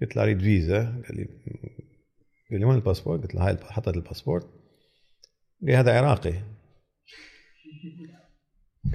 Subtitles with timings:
[0.00, 0.84] قلت له أريد فيزا.
[0.84, 1.24] قال لي
[2.50, 4.40] قال لي وين الباسبور؟ قلت له هاي حطت الباسبور.
[4.40, 4.50] قال
[5.62, 6.34] لي هذا عراقي.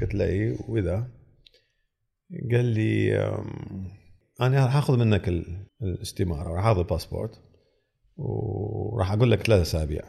[0.02, 1.08] قلت له اي وإذا؟
[2.52, 3.18] قال لي
[4.42, 5.30] أنا راح اخذ منك
[5.82, 7.42] الاستمارة راح أخذ الباسبورت
[8.18, 10.02] وراح أقول لك ثلاث أسابيع.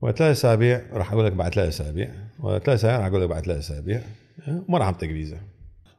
[0.00, 2.28] وثلاث أسابيع راح أقول لك بعد ثلاث أسابيع.
[2.40, 4.02] وثلاث أسابيع راح أقول لك بعد ثلاث أسابيع.
[4.48, 5.40] وما راح اعطيك فيزا.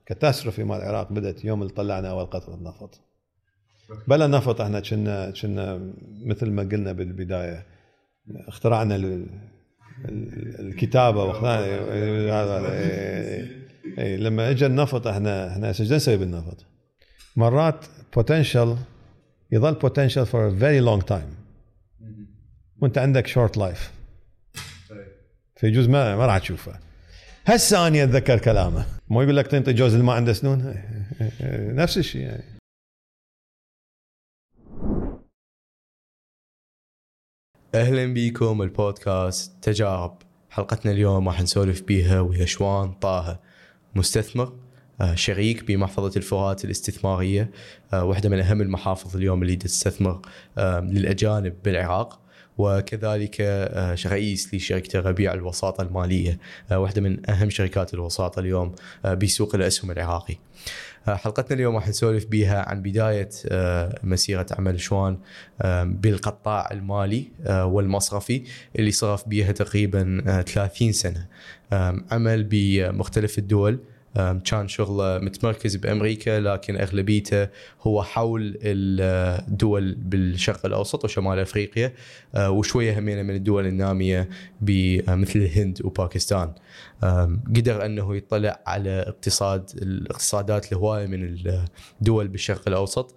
[0.06, 3.02] catastrophe مال العراق بدات يوم اللي طلعنا اول قطره نفط
[4.08, 5.94] بلا نفط إحنا كنا كنا
[6.26, 7.66] مثل ما قلنا بالبدايه
[8.48, 9.26] اخترعنا
[10.60, 11.66] الكتابه واخترعنا
[14.00, 16.66] اي لما اجى النفط إحنا إحنا إيش نسوي بالنفط؟
[17.36, 18.76] مرات potential
[19.52, 21.36] يظل potential for a very long time
[22.82, 23.92] وانت عندك short life
[25.56, 26.80] فيجوز ما ما راح تشوفه
[27.46, 28.86] هسه اني أتذكر كلامه.
[29.10, 30.76] مو يقول لك تنطي جوز اللي ما عنده سنون؟
[31.82, 32.44] نفس الشيء يعني.
[37.76, 40.18] أهلا بيكم البودكاست تجارب.
[40.50, 43.40] حلقتنا اليوم راح نسولف بيها ويا شوان طه
[43.96, 44.54] مستثمر
[45.02, 47.52] آه، شريك بمحفظة الفرات الاستثمارية
[47.94, 50.22] آه، واحدة من أهم المحافظ اليوم اللي تستثمر
[50.58, 52.23] آه، للأجانب بالعراق.
[52.58, 53.42] وكذلك
[54.06, 56.40] رئيس لشركة ربيع الوساطة المالية
[56.72, 60.36] واحدة من أهم شركات الوساطة اليوم بسوق الأسهم العراقي.
[61.08, 63.30] حلقتنا اليوم راح نسولف بها عن بداية
[64.04, 65.18] مسيرة عمل شوان
[65.84, 68.44] بالقطاع المالي والمصرفي
[68.80, 71.28] اللي صرف بها تقريبا 30 سنة.
[72.12, 73.80] عمل بمختلف الدول
[74.16, 77.48] كان شغله متمركز بأمريكا لكن أغلبيته
[77.82, 81.94] هو حول الدول بالشرق الأوسط وشمال أفريقيا
[82.36, 84.30] أه، وشوية همينة من الدول النامية
[85.08, 86.54] مثل الهند وباكستان.
[87.56, 91.38] قدر أنه يطلع على اقتصاد الاقتصادات لهوايه من
[92.02, 93.16] الدول بالشرق الأوسط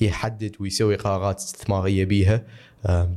[0.00, 2.44] يحدد ويسوي قرارات استثمارية بها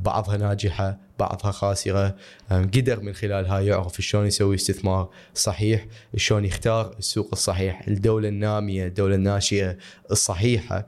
[0.04, 2.16] بعضها ناجحة بعضها خاسرة.
[2.50, 5.86] قدر من خلالها يعرف شلون يسوي استثمار صحيح
[6.16, 9.76] شلون يختار السوق الصحيح الدولة النامية الدولة الناشئة
[10.10, 10.86] الصحيحة.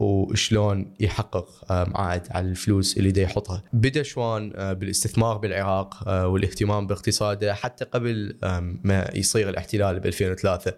[0.00, 3.62] وشلون يحقق عائد على الفلوس اللي دا يحطها.
[3.72, 8.36] بدأ شوان آه، بالاستثمار بالعراق آه، والاهتمام باقتصاده حتى قبل
[8.84, 10.74] ما يصير الاحتلال ب 2003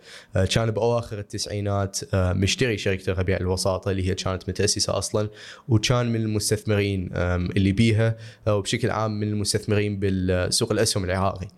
[0.51, 5.29] كان بأواخر التسعينات مشتري شركة ربيع الوساطة اللي هي كانت متأسسة أصلا
[5.69, 7.11] وكان من المستثمرين
[7.57, 8.17] اللي بيها
[8.47, 11.49] وبشكل عام من المستثمرين بالسوق الأسهم العراقي.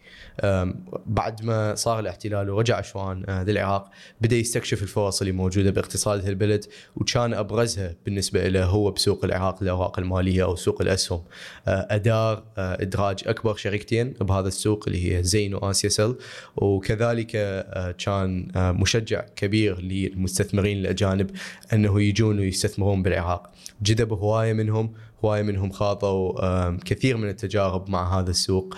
[1.07, 6.65] بعد ما صار الاحتلال ورجع شوان للعراق بدأ يستكشف الفرص اللي موجوده باقتصاد البلد
[6.97, 11.23] وكان أبرزها بالنسبة له هو بسوق العراق للاوراق المالية أو سوق الأسهم.
[11.69, 16.15] آه، ادار آه، إدراج أكبر شركتين بهذا السوق اللي هي زين واسيا سيل.
[16.57, 21.31] وكذلك آه، كان مشجع كبير للمستثمرين الأجانب
[21.73, 23.51] أنه يجون ويستثمرون بالعراق
[23.83, 24.93] جذب هواية منهم
[25.27, 28.77] هوايه منهم خاضوا كثير من التجارب مع هذا السوق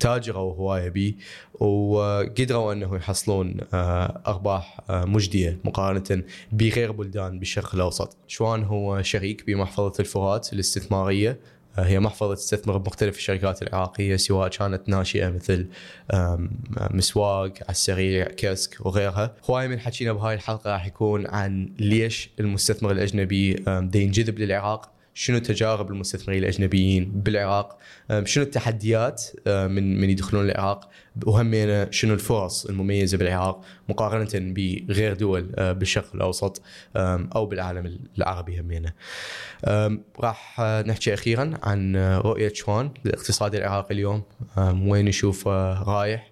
[0.00, 1.14] تاجروا هواية به
[1.60, 6.22] وقدروا أنه يحصلون آه، أرباح آه، مجدية مقارنة
[6.52, 8.16] بغير بلدان بالشرق الأوسط.
[8.28, 11.40] شوان هو شريك بمحفظة الفرات الاستثمارية؟
[11.78, 15.66] آه، هي محفظة تستثمر بمختلف الشركات العراقية سواء كانت ناشئة مثل
[16.90, 19.34] مسواق السريع كسك وغيرها.
[19.50, 24.95] هواي من حكينا بهاي الحلقة راح يكون عن ليش المستثمر الأجنبي دي ينجذب للعراق.
[25.18, 27.78] شنو تجارب المستثمرين الأجنبيين بالعراق؟
[28.24, 30.90] شنو التحديات من من يدخلون العراق؟
[31.26, 36.62] وهمينا شنو الفرص المميزة بالعراق مقارنة بغير دول بالشرق الأوسط
[36.96, 38.92] أو بالعالم العربي همينا
[40.20, 44.22] راح نحكي أخيرا عن رؤية شوان للاقتصاد العراقي اليوم.
[44.58, 46.30] وين يشوف رايح؟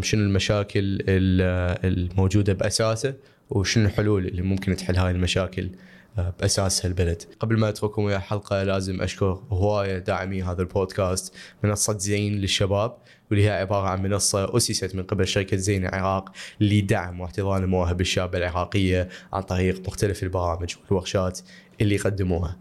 [0.00, 3.14] شنو المشاكل الموجودة بأساسه؟
[3.50, 5.70] وشنو الحلول اللي ممكن تحل هاي المشاكل؟
[6.16, 11.34] باساسها البلد قبل ما أترككم ويا حلقة لازم أشكر هواية داعمي هذا البودكاست
[11.64, 12.96] منصة زين للشباب
[13.30, 18.38] واللي هي عبارة عن منصة أسست من قبل شركة زين العراق لدعم واحتضان المواهب الشابة
[18.38, 21.40] العراقية عن طريق مختلف البرامج والورشات
[21.80, 22.56] اللي يقدموها.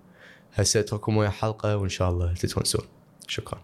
[0.54, 2.86] هسه أترككم ويا حلقة وإن شاء الله تتونسون.
[3.28, 3.62] شكرا.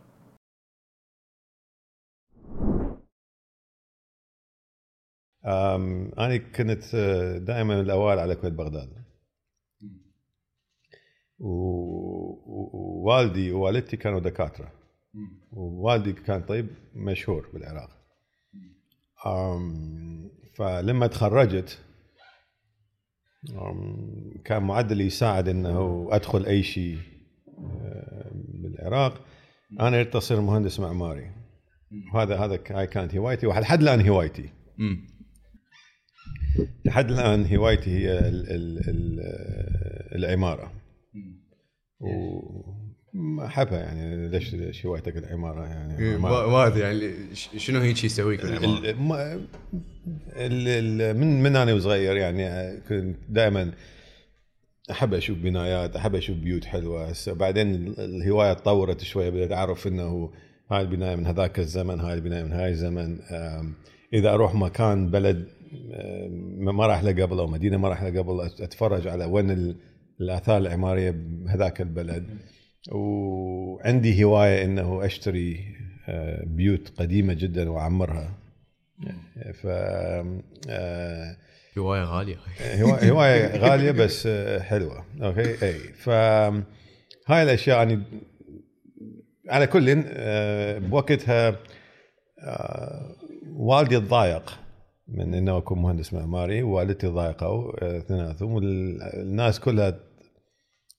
[6.17, 9.04] أنا كنت آه، دائما الأوائل على كويت بغداد
[12.45, 14.71] ووالدي ووالدتي كانوا دكاتره
[15.51, 17.89] ووالدي كان طيب مشهور بالعراق
[20.55, 21.79] فلما تخرجت
[24.45, 26.97] كان معدلي يساعد انه ادخل اي شيء
[28.43, 29.25] بالعراق
[29.79, 31.31] أنا اريد اصير مهندس معماري
[32.13, 34.49] وهذا هذا هاي كانت هوايتي وحد الان هوايتي
[36.85, 39.19] لحد الان هوايتي هي ال ال ال
[40.15, 40.71] العماره
[41.99, 46.15] واحبها يعني ليش ليش هوايتك العماره يعني؟
[46.67, 48.45] أدري يعني شنو هيك يسويك
[50.35, 53.71] ال- من من أنا وصغير يعني كنت دائما
[54.91, 57.05] أحب أشوف بنايات أحب أشوف بيوت حلوة.
[57.09, 60.31] هسه بعدين ال- الهواية تطورت شوية بدأت أعرف إنه
[60.71, 63.19] هاي البناية من هذاك الزمن هاي البناية من هاي الزمن.
[64.13, 65.47] إذا أروح مكان بلد
[66.57, 69.75] ما راح له قبل أو مدينة ما راح له قبل أتفرج على وين
[70.21, 72.27] الآثار العمارية بهذاك البلد.
[72.91, 75.75] وعندي هواية إنه أشتري
[76.07, 78.33] أه، بيوت قديمة جدا وأعمرها.
[79.53, 79.67] ف
[80.69, 81.37] أه،
[81.77, 82.35] هواية غالية.
[82.81, 85.05] هوا- هواية غالية بس آه، حلوة.
[85.21, 85.73] أوكي؟ إي.
[85.79, 86.09] ف
[87.27, 88.01] هاي الأشياء يعني
[89.49, 91.55] على كل آه، بوقتها
[92.39, 93.15] آه،
[93.55, 94.59] والدي تضايق
[95.07, 99.99] من إنه اكون مهندس معماري ووالدتي ضايقوا آه، اثنيناتهم والناس كلها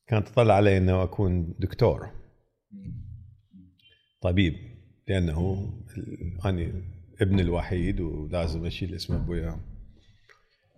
[0.06, 2.10] كانت تطلع علي إنه أكون دكتور.
[4.20, 4.54] طبيب
[5.08, 5.70] لأنه
[6.44, 6.72] أنا
[7.20, 9.60] ابني الوحيد ولازم أشيل اسم ابويا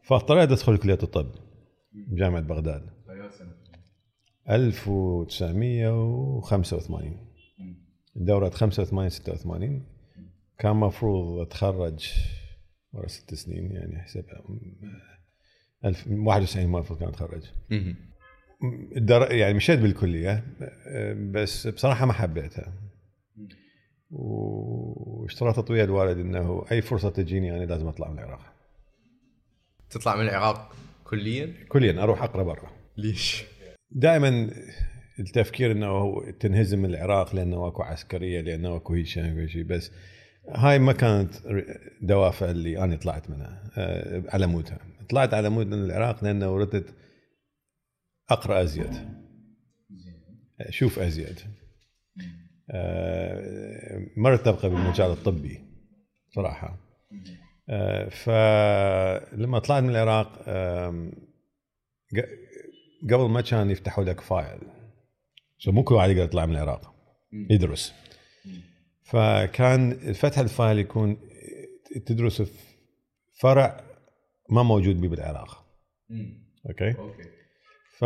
[0.05, 1.31] فاضطريت أدخل كلية الطب
[1.95, 2.83] جامعة بغداد.
[4.51, 7.17] 1985
[8.17, 9.87] دورة 85 86
[10.59, 12.13] كان مفروض أتخرج
[12.93, 14.43] ورا ست سنين يعني احسبها
[16.09, 17.43] 91 ما المفروض كان اتخرج.
[19.31, 20.45] يعني مشيت بالكلية
[21.33, 22.73] بس بصراحة ما حبيتها.
[24.11, 28.53] واشترطت ويا الوالد إنه أي فرصة تجيني أنا لازم أطلع من العراق.
[29.91, 30.75] تطلع من العراق
[31.05, 32.71] كليا؟ كليا أروح أقرأ برا.
[32.97, 33.45] ليش؟
[33.91, 34.51] دائما
[35.19, 39.93] التفكير إنه تنهزم العراق لأنه أكو عسكرية لأنه أكو هيك شيء بس
[40.55, 41.35] هاي ما كانت
[42.03, 44.79] دوافع اللي أنا طلعت منها آه، على مودها.
[45.11, 46.95] طلعت على مود من العراق لأنه ردت
[48.31, 48.91] أقرأ أزيد.
[50.61, 51.39] أشوف أزيد.
[52.71, 55.61] آه، ما تبقى بالمجال الطبي
[56.35, 56.79] صراحة.
[57.69, 60.39] آه، فلما طلعت من العراق
[63.11, 64.59] قبل ما كان يفتحوا لك file.
[65.59, 66.95] so مو كل واحد يقدر يطلع من العراق.
[67.51, 67.95] يدرس.
[69.09, 71.17] فكان فتح ال file يكون
[72.07, 72.51] تدرس في
[73.41, 73.81] فرع
[74.51, 75.65] ما موجود بيه بالعراق.
[76.69, 76.95] okay?
[76.99, 77.23] Okay.
[77.99, 78.05] ف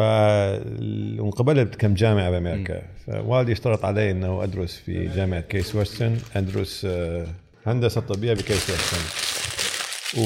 [1.21, 2.83] وانقبلت كم جامعة بأمريكا.
[3.07, 7.27] فوالدي اشترط علي إنه أدرس في جامعة كيس ويسترن أدرس آه،
[7.67, 9.03] هندسة طبية بكيس ويسترن.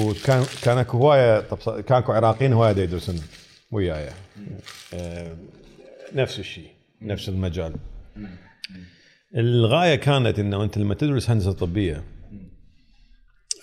[0.00, 3.20] وكان كان اكو هواية طب كان اكو عراقيين هواية يدرسون
[3.70, 4.10] وياي.
[4.94, 5.36] آه،
[6.14, 6.70] نفس الشيء
[7.02, 7.76] نفس المجال.
[9.36, 12.04] الغاية كانت إنه أنت لما تدرس هندسة طبية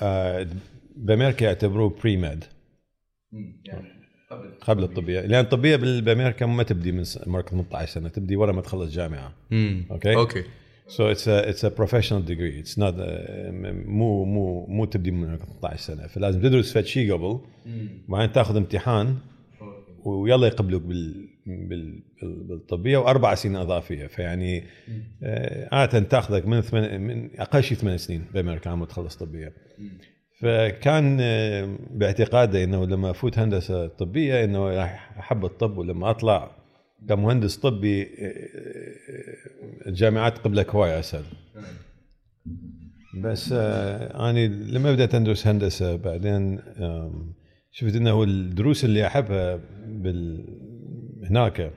[0.01, 0.47] آه،
[0.95, 2.43] بأمريكا يعتبروه pre-med
[4.61, 5.21] قبل الطبية.
[5.21, 9.33] لأن الطبية بأمريكا ما تبدي من عمرك 18 سنة تبدي ورا ما تخلص جامعة.
[9.91, 10.15] okay?
[10.15, 10.43] Okay.
[10.87, 12.59] So it's a it's a professional degree.
[12.63, 13.09] It's not a,
[13.87, 16.07] مو مو مو تبدي من عمرك 18 سنة.
[16.07, 17.39] فلازم تدرس فد شيء قبل
[18.09, 19.17] وبعدين تاخذ امتحان
[20.05, 21.29] ويلا يقبلوك بال-
[22.23, 24.07] بالطبيه وأربع سنين إضافية.
[24.07, 24.63] فيعني
[25.23, 29.53] آه، عادة تأخذك من ثمان من أقل شيء ثمان سنين بأمريكا عم تخلص طبية.
[30.39, 36.51] فكان آه، باعتقادي إنه لما أفوت هندسة طبية إنه راح أحب الطب ولما أطلع
[37.09, 38.07] كمهندس طبي آه،
[39.87, 41.23] الجامعات قبلك هواي اسهل
[43.21, 46.59] بس أنا لما بدأت أدرس هندسة بعدين
[47.71, 50.45] شفت إنه الدروس اللي أحبها بال
[51.29, 51.71] هناك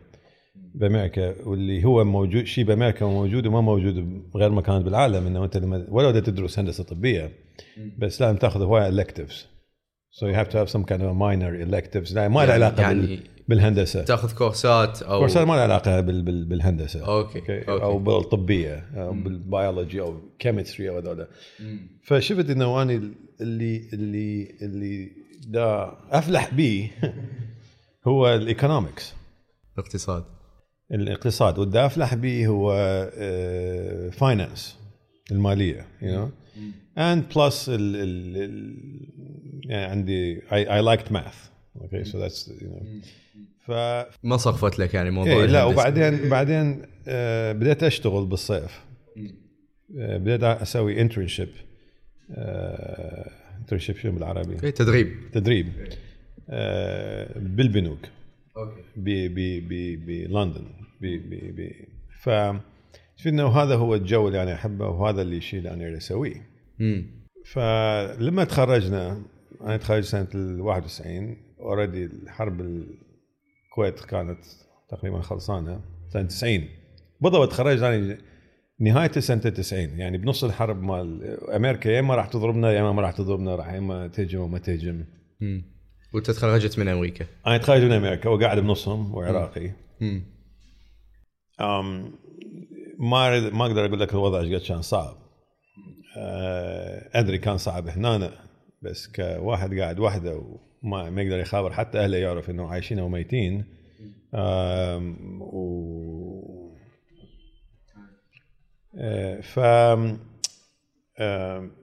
[0.75, 3.95] بامريكا واللي هو موجود شيء بامريكا موجود وما موجود
[4.35, 7.31] بغير مكان بالعالم إنه أنت لما ولو تدرس هندسة طبية
[7.99, 9.33] بس لازم تاخذ هواي electives.
[10.19, 12.13] So you have to have some kind of a minor electives.
[12.15, 14.05] لا ما له يعني- علاقة يعني بال بالهندسة.
[14.05, 17.07] تاخذ كورسات أو كورسات ما له علاقة بال بال بالهندسة.
[17.07, 17.59] أوكي، أوكي.
[17.59, 17.83] أوكي.
[17.85, 21.27] أو بالطبية أو بالبيولوجي أو chemistry أو هذول.
[22.05, 22.93] فشفت إنه أنا
[23.41, 25.11] اللي اللي اللي
[25.49, 26.91] دا أفلح به
[28.09, 29.15] هو ال economics
[29.79, 30.25] اقتصاد
[30.93, 31.59] الاقتصاد.
[31.59, 32.73] والدا افلح به هو
[34.13, 34.79] finance
[35.31, 36.29] المالية you know.
[36.99, 38.77] And plus ال ال ال
[39.65, 41.51] يعني عندي I liked math.
[41.81, 42.85] Okay so that's you know.
[43.67, 43.71] ف
[44.23, 45.65] ما صفت لك يعني موضوع إيه لا.
[45.65, 48.85] وبعدين بعدين آه بديت أشتغل بالصيف.
[49.99, 51.49] آه بديت أسوي internship
[53.61, 55.17] internship شنو بالعربي؟ أوكي تدريب.
[55.33, 55.73] تدريب.
[56.51, 57.99] آه بالبنوك.
[57.99, 58.11] أوكي
[60.07, 60.67] بلندن
[61.01, 61.71] ب ب ب
[62.23, 62.31] ف
[63.17, 66.47] شفت انه هذا هو الجو اللي أنا أحبه وهذا اللي الشيء اللي أنا أسويه.
[66.81, 67.07] امم
[67.45, 69.23] فلما تخرجنا
[69.61, 74.45] أنا تخرجت سنة ال 91 اوريدي الحرب الكويت كانت
[74.89, 76.65] تقريبا خلصانة سنة 90
[77.21, 78.19] بالضبط تخرجت أنا
[78.81, 83.03] نهاية سنة 90 يعني بنص الحرب مال أمريكا يا إما راح تضربنا يا إما ما
[83.03, 85.05] راح تضربنا راح يا إما تهجم وما تهجم.
[86.15, 87.27] وانت تخرجت من أمريكا.
[87.47, 89.71] أنا تخرجت من أمريكا وقاعد بنصهم وعراقي.
[90.01, 90.23] مم.
[91.61, 92.13] أم
[92.99, 95.17] ما ما أقدر أقول لك الوضع إيش قد كان صعب.
[96.19, 98.31] أه، أدري كان صعب هنا
[98.83, 100.43] بس كواحد قاعد وحده
[100.83, 101.73] وما ما يقدر يخابر.
[101.73, 103.65] حتى أهله يعرف إنه عايشين أو ميتين.
[105.41, 105.67] و
[108.99, 109.61] أه، ف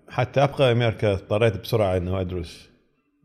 [0.10, 2.70] حتى أبقى أمريكا اضطريت بسرعة إنه أدرس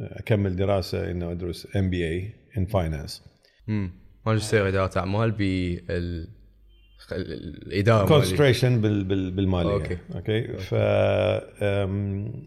[0.00, 3.22] أكمل دراسة إنه أدرس MBA in finance
[3.68, 3.90] مم.
[4.26, 6.28] ماجستير اداره اعمال بال
[7.12, 8.08] الإدارة.
[8.08, 9.72] concentration بال بالمالية.
[9.72, 10.56] أوكي, أوكي.
[10.56, 10.74] ف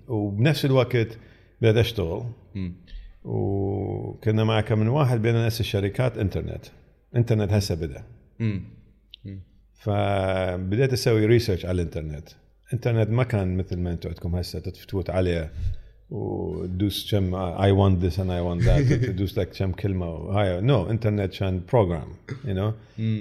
[0.10, 1.17] وبنفس الوقت
[1.62, 2.24] بدأت أشتغل
[2.55, 2.75] مم.
[3.24, 6.65] وكنا مع كم من واحد بين ناس الشركات إنترنت
[7.15, 8.03] إنترنت هسه بدأ
[8.39, 8.63] مم.
[9.74, 12.29] فبديت أسوي research على الإنترنت
[12.74, 15.51] إنترنت ما كان مثل ما أنتم عندكم هسه تفوت عليه
[16.12, 20.89] وتدوس كم I want this and I want that تدوس لك كم كلمة وهاي no
[20.89, 22.08] انترنت كان program
[22.46, 22.74] you know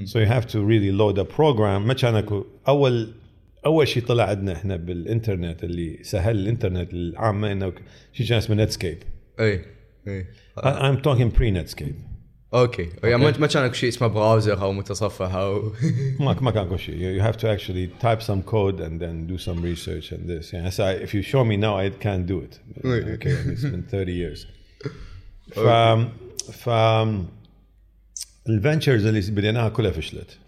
[0.05, 3.13] so you have to really load a program ما كان أكو أول
[3.67, 7.73] أول شيء طلع عندنا إحنا بالإنترنت اللي سهل الإنترنت العامة إنه
[8.13, 8.99] شيء كان اسمه Netscape
[9.41, 9.61] I
[10.09, 10.27] I
[10.59, 12.10] I'm talking pre Netscape
[12.55, 15.73] أوكي يعني ما كان أكو شيء اسمه browser أو متصفح أو
[16.21, 17.19] ما ما كان كل شيء.
[17.19, 20.55] You have to actually type some code and then do some research and this.
[20.55, 22.59] يعني هسه if you show me now I can't do it.
[23.15, 24.47] Okay it's been 30 years.
[25.53, 25.61] ف
[26.53, 26.69] ف
[28.49, 30.39] ال ventures اللي بديناها كلها فشلت.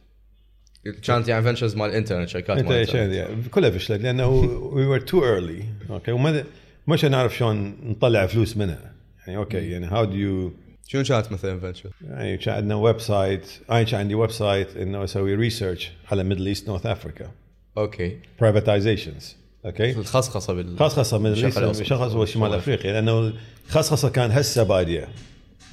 [1.02, 5.20] كانت يعني ventures مال الانترنت شركات مال الانترنت يعني كلها فشلت لأنه we were too
[5.20, 5.90] early.
[5.90, 6.44] أوكي وما
[6.88, 8.92] مش نعرف شلون نطلع فلوس منها.
[9.26, 10.61] يعني أوكي يعني how do you
[10.92, 15.34] شنو كانت مثلا venture؟ يعني كان عندنا website أنا كان عندي ويب سايت إنه أسوي
[15.34, 17.30] research على Middle East North Africa
[17.78, 18.16] أوكي.
[18.40, 19.36] privatizations
[19.66, 21.82] أوكي؟ الخصخصة بال خصخصة من الشرق الأوسط.
[21.82, 23.32] شخص وشمال أفريقيا لأنه
[23.68, 25.08] الخصخصة كان هسه بادية.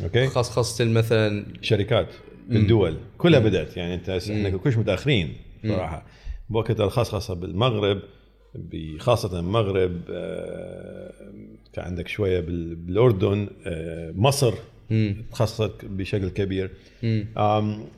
[0.04, 2.08] أوكي؟ خصخصة مثلا شركات
[2.50, 5.34] بالدول كلها بدأت يعني أنت إحنا كلش متأخرين
[5.68, 6.06] صراحة.
[6.50, 8.00] بوقت الخصخصة بالمغرب
[9.00, 11.14] خاصة المغرب آه،
[11.74, 14.54] كان عندك شوية بال- بالأردن آه، مصر.
[15.32, 16.72] تخصخصت بشكل كبير.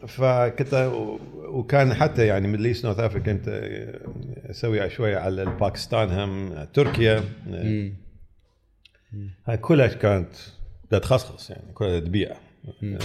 [0.07, 0.91] فكنت
[1.36, 7.24] وكان حتى يعني Middle East North Africa كنت آه، أسوي شوية على الباكستان هم تركيا.
[7.50, 7.91] آه،
[9.48, 10.29] هاي كلها كانت
[10.88, 12.36] بدها تخصخص يعني كلها تبيع.
[12.83, 13.00] آه،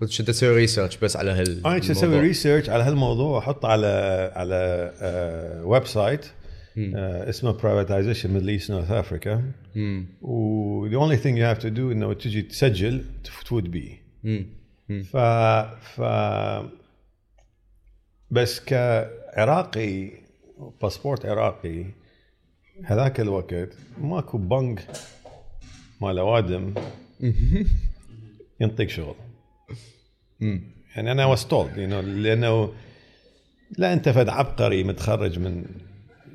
[0.00, 2.20] كنت تسوي research بس على هال أنا كنت أسوي.
[2.20, 3.86] research على هالموضوع واحطه على
[4.34, 4.92] على
[5.64, 6.26] website
[7.28, 10.06] اسمه Privatization Middle East North Africa مم.
[10.22, 14.02] و the only thing you have to do انه تجي تسجل تفوت بيه.
[15.02, 15.16] ف
[15.96, 16.00] ف
[18.30, 20.10] بس كعراقي
[20.82, 21.84] باسبورت عراقي
[22.84, 23.68] هذاك الوقت
[24.00, 24.86] ماكو بنك
[26.00, 26.74] مال أوادم
[28.60, 29.14] ينطيك شغل.
[30.96, 32.72] يعني أنا was told you know لأنه
[33.78, 35.64] لا أنت فد عبقري متخرج من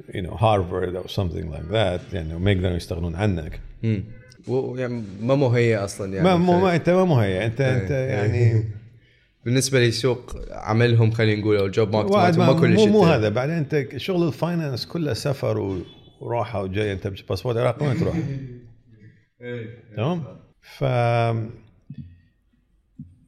[0.09, 3.59] you know هارفارد أو something like that يعني ما يقدرون يستغنون عنك.
[3.83, 4.03] مم.
[4.47, 6.25] و- يعني ما مهيئ أصلا يعني.
[6.25, 8.63] ما مو ما أنت ما مهيئ انت أنت يعني
[9.45, 13.29] بالنسبة لسوق عملهم خلينا نقول أو ال job market ما ما كلش مو, مو هذا.
[13.29, 15.81] بعدين أنت شغل ال finance كله سفر
[16.21, 18.15] وراحة وجاي أنت باسبورت عراقي وين تروح؟
[19.97, 20.23] تمام؟
[20.62, 20.83] ف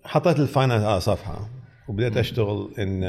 [0.04, 1.50] حطيت ال finance على صفحة
[1.88, 3.04] وبديت أشتغل ان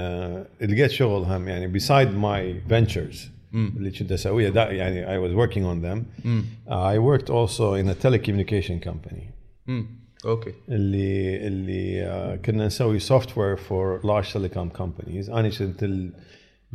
[0.61, 3.17] لقيت شغل هم يعني beside my ventures.
[3.57, 6.27] اللي كنت اسويها دا يعني I was working on them.
[6.69, 9.23] Uh, I worked also in a telecommunication company.
[9.67, 9.87] مم.
[10.25, 16.13] أوكي اللي اللي آه، كنا نسوي software for large telecom companies أنا كنت ال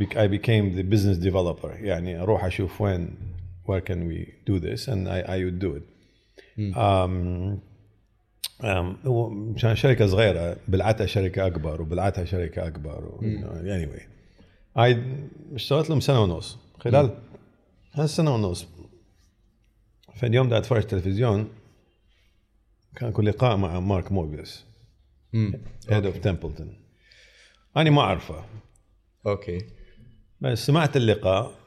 [0.01, 1.71] bec- I became the business developer.
[1.81, 3.09] يعني أروح أشوف وين
[3.67, 4.87] where can we do this?
[4.87, 5.83] And I, I would do it.
[6.75, 7.61] Um,
[8.63, 14.01] um, هو كان شركه صغيره بلعتها شركه اكبر وبلعتها شركه اكبر و, you know, anyway.
[14.79, 14.95] I
[15.55, 17.17] اشتغلت لهم سنه ونص خلال
[17.93, 18.67] هالسنه ونص
[20.15, 21.49] فاليوم ده اتفرج تلفزيون
[22.95, 24.65] كان اكو لقاء مع مارك موبيوس
[25.89, 26.77] head of تمبلتون
[27.77, 28.45] أنا ما أعرفه.
[29.27, 29.57] أوكي.
[30.41, 31.59] بس سمعت اللقاء.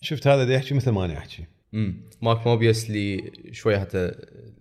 [0.00, 1.46] شفت هذا دا يحكي مثل ما أنا أحكي.
[1.74, 4.14] امم مارك موبيوس اللي شوي حتى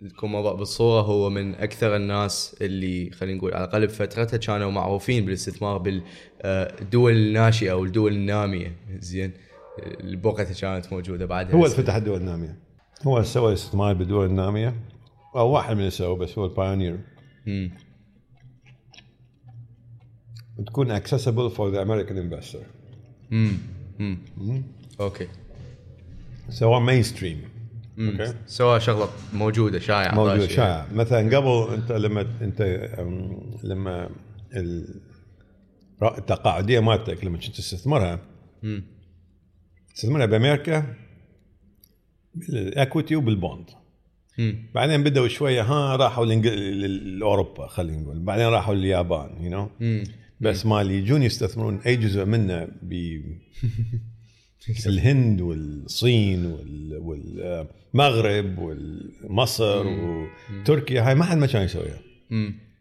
[0.09, 5.25] تكون موضوع بالصورة هو من أكثر الناس اللي خلينا نقول على الأقل بفترتها كانوا معروفين
[5.25, 8.75] بالاستثمار بالدول الناشئة أو الدول النامية.
[8.99, 9.33] زين.
[9.83, 12.57] اللي بوقتها كانت موجودة بعدها هو اللي فتح الدول النامية.
[13.07, 14.75] هو سوى استثمار بالدول النامية.
[15.35, 16.99] أو واحد من اللي سوى بس هو ال pioneer
[20.67, 22.63] تكون accessible for the American investor.
[23.31, 23.57] امم
[23.99, 24.63] امم
[24.99, 25.27] أوكي.
[26.49, 27.41] سواء mainstream
[27.99, 28.33] أوكي.
[28.45, 30.55] سواء شغلة موجودة شائعة موجود طاشية.
[30.55, 32.61] شائع مثلا قبل أنت لما أنت
[33.63, 34.09] لما
[34.55, 35.01] ال-
[36.03, 38.19] التقاعدية مالتك لما كنت تستثمرها
[39.91, 39.95] مم.
[39.95, 40.95] تستثمرها بامريكا
[42.35, 43.65] بال equity وبال bond
[44.37, 44.63] مم.
[44.75, 50.03] بعدين بدأوا شوية ها راحوا لأوروبا خلينا نقول بعدين راحوا لليابان you know مم.
[50.41, 52.93] بس مال يجون يستثمرون أي جزء منه ب
[54.85, 61.99] الهند والصين وال- والمغرب ومصر وتركيا هاي ما حد ما كان يسويها.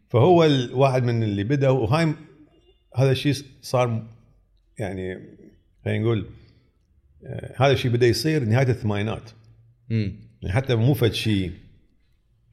[0.09, 2.13] فهو الواحد من اللي بدا وهاي
[2.95, 4.07] هذا الشيء صار
[4.79, 5.19] يعني
[5.85, 6.25] خلينا نقول
[7.55, 9.31] هذا الشيء بدأ يصير نهاية الثمانينات
[9.89, 10.13] مم.
[10.41, 11.51] يعني حتى مو فد شيء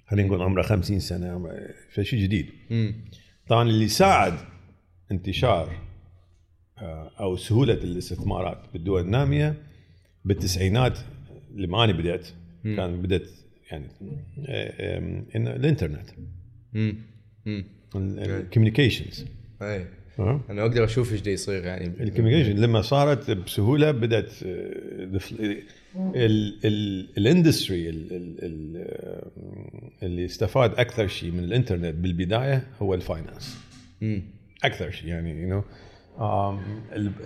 [0.07, 2.95] خلينا نقول عمره 50 سنة عمره- فد شيء جديد مم.
[3.49, 4.35] طبعا اللي ساعد
[5.13, 5.89] انتشار
[6.79, 9.55] آه، أو سهولة الاستثمارات بالدول النامية
[10.25, 10.99] بالتسعينات
[11.55, 12.29] لما أنا بدأت
[12.65, 13.29] كان بدأت
[13.71, 13.87] يعني
[14.49, 14.99] آه،
[15.37, 16.11] الإنترنت
[16.73, 16.97] مم.
[17.47, 17.65] مم.
[17.97, 19.25] ال communications
[20.19, 21.87] أنا أقدر أشوف إيش يصير يعني.
[21.87, 24.33] ال communication لما صارت بسهولة بدأت
[27.19, 27.89] ال industry
[30.03, 33.59] اللي استفاد أكثر شيء من الإنترنت بالبداية هو ال finance.
[34.65, 35.63] أكثر شيء يعني you know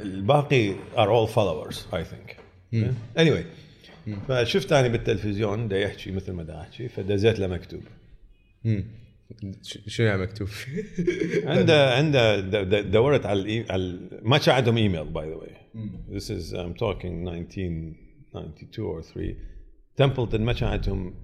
[0.03, 2.37] الباقي are all followers I think
[3.19, 3.45] anyway
[4.29, 7.81] فشفت أنا بالتلفزيون دا يحكي مثل ما دا أحكي فدزيت له مكتوب
[8.65, 8.85] مم.
[9.62, 10.49] ش- شنو يعني مكتوب؟
[11.53, 12.41] عنده عنده
[12.81, 13.65] دورت على.
[13.71, 15.52] على ما كان عندهم إيميل by the way
[16.19, 19.35] This is I'm talking 1992 or 3
[20.03, 21.15] Templeton ما كان عندهم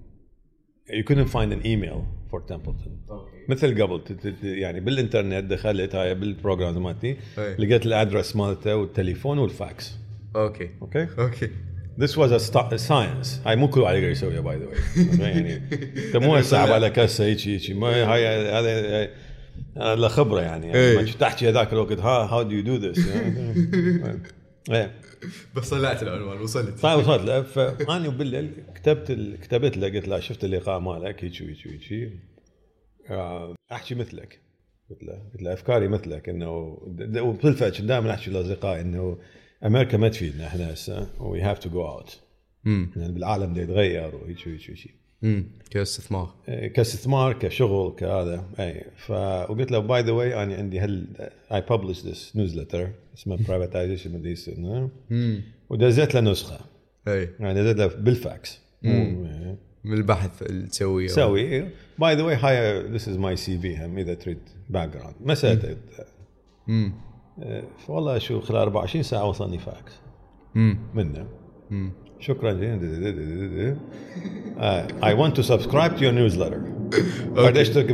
[0.91, 1.99] you couldn't find an email
[2.31, 2.91] for Templeton.
[3.49, 4.03] مثل قبل
[4.43, 7.17] يعني بالإنترنت دخلت هاي بال programs مالتي.
[7.59, 9.97] لقيت ال address مالته والتليفون والفاكس.
[10.37, 11.51] okay okay okay
[12.01, 13.47] This was a, sta- a science.
[13.47, 15.63] هاي مو كل واحد يقدر يسويها by the way يعني
[16.07, 18.69] انت مو هسه على كاسه هيك هيك ما هاي هذا
[19.01, 19.11] هاي-
[19.77, 20.97] هذا خبره يعني, يعني إيه.
[20.97, 22.99] ما كنت تحكي هذاك الوقت ها how do you do this
[25.57, 30.21] بس طلعت العنوان وصلت طيب وصلت له فاني بالليل كتبت ال- كتبت له قلت له
[30.21, 32.13] شفت اللقاء مالك هيك وهيك وهيك
[33.11, 34.41] آه، احكي مثلك
[34.91, 36.79] قلت له قلت له افكاري مثلك انه
[37.21, 39.19] وبالفعل دائما احكي لاصدقائي انه
[39.67, 42.21] أمريكا ما تفيدنا إحنا هسه we have to go out
[42.67, 44.95] يعني بالعالم ده يتغير وهيك وهيك وهيك
[45.71, 49.11] كاستثمار كاستثمار كشغل كهذا اي ف
[49.51, 51.07] وقلت له باي ذا واي أنا عندي هل
[51.53, 54.39] اي ببلش ذس نيوزلتر اسمه برايفتايزيشن
[55.11, 56.61] امم ودزيت له نسخه
[57.09, 58.61] اي يعني دزيت له بالفاكس.
[59.85, 61.69] من البحث اللي تسويه سوي
[61.99, 64.39] باي ذا واي هاي ذس از ماي سي في هم اذا تريد
[64.71, 65.35] باك جراوند ما
[67.43, 69.93] إيه، فوالله شو خلال 24 ساعة وصلني فاكس.
[70.95, 71.27] منه.
[72.21, 72.53] شكرا
[75.05, 76.59] I want to subscribe to your newsletter
[77.37, 77.91] بعد اشترك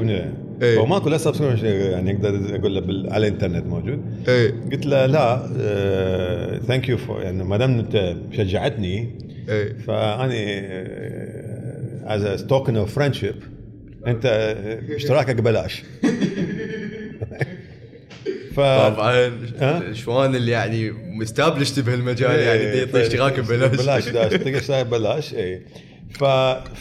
[0.62, 0.78] إيه.
[0.78, 4.28] هو ماكو لا subscribe يعني أقدر أقول له على الإنترنت موجود.
[4.28, 5.46] اي قلت له لا
[6.66, 9.18] thank you for يعني ما دام أنت شجعتني
[9.86, 10.60] فأني
[12.04, 13.34] as token of friendship
[14.06, 15.82] أنت آه، اشتراكك ببلاش.
[18.54, 24.54] ف طبعا؟ شوان اللي يعني مستابلشت بهالمجال يعني دي يعطي اشتراك ببلاش بلاش دا اشترك
[24.54, 25.62] اشتراك ببلاش اي
[26.10, 26.24] ف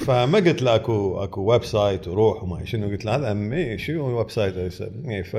[0.05, 4.09] فما قلت له أكو أكو ويب سايت وروح وما شنو قلت له هذا امي شنو
[4.09, 5.37] الويب سايت؟ إي، ف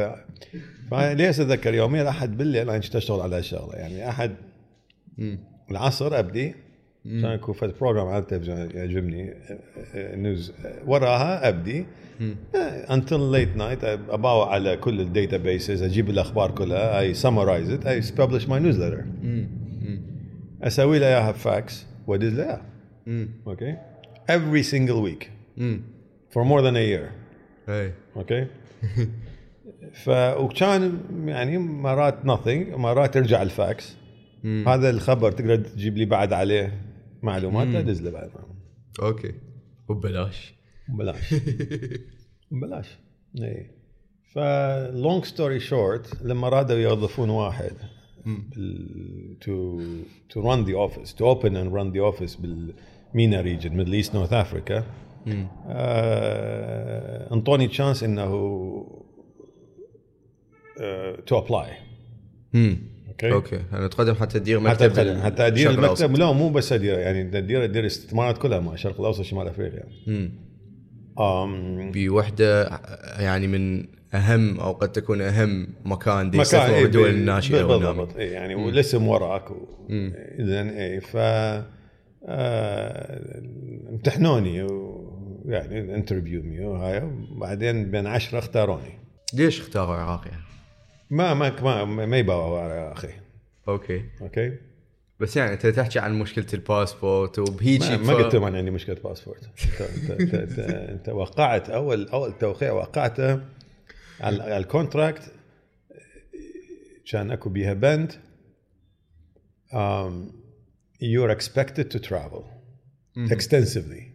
[0.91, 4.35] فليش أتذكر يومين أحد بالليل أنا كنت أشتغل على هالشغله يعني أحد.
[5.71, 6.55] العصر أبدي
[7.05, 9.31] كان اكو فد بروجرام على التلفزيون يعجبني.
[9.31, 9.59] آه،
[9.95, 10.53] آه، نيوز
[10.87, 11.87] وراها أبدي.
[12.91, 18.01] until late night أباوع على كل ال databases أجيب الأخبار كلها I summarize it اي
[18.19, 19.05] ببلش my newsletter.
[20.63, 22.63] أسوي له إياها فاكس وأدز له إياها.
[23.07, 23.29] مم.
[23.47, 23.77] okay?
[24.31, 25.27] Every single week.
[25.57, 25.81] مم.
[26.31, 27.11] for more than a year.
[27.69, 27.93] إي.
[28.17, 28.47] okay?
[30.05, 33.97] ف وكان يعني مرات nothing مرات يرجع الفاكس.
[34.45, 36.73] هذا الخبر تقدر تجيب لي بعد عليه.
[37.25, 38.31] معلومات ادز له بعد
[39.03, 39.35] okay.
[39.89, 40.55] وببلاش
[40.89, 41.35] ببلاش
[42.51, 42.99] ببلاش
[43.43, 43.71] اي
[44.33, 44.39] ف
[44.93, 47.73] long story short لما رادوا يوظفون واحد
[49.41, 49.81] to
[50.31, 54.15] to run the office to open and run the office بال MENA region Middle East
[54.15, 54.85] North Africa
[57.33, 58.31] انطوني chance إنه
[61.27, 61.73] to apply
[62.53, 62.94] مم.
[63.15, 66.03] okay okay يعني تقدم حتى تدير حتى مكتب حتى أدير الشرق الأوسط.
[66.03, 69.85] المكتب لا مو بس أدير يعني تدير أدير استثمارات كلها مع الشرق الأوسط شمال أفريقيا
[70.07, 70.31] مم.
[71.21, 72.65] أم بوحدة
[73.19, 77.63] يعني من أهم أو قد تكون أهم مكان دي مكان إيه، الدول الناشئة.
[77.65, 79.67] بالضبط إيه يعني والاسم وراك و-
[80.39, 81.17] زين اي ف
[82.27, 83.41] آه،
[83.91, 88.99] امتحنوني ويعني interview me وهاي وبعدين بين عشرة اختاروني
[89.35, 90.43] ليش اختاروا العراق يعني؟
[91.11, 93.09] ما ما ما, ما يبغوا يا أخي.
[93.69, 94.05] okay.
[94.21, 94.59] okay?
[95.21, 99.51] بس يعني أنت تحكي عن مشكلة الباسبورت وبهيجي ما, ما قلت لهم عندي مشكلة باسبورت.
[100.59, 103.41] أنت وقعت اول أول توقيع وقعته
[104.21, 105.33] على ال contract.
[107.11, 108.13] كان أكو بيها بند.
[109.75, 110.33] um,
[111.01, 112.49] you're expected to travel
[113.31, 114.14] extensively.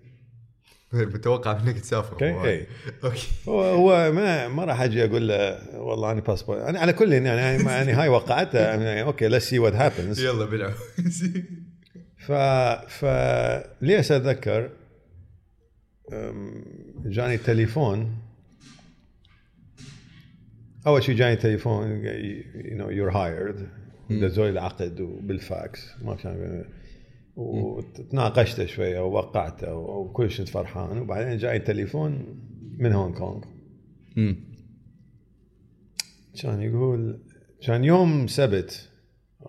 [0.93, 2.49] متوقع منك تسافر okay.
[2.49, 2.67] اي
[3.03, 3.27] okay.
[3.47, 7.63] هو هو ما ما راح أجي أقول له والله أنا باسبورت أنا على كل يعني
[7.63, 10.19] يعني هاي وقعتها يعني okay let's see what happens.
[10.19, 10.73] يلا بلعب
[12.27, 12.31] ف
[12.87, 13.05] ف
[13.81, 14.69] ليش أتذكر
[17.05, 18.17] جاني تليفون
[20.87, 23.67] أول شيء جاني تليفون you know you're hired
[24.09, 26.65] دزوا لي العقد وبالفاكس ما كان
[27.39, 32.39] وتناقشت شوية ووقعته وكل شيء فرحان وبعدين جاي تليفون
[32.77, 33.43] من هونغ كونغ.
[36.41, 37.19] كان يقول
[37.61, 38.89] كان يوم سبت.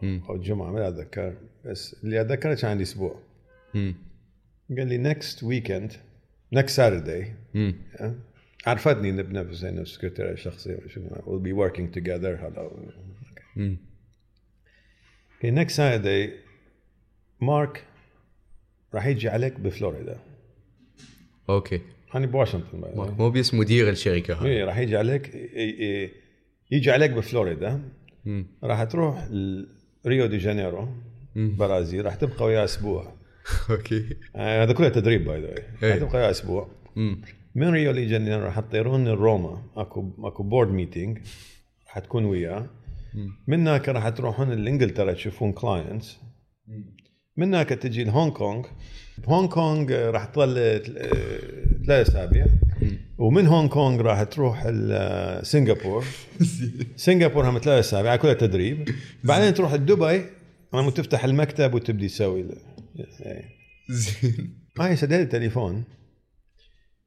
[0.03, 3.21] أو الجمعه ما أتذكر بس اللي أتذكره كان عندي أسبوع.
[4.79, 5.93] قال لي next weekend
[6.53, 7.75] next Saturday مم.
[8.67, 12.71] عرفتني بنفس انه السكرتيرة الشخصي شنو we'll be working together هذا
[13.57, 13.77] مم.
[15.45, 16.33] next Saturday
[17.41, 17.85] مارك
[18.95, 20.19] راح يجي عليك بفلوريدا.
[21.51, 21.81] أوكي.
[22.15, 22.83] أنا بواشنطن.
[23.19, 25.39] مو بس مدير الشركة هاي إيه، راح يجي عليك ي-
[26.05, 26.11] ي-
[26.71, 27.83] يجي عليك بفلوريدا.
[28.65, 29.29] راح تروح
[30.07, 30.89] ريو دي جانيرو
[31.37, 32.05] برازيل.
[32.05, 33.15] راح تبقى وياه أسبوع.
[33.71, 34.17] أوكي.
[34.37, 35.95] آه، هذا كله تدريب by the راح إيه.
[35.99, 36.71] تبقى وياه أسبوع.
[37.55, 39.63] من ريو دي جانيرو راح تطيرون لروما.
[39.77, 41.19] أكو أكو board meeting
[41.87, 42.67] راح تكون وياه.
[43.47, 46.19] من هناك راح تروحون لإنجلترا تشوفون clients
[47.41, 48.67] من هناك تجي لهونغ كونغ.
[49.19, 50.55] بهونغ كونغ راح تظل
[51.87, 52.47] ثلاث أسابيع.
[53.19, 54.63] ومن هونغ كونغ راح تروح
[55.43, 56.05] سنغافور.
[57.05, 58.89] سنغافور هم ثلاث أسابيع كلها تدريب.
[59.25, 60.25] بعدين تروح لدبي
[60.75, 62.47] لما تفتح المكتب وتبدي تسوي
[62.97, 63.45] يعني.
[63.89, 64.55] زين.
[64.81, 65.85] هاي سديت التليفون.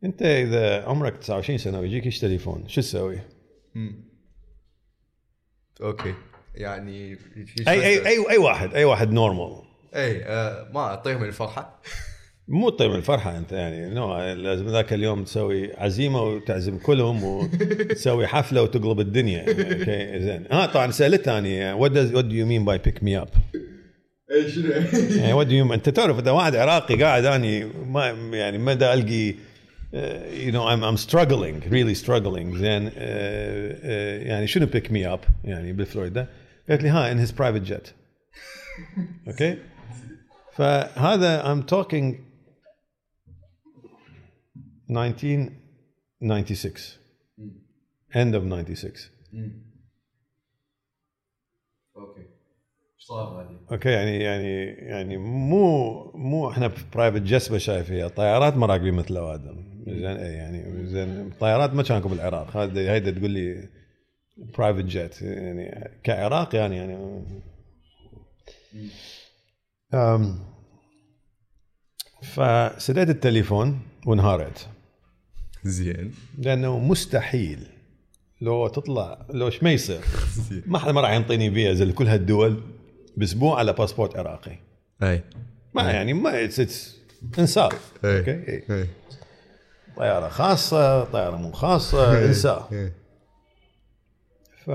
[0.04, 3.20] أنت إذا عمرك 29 سنة ويجيك إيش تليفون؟ شو تسوي؟
[5.82, 6.14] أوكي.
[6.56, 7.18] يعني
[7.68, 11.80] اي اي اي أي واحد أي واحد normal اي آه ما اطير من الفرحة.
[12.48, 18.62] مو طيب الفرحة أنت يعني no لازم ذاك اليوم تسوي عزيمة وتعزم كلهم وتسوي حفلة
[18.62, 20.46] وتقلب الدنيا يعني أوكي؟ زين.
[20.52, 23.38] ها طبعا سالتها اني what does what do you mean by pick me up؟
[24.32, 24.72] اي شنو؟
[25.22, 29.34] يعني you mean أنت تعرف إذا واحد عراقي قاعد اني ما يعني ما دا ألقي
[30.48, 32.90] you know I'm I'm struggling really struggling زين.
[32.90, 32.94] uh,
[34.28, 36.28] يعني شنو pick me up يعني بفلوريدا
[36.70, 37.88] قالت لي ها in his private jet.
[39.28, 39.58] أوكي؟
[40.56, 42.16] فهذا I'm talking
[44.90, 47.00] 1996
[48.16, 48.94] end of 96
[51.98, 57.58] أوكي إيش صار بعدين؟ أوكي يعني يعني يعني مو مو إحنا في private jet ما
[57.58, 61.28] شايفيها طيارات ما راكبين مثل اوادم زين اي يعني زين.
[61.28, 63.70] الطيارات ما كانكم بالعراق هذا هيدا تقول لي
[64.38, 67.24] private jet يعني كعراق يعني يعني
[72.24, 74.68] فسديت التليفون وانهارت.
[75.64, 76.14] زين.
[76.38, 77.68] لأنه مستحيل
[78.42, 80.02] لو تطلع لو إيش ما يصير.
[80.66, 82.62] ما حدا ما راح ينطيني فيزا لكل هالدول
[83.18, 84.58] بأسبوع على باسبورت عراقي.
[85.04, 85.24] أي.
[85.74, 86.98] ما يعني ما it's it's
[87.40, 88.20] انساه إيه.
[88.20, 88.88] أوكي إيه.
[89.98, 92.92] طيارة خاصة طيارة مو خاصة انساه.
[94.66, 94.70] ف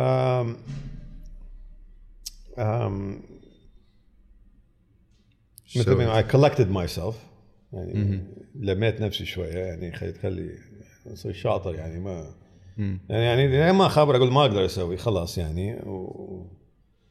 [5.76, 7.14] مثل ما I collected myself.
[7.72, 8.20] يعني
[8.54, 9.59] لميت نفسي شوية.
[9.59, 10.50] يعني خليت خلي
[11.12, 12.35] اصير شاطر يعني ما
[13.09, 15.72] يعني يعني ما خابر أقول ما أقدر أسوي خلاص يعني.
[15.74, 16.46] و...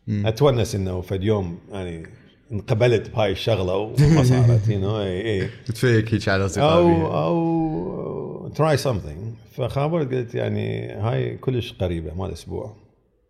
[0.10, 2.08] أتونس إنه فد يوم يعني
[2.52, 5.50] انقبلت بهاي الشغلة وما صارت you know اي إي.
[5.66, 12.32] تفيك هيك على أو اصدقائي or try something فخابرت قلت يعني هاي كلش قريبة مال
[12.32, 12.76] أسبوع.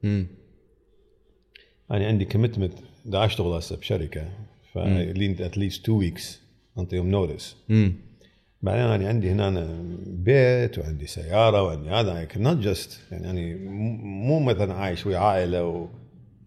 [0.03, 0.27] امم
[1.91, 2.73] أنا عندي commitment
[3.05, 4.29] دا أشتغل هسه بشركة.
[4.85, 6.39] فلينت at least two weeks
[6.77, 7.55] انطيهم notice
[8.61, 9.67] بعدين أنا عندي هنا
[10.07, 13.57] بيت وعندي سياره وعندي هذا اي كانت just يعني أنا
[14.03, 15.87] مو مثلا عايش ويا عائله و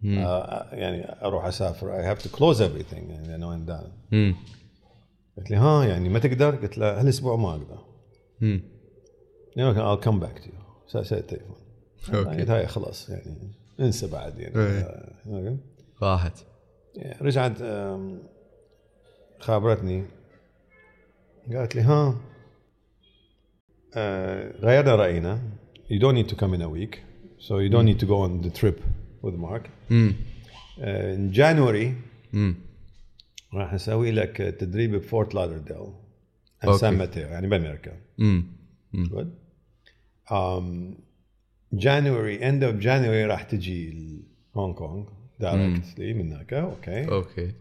[0.05, 3.09] آه، يعني أروح اسافر I have to close everything.
[3.09, 3.83] يعني أنا when done
[5.37, 7.79] قلت لي ها يعني ما تقدر؟ قلت له هالاسبوع ما أقدر
[8.41, 8.61] امم
[9.55, 10.87] يعني I'll come back to you.
[10.87, 11.55] سويت التليفون.
[12.13, 15.57] قلت هاي خلاص يعني انسى بعد يعني
[16.01, 16.37] راحت
[17.21, 17.57] رجعت
[19.39, 20.03] خابرتني.
[21.53, 22.15] قالت لي ها
[23.95, 25.41] آه، غيرنا رأينا.
[25.89, 26.99] You don't need to come in a week.
[27.39, 28.79] So you don't need to go on the trip
[29.23, 29.69] with Mark.
[29.91, 30.15] امم
[30.79, 31.87] آه، in January
[32.33, 32.55] امم
[33.53, 35.77] راح نسوي لك تدريب بفورت لادرديل
[36.63, 36.77] أوكي.
[36.77, 37.91] سان ماتيو يعني بأمريكا.
[38.19, 38.45] امم
[38.95, 39.27] good.
[40.29, 40.95] um,
[41.75, 43.93] January end of January راح تجي
[44.55, 45.05] هونغ كونغ
[45.41, 47.07] directly من هناك أوكي.
[47.07, 47.51] أوكي.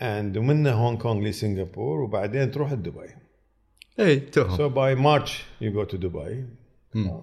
[0.00, 3.08] And ومنه هونغ كونغ لسنغافور وبعدين تروح دبي
[4.00, 6.34] اي so by March you go to Dubai
[6.94, 7.22] مم.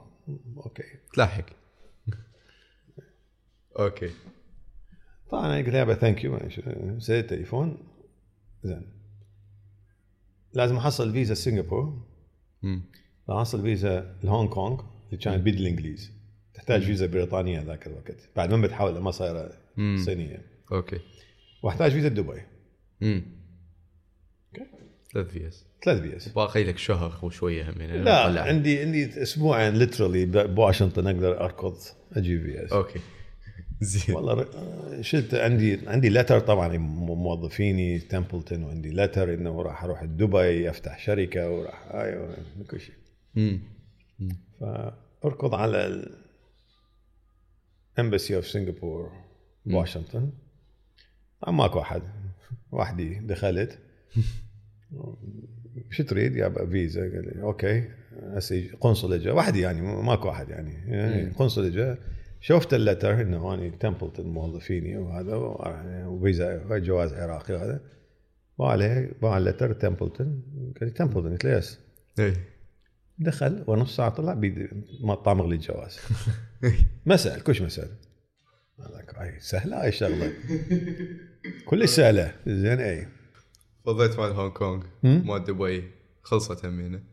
[0.58, 0.84] أوكي.
[1.14, 1.46] تلحق
[3.80, 4.10] أوكي.
[5.30, 6.40] طبعا أنا قلت لها thank you
[7.00, 7.78] سويت التليفون
[8.64, 8.88] زين.
[10.54, 12.02] لازم أحصل فيزا سنغافور.
[12.64, 12.82] امم
[13.30, 16.12] راح أحصل فيزا لهونغ كونغ اللي كانت بيد الإنجليز.
[16.54, 18.30] تحتاج فيزا بريطانية ذاك الوقت.
[18.36, 19.98] بعد ما بتحول ما صايرة مم.
[20.06, 20.42] صينية.
[20.72, 21.00] أوكي.
[21.64, 22.42] وأحتاج فيزا دبي.
[23.04, 23.24] امم
[24.58, 24.66] أوكي.
[25.14, 27.98] ثلاث فيز ثلاث فيز باقي لك شهر وشوية هم يعني.
[27.98, 28.42] لا نطلع.
[28.42, 31.78] عندي عندي أسبوعين literally بواشنطن أقدر أركض
[32.14, 33.00] أجيب فيز أوكي.
[33.82, 34.16] زين.
[34.16, 34.46] والله
[35.02, 41.52] شلت عندي عندي letter طبعا موظفيني تمبلتون وعندي letter إنه راح أروح دبي أفتح شركة
[41.52, 42.38] وراح أيوه
[42.72, 42.96] كل شيء.
[43.38, 43.60] امم
[44.60, 46.08] فأركض على
[47.98, 49.12] ال embassy of سنغافور
[49.66, 50.30] بواشنطن
[51.42, 52.02] طبعا ماكو أحد.
[52.72, 53.80] وحدي دخلت.
[55.92, 57.02] شو تريد؟ يا فيزا.
[57.02, 57.90] قال لي أوكي
[58.22, 61.96] هسه قنصل اجى وحدي يعني ماكو أحد يعني, يعني قنصل اجى
[62.42, 65.36] شفت ال letter إنه اني تمبلتون موظفيني وهذا
[66.06, 67.82] وفيزا جواز عراقي وهذا.
[68.58, 70.44] وعليه باع ال letter تمبلتون
[70.80, 71.80] قال لي تمبلتون قلت له yes
[72.20, 72.34] اي
[73.20, 74.34] دخل ونص ساعة طلع
[75.26, 76.00] طامغ لي الجواز.
[77.06, 77.98] ما سال كلش ما سال قال
[78.80, 80.34] لك هاي سهلة هاي الشغله
[81.66, 82.36] كلش سهلة.
[82.48, 83.08] زين أي.
[83.86, 84.84] فضيت مال هونغ كونغ.
[85.04, 85.84] مال دبي
[86.22, 87.04] خلصت همينه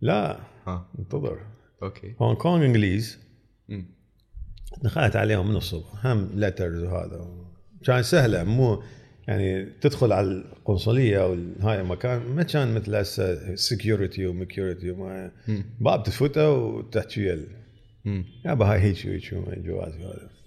[0.00, 0.40] لا.
[0.66, 0.92] ها.
[0.98, 1.38] انتظر.
[1.82, 2.14] أوكي.
[2.20, 3.18] هونغ كونغ إنجليز.
[4.82, 6.06] دخلت عليهم من الصبح.
[6.06, 7.48] هم letters وهذا.
[7.84, 8.44] كان سهلة.
[8.44, 8.82] مو
[9.28, 15.32] يعني تدخل على القنصلية أو هاي المكان ما كان مثل هسه security ومكيورتي وما
[15.80, 17.46] باب تفوته وتحكي
[18.44, 18.96] يابا هاي هيك
[19.32, 19.94] وهيك جواز.
[19.94, 20.37] هذا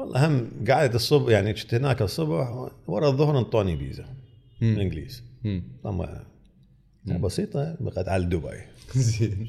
[0.00, 4.04] والله هم قعدت الصبح يعني كنت هناك الصبح ورا الظهر انطوني فيزا.
[4.62, 5.22] انجليز
[5.84, 6.24] طبعا
[7.06, 8.60] بسيطة بقت على دبي.
[8.94, 9.48] زين.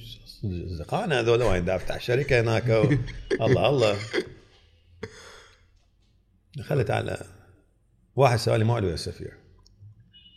[0.68, 2.94] زقانه هذول وين؟ دا افتح شركه هناك و...
[3.46, 3.96] الله الله.
[6.58, 7.26] دخلت على
[8.16, 9.34] واحد سالي ما ويا السفير.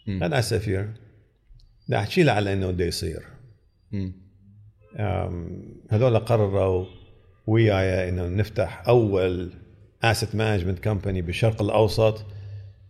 [0.08, 0.92] أنا السفير
[1.88, 3.22] دا أحكي له على إنه بده يصير.
[5.90, 6.86] هذول قرروا
[7.46, 9.63] وياي إنه نفتح أول
[10.10, 12.24] asset management company بالشرق الأوسط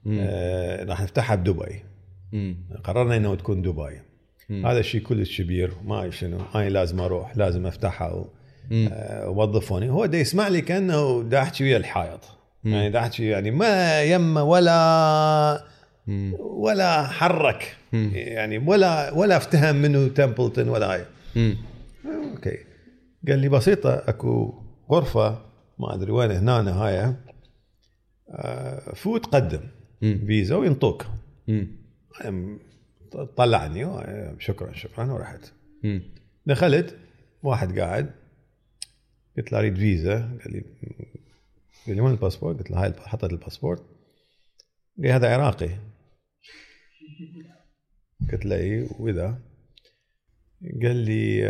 [0.06, 1.82] آه، راح نفتحها بدبي.
[2.34, 4.00] امم قررنا إنه تكون دبي.
[4.48, 4.66] مم.
[4.66, 8.26] هذا الشيء كلش كبير ما شنو هاي لازم أروح لازم أفتحها و...
[8.70, 8.88] مم.
[8.92, 12.20] آه، وظفوني هو دا يسمع لي كأنه دا أحكي ويا الحائط.
[12.64, 15.64] يعني دا أحكي يعني ما يمه ولا
[16.06, 16.34] مم.
[16.40, 17.76] ولا حرك.
[18.12, 21.04] يعني ولا ولا افتهم منه تمبلتون ولا هاي
[22.06, 22.58] okay.
[23.28, 24.54] قال لي بسيطة أكو
[24.90, 25.38] غرفة
[25.78, 27.16] ما أدري وين هنا هاي
[28.30, 29.68] آه، فوت قدم.
[30.00, 31.06] فيزا وينطوك.
[33.36, 33.84] طلعني.
[33.84, 35.52] آه، شكرا شكرا ورحت.
[36.46, 36.98] دخلت
[37.42, 38.14] واحد قاعد.
[39.36, 40.38] قلت له أريد فيزا.
[40.44, 40.60] قال لي
[41.86, 43.88] قال لي وين الباسبورت؟ قلت له هاي حطيت الباسبورت قال
[44.98, 45.78] لي هذا عراقي.
[48.32, 49.38] قلت له اي وإذا؟
[50.82, 51.48] قال لي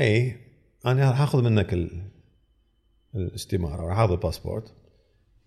[0.00, 0.45] اي
[0.86, 2.02] أنا راح اخذ منك ال-
[3.14, 4.74] الاستمارة راح اخذ الباسبورت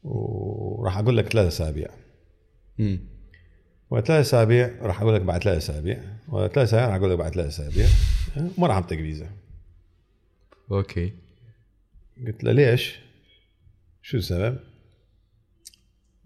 [0.04, 1.88] وراح أقول لك ثلاث أسابيع.
[2.80, 2.99] امم
[3.89, 6.04] وثلاث أسابيع راح أقول لك بعد ثلاث أسابيع.
[6.28, 7.88] وثلاث أسابيع راح أقول لك بعد ثلاث أسابيع.
[8.58, 9.30] ما راح أعطيك فيزا.
[10.71, 11.13] okay.
[12.28, 12.99] قلت له ليش؟
[14.02, 14.60] شو السبب؟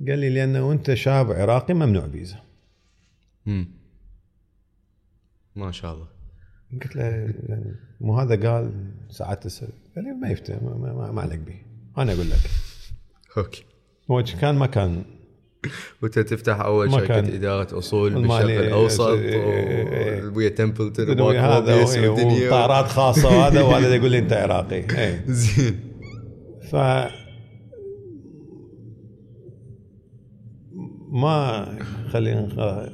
[0.08, 2.44] قال لي لأنه انت شاب عراقي ممنوع فيزا.
[3.48, 3.68] امم
[5.56, 6.08] ما شاء الله.
[6.84, 7.04] قلت له
[7.50, 8.72] يعني مو هذا قال
[9.10, 11.56] ساعات تسال قال لي ما يفتهم ما, ما, ما عليك به
[11.98, 12.50] أنا أقول لك
[13.38, 13.64] okay
[14.12, 15.04] هو كان ما كان
[16.02, 17.20] وأنت تفتح أول شركة.
[17.20, 18.14] إدارة أصول.
[18.14, 20.32] بالشرق الأوسط إيه، إيه.
[20.36, 25.24] ويا تمبلتون هذا إيه، والدنيا وطائرات خاصة وهذا وهذا يقول لي أنت عراقي إيه.
[25.28, 25.80] زين
[26.72, 26.76] ف
[31.12, 31.68] ما
[32.10, 32.48] خلينا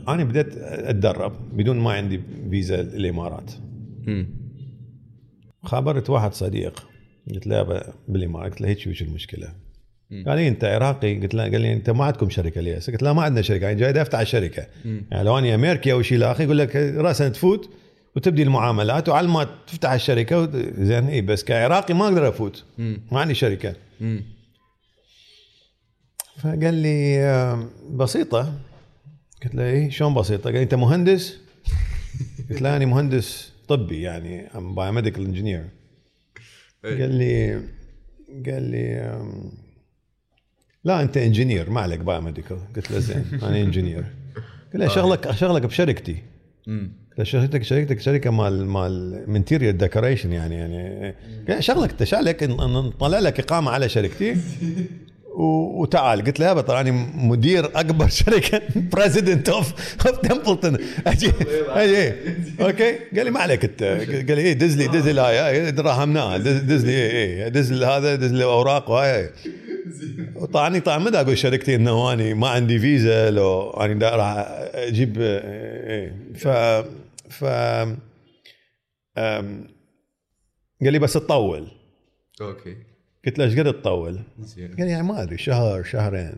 [0.08, 3.52] أنا بديت أتدرب بدون ما عندي فيزا الإمارات.
[5.64, 6.88] خابرت واحد صديق
[7.32, 9.48] قلت له يابا بالامارات قلت له هيك وش المشكلة؟
[10.12, 13.14] قال لي أنت عراقي قلت له قال لي أنت ما عندكم شركة لي قلت له
[13.14, 15.06] ما عندنا شركة أنا جاي افتح الشركة مم.
[15.12, 17.70] يعني لو أني أمريكي أو شيء لاخر يقول لك راسا تفوت
[18.16, 20.52] وتبدي المعاملات وعلى ما تفتح الشركة
[20.84, 22.64] زين اي بس كعراقي ما أقدر أفوت.
[22.78, 24.24] ما عندي شركة مم.
[26.38, 28.54] فقال لي بسيطة
[29.44, 31.38] قلت له إيه شلون بسيطة؟ قال لي أنت مهندس؟
[32.50, 35.66] قلت له أنا مهندس طبي يعني ام biomedical engineer.
[36.84, 37.54] قال لي
[38.46, 39.12] قال لي
[40.84, 44.04] لا أنت engineer ما عليك biomedical قلت له زين أنا engineer
[44.74, 46.18] قال لي شغلك اشغلك بشركتي.
[47.24, 53.72] شركتك شركتك شركة مال مال interior decoration يعني يعني شغلك انت شغلك نطلع لك إقامة
[53.72, 54.36] على شركتي.
[55.36, 56.24] وتعال.
[56.26, 59.74] قلت له يابا ترى أنا مدير أكبر شركة president of
[60.08, 61.32] of تمبلتون أجي.
[61.82, 62.14] أجي.
[62.62, 62.92] okay.
[63.16, 63.84] قال لي ما عليك أنت.
[63.84, 67.48] قال لي إيه دز لي دز لي هاي دراهمناها دز لي إيه إيه.
[67.48, 69.30] دز لي هذا دز لي أوراق وهاي
[70.54, 75.18] طبعا طبعا ما دا أقول شركتي إنه اني ما عندي فيزا لو اني راح أجيب
[75.22, 76.16] إيه.
[76.36, 76.48] ف
[77.30, 77.46] ف
[80.82, 81.68] قال لي بس تطول.
[82.42, 82.89] okay.
[83.26, 84.20] قلت له إيش قد تطول؟
[84.58, 86.36] قال لي يعني ما أدري شهر شهرين.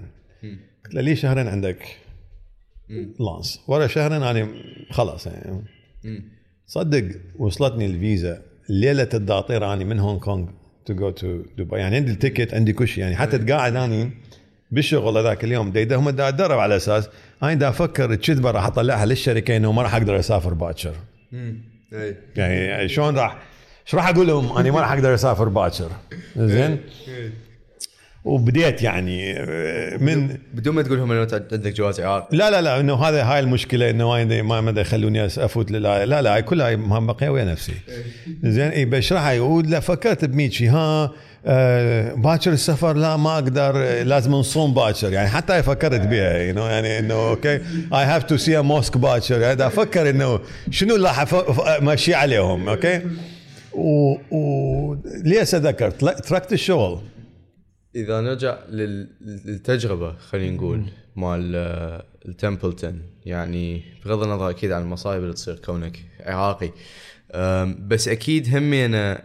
[0.85, 1.97] قلت له ليه شهرين عندك.
[3.19, 3.61] لانس.
[3.67, 4.47] ورا شهرين أنا
[4.91, 5.63] خلاص يعني.
[6.65, 7.05] صدق
[7.37, 8.41] وصلتني الفيزا.
[8.69, 10.47] ليله الداطير اني من هونغ كونغ
[10.85, 13.03] to go to دبي يعني عندي ال ticket عندي كل شيء.
[13.03, 14.11] يعني حتى تقاعد اني
[14.71, 17.09] بالشغل هذاك اليوم دا هم دا اتدرب على أساس
[17.43, 20.95] أنا دا أفكر الكذبه راح اطلعها للشركة إنه ما راح أقدر أسافر باكر.
[22.35, 23.50] يعني شلون راح؟
[23.85, 25.89] إيش راح أقول لهم؟ أنا ما راح أقدر أسافر باكر.
[26.37, 26.79] زين.
[28.25, 29.33] وبديت يعني
[29.99, 33.39] من بدون ما تقول لهم إنه عندك جواز إعاقة لا لا لا إنه هذا هاي
[33.39, 37.73] المشكلة إنه هاي ما ما يخلوني أفوت لا لا هاي كلها مهم بقيه ويا نفسي.
[38.43, 41.11] زين؟ اي بشرحها يقول لا فكرت بميتشي ها
[41.45, 45.13] آه باكر السفر لا ما أقدر لازم نصوم باكر.
[45.13, 48.97] يعني حتى هاي فكرت بها you know، يعني إنه أوكي اي هاف تو سي موسك
[48.97, 49.51] باكر.
[49.51, 50.39] هذا أفكر إنه
[50.71, 51.25] شنو اللي راح
[51.81, 53.01] ماشي عليهم أوكي و,
[53.73, 54.93] و...
[55.05, 57.01] ليه ذكرت تركت الشغل.
[57.95, 60.83] إذا نرجع لل- للتجربة خلينا نقول
[61.15, 66.71] مال آه، التمبلتون يعني بغض النظر أكيد عن المصايب اللي تصير كونك عراقي.
[67.87, 69.23] بس أكيد همينا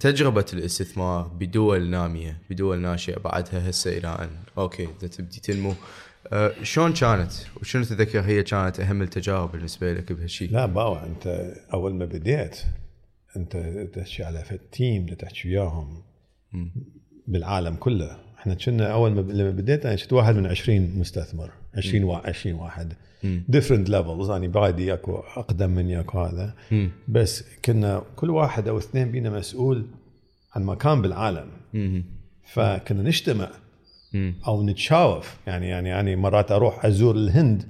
[0.00, 5.74] تجربة الاستثمار بدول نامية بدول ناشئة بعدها هسه إلى ان okay إذا تبدي تنمو
[6.32, 11.52] أه، شلون كانت؟ وشنو تذكر هي كانت أهم التجارب بالنسبة لك بهالشيء لا باوع أنت
[11.74, 12.56] أول ما بديت.
[13.36, 13.56] انت
[13.94, 16.02] تحكي على team تحكي وياهم
[17.26, 18.16] بالعالم كله.
[18.38, 22.56] إحنا كنا أول ما لما بديت أنا كنت واحد من 20 مستثمر 20 وا 20
[22.56, 22.92] واحد.
[23.48, 26.54] different levels أنا بادي اكو أقدم مني اكو هذا.
[27.08, 29.86] بس كنا كل واحد أو اثنين بينا مسؤول
[30.54, 31.48] عن مكان بالعالم.
[32.52, 33.50] فكنا نجتمع.
[34.46, 35.36] أو نتشاوف.
[35.46, 37.62] يعني يعني يعني مرات أروح أزور الهند.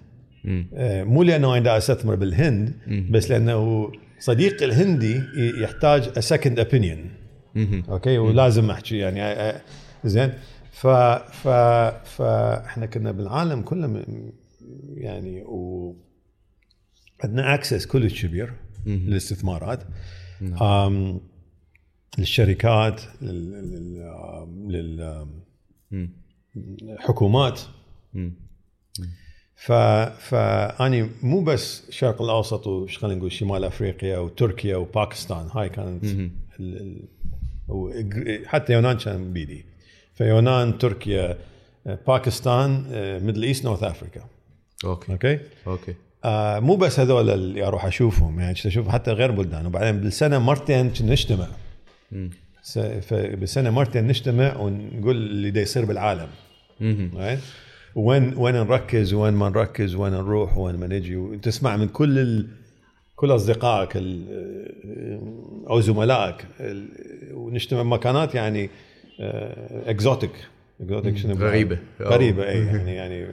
[0.74, 2.72] آه، مو لأنه أنا أستثمر بالهند
[3.10, 5.22] بس لأنه صديقي الهندي
[5.62, 6.98] يحتاج a second opinion
[7.54, 7.82] مم.
[7.88, 9.60] okay ولازم أحكي يعني آه، آه،
[10.04, 10.32] زين
[10.72, 11.48] ف ف
[12.16, 14.04] فاحنا كنا بالعالم كله
[14.94, 15.96] يعني و
[17.24, 18.52] عندنا اكسس كلش كبير
[18.86, 19.82] للاستثمارات
[20.62, 21.20] آم،
[22.18, 25.30] للشركات لل- لل- آم، لل آم،
[25.90, 26.10] مم.
[26.98, 27.60] حكومات
[28.14, 28.32] مم.
[29.60, 36.04] ف فاني مو بس الشرق الأوسط وش خلينا نقول شمال أفريقيا وتركيا وباكستان هاي كانت
[36.04, 36.30] ال...
[37.70, 38.46] ال...
[38.46, 39.64] حتى يونان كان بيدي.
[40.14, 41.38] فيونان تركيا
[42.06, 42.84] باكستان
[43.22, 44.20] Middle East North Africa.
[44.84, 45.12] okay.
[45.12, 45.94] okay؟ okay.
[46.24, 49.66] آه مو بس هذول اللي أروح أشوفهم يعني أشوف حتى غير بلدان.
[49.66, 51.46] وبعدين بالسنة مرتين نجتمع.
[53.02, 56.28] فبالسنه مرتين نجتمع ونقول اللي دا يصير بالعالم?
[57.94, 61.16] وين وين نركز وين ما نركز وين نروح وين ما نجي.
[61.16, 62.48] وتسمع من كل ال...
[63.16, 64.24] كل أصدقائك ال...
[65.70, 66.88] أو زملائك ال...
[67.32, 68.70] ونجتمع بمكانات يعني
[69.86, 70.30] exotic
[70.80, 71.78] exotic شنو غريبة.
[72.00, 73.26] غريبة اي يعني يعني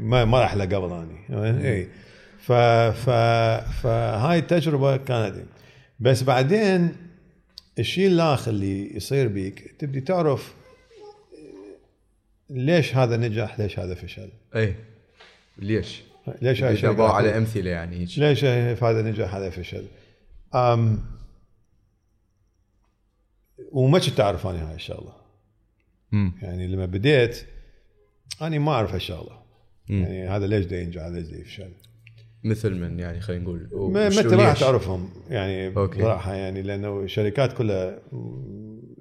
[0.00, 1.88] ما ما راح لها قبل اني اي
[2.38, 3.10] ف ف
[3.82, 5.34] فهاي التجربة كانت.
[6.00, 6.96] بس بعدين
[7.78, 10.54] الشيء الآخر اللي يصير بيك تبدي تعرف
[12.54, 14.74] ليش هذا نجح ليش هذا فشل؟ اي
[15.58, 16.02] ليش؟
[16.42, 18.18] ليش هاي على أمثلة يعني هيك.
[18.18, 18.44] ليش
[18.84, 19.84] هذا نجح هذا فشل.
[20.54, 21.00] أم
[23.72, 25.12] وما كنت اعرف أنا هاي الشغله.
[26.42, 27.44] يعني لما بديت
[28.42, 29.42] أنا ما أعرف هالشغله.
[29.88, 31.70] يعني هذا ليش دا ينجح؟ هذا ليش دا يفشل
[32.44, 35.98] مثل من يعني خلينا نقول انت راح؟ تعرفهم يعني أوكي.
[35.98, 37.98] بصراحة يعني لأنه الشركات كلها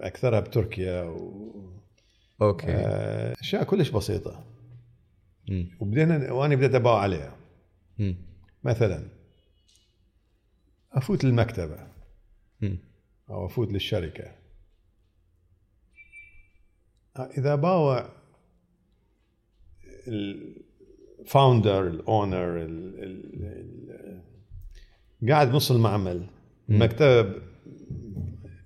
[0.01, 1.42] أكثرها بتركيا و
[2.41, 4.45] أوكي آه، أشياء كلش بسيطة.
[5.79, 7.35] وبدينا وأنا بديت أباوع عليها.
[8.63, 9.07] مثلا
[10.91, 11.87] أفوت للمكتبة.
[13.29, 14.31] أو أفوت للشركة
[17.17, 18.09] إذا باوع
[20.07, 22.57] ال founder ال owner
[25.29, 26.27] قاعد بنص المعمل
[26.69, 27.41] المكتب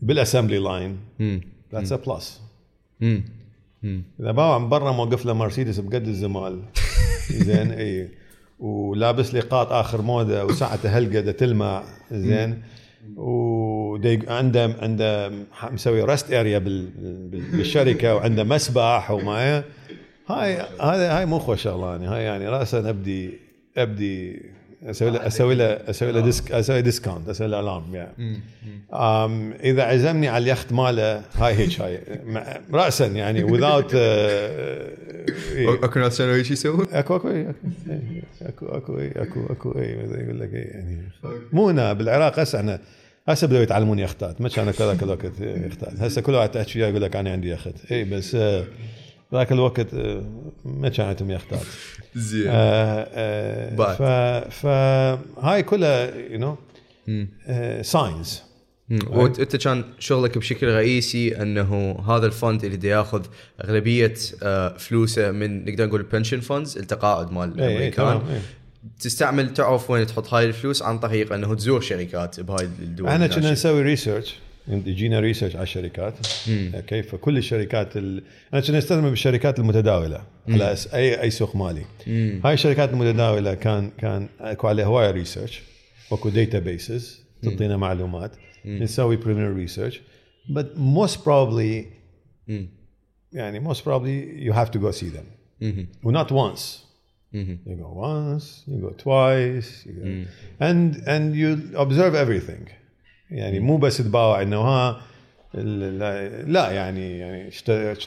[0.02, 1.00] بال assembly line.
[1.72, 2.42] that's a plus.
[4.20, 6.60] إذا باوع من برا موقف له مرسيدس بقد الزمال.
[7.48, 8.10] زين إي.
[8.60, 11.84] ولابس لي قاط آخر مودة وساعته هالقد تلمع.
[12.12, 12.64] زين.
[13.16, 15.32] ودي عنده عنده
[15.72, 16.60] مسوي rest area
[17.30, 19.64] بالشركة وعنده مسبح وما
[20.28, 22.08] هاي هذا هاي مو خوش شغلة يعني.
[22.08, 23.40] هاي يعني راسا أبدي
[23.78, 24.42] أبدي
[24.90, 28.40] أسوي له أسوي له أسوي له disc أسوي discount أسوي له alarm يعني
[29.64, 32.00] إذا عزمني على اليخت ماله هاي هيك هاي.
[32.74, 34.88] راسا يعني without آه،
[35.84, 37.56] أكو ناس كانوا هيك يسوون؟ اكو أكو إي، اكو
[37.90, 39.90] إي، اكو أكو اكو أكو اي
[40.24, 41.02] يقول لك يعني.
[41.54, 42.80] مو هنا بالعراق هسه إحنا
[43.28, 44.42] هسه بدأوا يتعلمون يختات.
[44.42, 45.94] ما كان كذاك الوقت يختات.
[46.00, 47.92] هسه كل واحد تحكي يقول لك أنا عندي يخت.
[47.92, 48.64] اي بس آه،
[49.34, 50.24] ذاك الوقت آه،
[50.66, 51.60] ما كان عندهم يختات
[52.16, 53.08] زين آه،
[53.80, 54.50] آه،.
[54.50, 56.58] ف فهاي كلها you know.
[57.82, 58.48] signs.
[59.08, 63.26] وانت كان شغلك بشكل رئيسي انه هذا ال fund اللي دا ياخذ
[63.64, 64.14] اغلبية
[64.44, 68.42] آه، فلوسه من نقدر نقول pension funds التقاعد مال إيه، الأمريكان تمام، إيه.
[69.00, 73.52] تستعمل تعرف وين تحط هاي الفلوس عن طريق إنه تزور شركات بهاي الدول إحنا كنا.
[73.52, 74.36] نسوي research
[74.68, 76.14] يجينا research على الشركات
[76.50, 78.24] أوكي فكل الشركات ال...
[78.54, 80.76] أنا كنا نستثمر بالشركات المتداولة على.
[80.94, 82.42] اي أي سوق مالي مم.
[82.46, 85.62] هاي الشركات المتداولة كان كان أكو عليها هواية research
[86.12, 88.32] واكو data bases تعطينا معلومات
[88.66, 90.02] نسوي primary research
[90.50, 91.86] but most probably
[92.48, 92.70] مم.
[93.34, 95.26] يعني most probably you have to go see them
[95.62, 95.88] مم.
[96.04, 96.88] و not once
[97.34, 97.60] مم.
[97.66, 100.08] You go once, you go twice, you go,
[100.70, 101.50] and and you
[101.86, 102.64] observe everything.
[103.32, 105.02] يعني مو بس تباوع إنه ها
[105.54, 107.50] لا, يعني يعني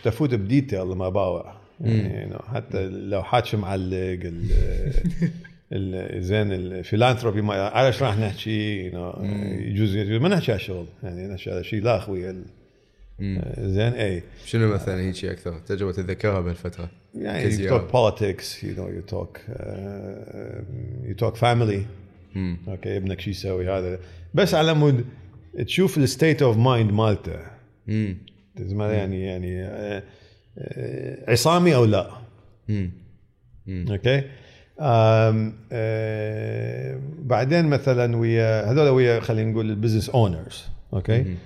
[0.04, 1.54] تفوت ب detail لما باوع.
[1.80, 4.32] يعني حتى لو hatch معلق
[6.18, 10.20] زين ال philanthropy ما على إيش راح نحكي؟ يجوز يجوز.
[10.20, 12.34] ما نحكي على الشغل يعني نحكي على شيء لا أخوي
[13.58, 14.22] زين إي.
[14.46, 19.40] شنو مثلا هيك أكثر؟ تجربة تتذكرها بهالفتره؟ يعني you talk politics you know you talk
[19.48, 19.70] uh,
[21.08, 21.82] you talk family.
[22.68, 23.98] أوكي ابنك شو يسوي؟ هذا
[24.34, 25.04] بس على مود
[25.66, 27.32] تشوف ال state of mind مالته.
[28.92, 30.02] يعني يعني آه،
[30.58, 32.10] آه، عصامي أو لا.
[32.68, 32.90] مم.
[33.90, 34.22] أوكي؟
[34.80, 41.36] آم، آه، بعدين مثلا ويا هذول ويا خلينا نقول ال business owners أوكي؟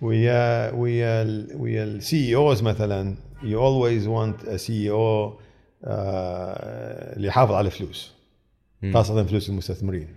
[0.00, 4.90] ويا ويا ال- ويا ال CEOs مثلا you always want a CEO
[5.84, 8.14] آه، اللي يحافظ على الفلوس.
[8.94, 10.08] خاصة فلوس المستثمرين.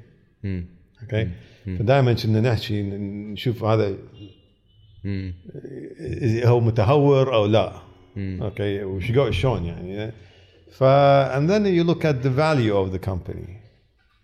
[1.04, 1.30] أوكي؟
[1.66, 3.98] فدائما كنا نحكي نشوف هذا.
[6.46, 7.74] هو متهور أو لا.
[8.18, 9.12] أوكي وش
[9.42, 10.12] شلون يعني
[10.72, 10.84] ف
[11.34, 13.50] and then you look at the value of the company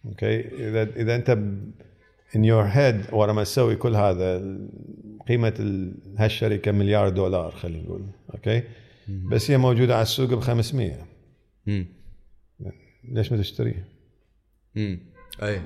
[0.05, 1.37] أوكي اذا إذا أنت
[2.35, 4.57] in your head ورا ما تسوي كل هذا
[5.27, 8.63] قيمة ال- هالشركة مليار دولار خلينا نقول أوكي
[9.31, 11.05] بس هي موجودة على السوق ب 500
[11.67, 11.85] مم.
[13.11, 13.83] ليش ما تشتريها؟
[15.43, 15.61] أي.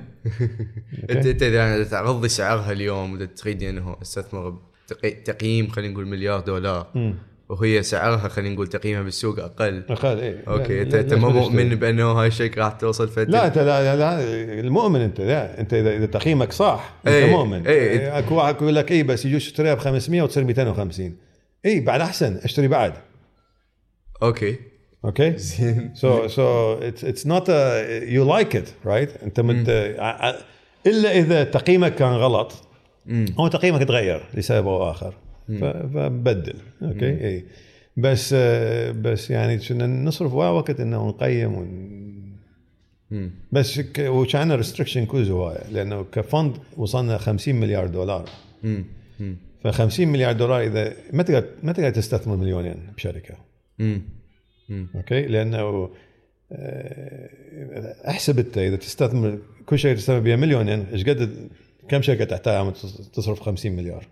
[1.10, 4.58] انت أنت إذا تعرضي سعرها اليوم تريدي إنه استثمر
[5.24, 7.14] تقييم خلينا نقول مليار دولار مم.
[7.48, 9.84] وهي سعرها خلينا نقول تقييمها بالسوق أقل.
[9.90, 10.44] أقل إيه.
[10.48, 13.58] أوكي لا- انت لا- أنت ما؟ مؤمن بأنه هاي الشركة راح توصل فتره لا أنت
[13.58, 14.20] لا, لا
[14.60, 17.66] المؤمن أنت لا أنت اذا إذا تقييمك صح أنت إيه، مؤمن.
[17.66, 17.90] إيه.
[17.90, 21.16] إيه أكو واحد يقول لك اي بس يجوز تشتريها ب 500 وتصير 250
[21.66, 22.92] اي بعد أحسن اشتري بعد.
[24.22, 24.56] أوكي.
[25.04, 25.38] أوكي
[25.94, 27.48] so so it's it's not
[28.08, 30.34] you like it right أنت مت ع-
[30.86, 32.52] إلا إذا تقييمك كان غلط
[33.40, 35.14] هو تقييمك تغير لسبب أو آخر.
[35.48, 37.44] ف- فبدل أوكي اي
[37.96, 38.34] بس
[39.02, 41.94] بس يعني كنا نصرف وقت إنه نقيم ون...
[43.52, 43.98] بس ك...
[43.98, 48.24] وكان restriction cause هوايه لأنه ك fund وصلنا 50 مليار دولار.
[49.62, 53.34] ف 50 مليار دولار إذا ما تقدر ما تقدر تستثمر مليونين بشركة.
[54.70, 55.90] أوكي؟ لأنه
[56.52, 57.28] آه،
[58.08, 61.48] أحسب أنت إذا تستثمر كل شيء تستثمر بها مليونين إيش قد
[61.88, 62.70] كم شركة تحتها عم
[63.12, 64.06] تصرف 50 مليار؟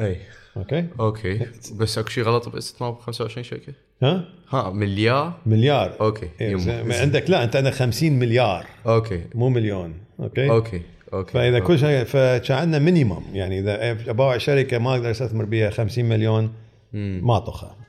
[0.00, 0.16] أي.
[0.56, 1.40] أوكي؟ أوكي.
[1.74, 3.72] بس أكو شيء غلط باستثمار ب 25 شركة؟
[4.02, 5.96] ها؟ ها مليار؟ مليار.
[6.00, 6.28] أوكي.
[6.40, 8.66] إيه، عندك لا أنت عندك 50 مليار.
[8.86, 9.24] أوكي.
[9.34, 9.94] مو مليون.
[10.20, 10.82] أوكي؟ أوكي.
[11.12, 11.32] أوكي.
[11.32, 16.04] فإذا كل شيء فكان عندنا minimum يعني إذا أبغى شركة ما أقدر أستثمر بها 50
[16.04, 16.52] مليون.
[16.92, 17.81] ما اطخها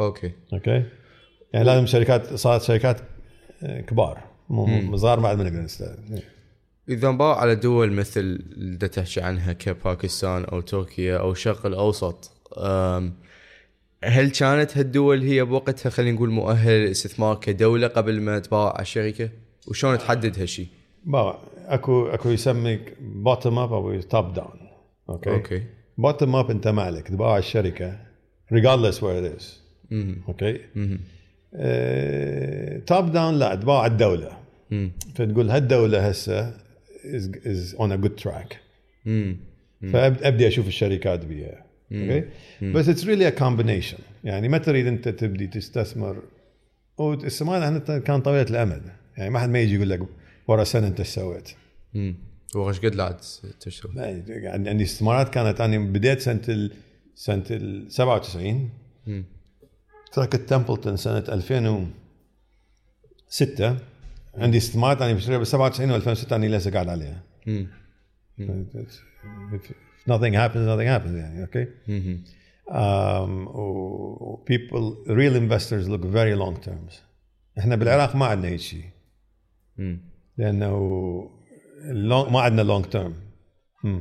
[0.00, 0.32] okay.
[0.52, 0.84] okay؟
[1.52, 3.00] يعني لازم شركات صارت شركات
[3.62, 4.28] آه، كبار.
[4.48, 6.22] مو صغار بعد ما نقدر نستثمر
[6.88, 12.30] إذا نبغى على دول مثل اللي تحكي عنها كباكستان أو تركيا أو الشرق الأوسط
[14.04, 19.30] هل كانت هالدول هي بوقتها خلينا نقول مؤهلة للاستثمار كدولة قبل ما تباع على الشركة؟
[19.66, 20.66] وشلون تحدد هالشيء؟
[21.66, 24.68] أكو أكو يسميك bottom up أو top down
[25.10, 25.62] okay؟ okay.
[25.98, 27.98] bottom up أنت مالك تباوع الشركة
[28.54, 29.44] regardless where it is.
[29.44, 29.67] مهم.
[30.28, 30.60] okay.
[32.86, 34.38] top down لا تباوع الدولة.
[35.14, 36.54] فتقول هالدولة هسه
[37.76, 38.56] on a good track.
[39.04, 39.36] مم.
[39.92, 41.64] فابدي أشوف الشركات بيها.
[41.92, 42.24] okay؟
[42.62, 46.22] بس it's really a combination يعني ما تريد أنت تبدي تستثمر.
[46.98, 48.82] والاستثمار إحنا كان طويله الامد
[49.16, 50.00] يعني ما حد ما يجي يقول لك
[50.48, 51.48] ورا سنة أنت إيش سويت.
[52.54, 53.16] وايش قد لا
[53.60, 56.72] تشتغل؟ يعني عندي استثمارات كانت أنا بديت سنة ال
[57.14, 58.70] سنة ال 97
[59.06, 59.24] مم.
[60.12, 63.76] تركت تمبلتون سنة 2006
[64.34, 67.22] عندي استثمارات أنا بشتريها ب 97 و 2006 أنا لسه قاعد عليها.
[68.38, 68.42] if
[70.10, 71.66] nothing happens nothing happens يعني okay
[72.68, 73.30] um,
[74.46, 76.94] people real investors look very long terms.
[77.58, 78.84] إحنا بالعراق ما عندنا هيك شيء.
[80.38, 80.70] لأنه
[81.82, 83.14] long, ما عندنا long term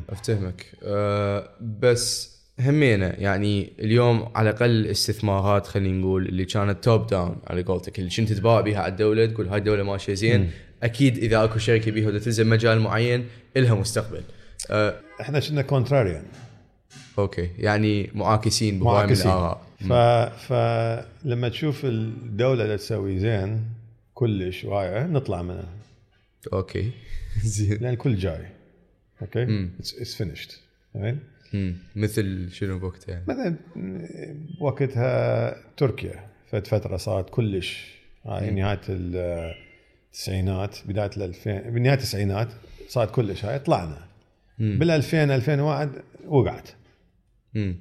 [0.10, 0.66] أفتهمك.
[0.84, 7.64] أه بس همينة يعني اليوم على الأقل الاستثمارات خلينا نقول اللي كانت top down على
[7.64, 10.52] قولتك اللي كنت تباوع بها على الدولة تقول هاي الدولة ماشية زين
[10.84, 13.26] أكيد إذا أكو شركة بيها تلزم مجال معين
[13.58, 14.24] إلها مستقبل.
[14.70, 16.24] أه إحنا كنا contrarian
[17.20, 19.32] okay يعني معاكسين بهواي من معاكسين.
[19.32, 19.62] الآراء.
[19.80, 19.94] ف
[20.48, 23.66] فلما تشوف الدولة اللي تسوي زين
[24.14, 25.70] كلش high نطلع منها.
[26.54, 26.92] okay
[27.44, 27.78] زين.
[27.82, 28.48] لأن الكل جاي.
[29.22, 29.70] okay.
[29.80, 30.52] it's finished.
[31.96, 33.56] مثل شنو بوقتها يعني مثلا
[34.60, 42.48] وقتها تركيا فت فترة صارت كلش high نهاية التسعينات بداية ال 2000 بنهايه التسعينات
[42.88, 44.08] صارت كلش high طلعنا.
[44.60, 45.90] بال 2000 2001
[46.28, 46.70] وقعت
[47.54, 47.76] مم.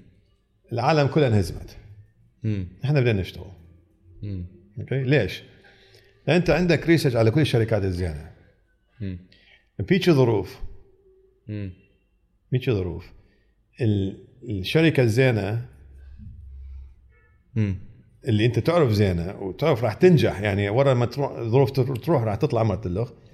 [0.73, 1.77] العالم كلها انهزمت.
[2.85, 3.51] إحنا بدنا نشتغل.
[4.79, 5.43] okay ليش؟
[6.27, 8.31] لأن أنت عندك research على كل الشركات الزينة
[9.01, 9.19] مم.
[9.79, 10.61] بيجي ظروف
[11.49, 11.73] مم.
[12.53, 13.13] بيجي ظروف
[13.81, 15.67] الشركة الزينة.
[18.29, 22.35] اللي انت تعرف زينة وتعرف راح تنجح يعني ورا ما تروح ظروف تر- تروح راح
[22.35, 22.63] تطلع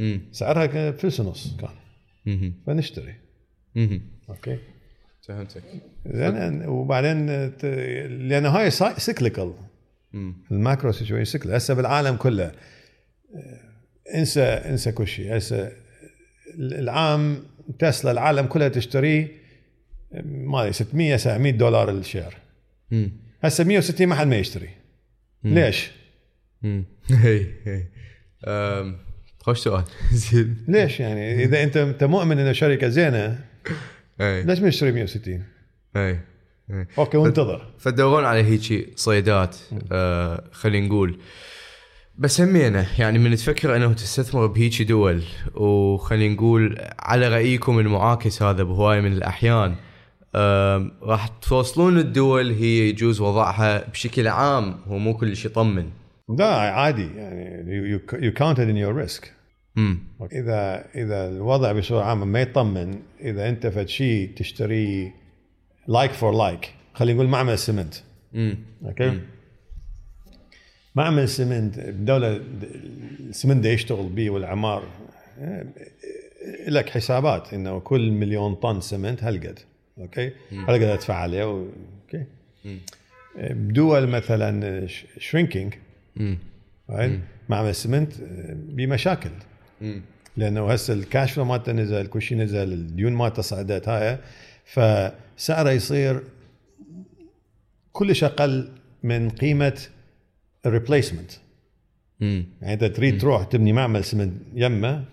[0.00, 0.20] مم.
[0.32, 2.52] سعرها فلس ونص كان.
[2.66, 3.14] فنشتري.
[4.28, 4.58] أوكي
[5.28, 5.62] فهمتك
[6.06, 7.26] زين وبعدين
[7.56, 7.64] ت-
[8.10, 9.54] لأن هاي cyclical.
[10.50, 12.52] ال macro situation cyclical هسه بالعالم كله آه،
[14.18, 15.72] انسى انسى كل شيء هسه
[16.58, 17.42] العام
[17.78, 19.41] تسلا العالم كلها تشتريه
[20.24, 22.36] ما أدري 600 700 دولار ال share
[22.90, 23.12] مم.
[23.42, 24.68] هسه 160 ما حد ما يشتري.
[25.44, 25.90] ليش؟
[26.62, 26.84] مم.
[27.10, 27.84] هي هي.
[29.40, 29.84] خوش سؤال.
[30.12, 30.56] زين.
[30.68, 33.44] ليش يعني؟ إذا أنت أنت مؤمن إنه شركة زينة
[34.20, 34.42] أي.
[34.42, 35.44] ليش ما تشتري 160
[35.96, 36.20] أي
[36.70, 36.86] أي.
[36.98, 37.66] أوكي وانتظر.
[37.78, 39.56] فتدورون على هيجي صيدات
[39.92, 41.18] آه خلينا نقول.
[42.18, 45.22] بس همينه يعني من تفكر إنه تستثمر بهيجي دول
[45.54, 49.76] وخلينا نقول على رأيكم المعاكس هذا بهواي من الأحيان
[51.02, 55.90] راح توصلون الدول هي يجوز وضعها بشكل عام هو مو كلش يطمن
[56.38, 59.32] لا عادي يعني you counted in your risk
[60.32, 65.14] إذا إذا الوضع بصورة عامة ما يطمن إذا أنت فد شيء تشتريه
[65.88, 67.94] like for like خلينا نقول معمل سمنت.
[68.84, 69.20] okay؟
[70.94, 72.40] معمل سمنت الدولة
[73.20, 74.82] السمنت يشتغل به والعمار
[75.38, 75.66] آه،
[76.68, 79.58] لك حسابات إنه كل مليون طن سمنت هالقد
[79.98, 81.66] okay؟ هالقد أدفع عليه و...
[82.02, 82.24] okay
[83.36, 84.86] بدول مثلا
[85.18, 85.74] shrinking
[86.20, 86.38] امم
[87.48, 89.30] معمل سمنت آه، بمشاكل.
[90.36, 94.18] لأنه هسه ال cash flow مالته نزل كل شيء نزل الديون مالته صعدت هاي.
[94.64, 96.22] فسعره يصير
[97.92, 98.68] كلش أقل
[99.02, 99.80] من قيمة
[100.66, 101.30] ال replacement
[102.22, 105.04] امم يعني انت تريد تروح تبني معمل سمنت يمه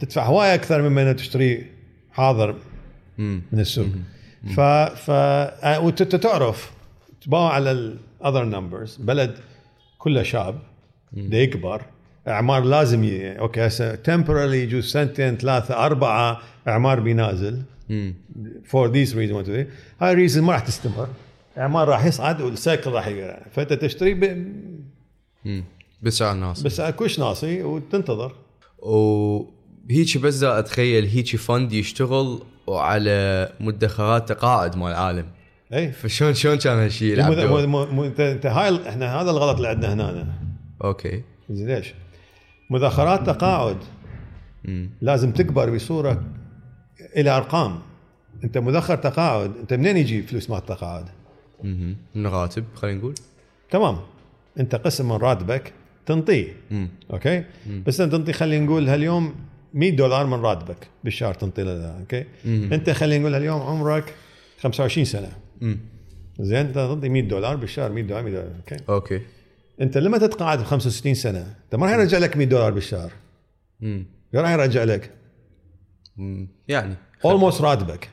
[0.00, 1.66] تدفع هواي أكثر مما إنك تشتري
[2.12, 2.56] حاضر
[3.52, 3.86] من السوق.
[4.46, 6.72] ف ف آه، وانت تعرف
[7.20, 9.38] تباوع على ال other numbers بلد
[9.98, 10.58] كله شاب
[11.12, 11.82] ده يكبر.
[12.28, 13.38] أعمار لازم ي...
[13.38, 17.62] okay هسه temporarily يجوز سنتين ثلاثة أربعة أعمار بينازل.
[18.64, 19.66] for this reason
[20.00, 21.08] هاي reason ما راح تستمر.
[21.58, 23.36] أعمار راح يصعد وال cycle راح ي...
[23.52, 24.52] فأنت تشتري ب...
[26.02, 28.32] بسعر ناس بس كوش ناصي وتنتظر.
[28.78, 35.26] وهيجي بس دا أتخيل هيجي fund يشتغل وعلى مدخرات تقاعد مال العالم.
[35.72, 35.92] إي.
[35.92, 39.56] فشلون شلون كان هالشيء يلعب مو- دور؟ مو- مو- انت إنت هاي إحنا هذا الغلط
[39.56, 40.26] اللي عندنا هنا
[40.84, 41.22] okay.
[41.50, 41.94] زين ليش؟
[42.70, 43.76] مدخرات تقاعد
[44.68, 46.22] امم لازم تكبر بصورة
[47.16, 47.78] إلى أرقام.
[48.44, 51.04] أنت مدخر تقاعد أنت منين يجي فلوس مال التقاعد؟
[52.14, 53.14] من راتب خلينا نقول.
[53.70, 53.98] تمام.
[54.60, 55.72] أنت قسم من راتبك
[56.06, 56.56] تنطيه.
[57.12, 57.44] okay؟
[57.86, 59.34] بس انت تنطي خلينا نقول هاليوم
[59.74, 62.72] 100 دولار من راتبك بالشهر تنطي له okay؟ مم.
[62.72, 64.14] أنت خلينا نقول هاليوم عمرك
[64.60, 65.32] 25 سنة.
[66.40, 69.20] زين أنت تنطي 100 دولار بالشهر 100 دولار 100 دولار okay؟ okay.
[69.80, 73.12] أنت لما تتقاعد ب 65 سنة أنت ما راح يرجع لك 100 دولار بالشهر.
[73.82, 75.10] امم راح يرجع لك.
[76.18, 76.48] أمم.
[76.68, 76.94] يعني.
[77.24, 78.08] almost راتبك.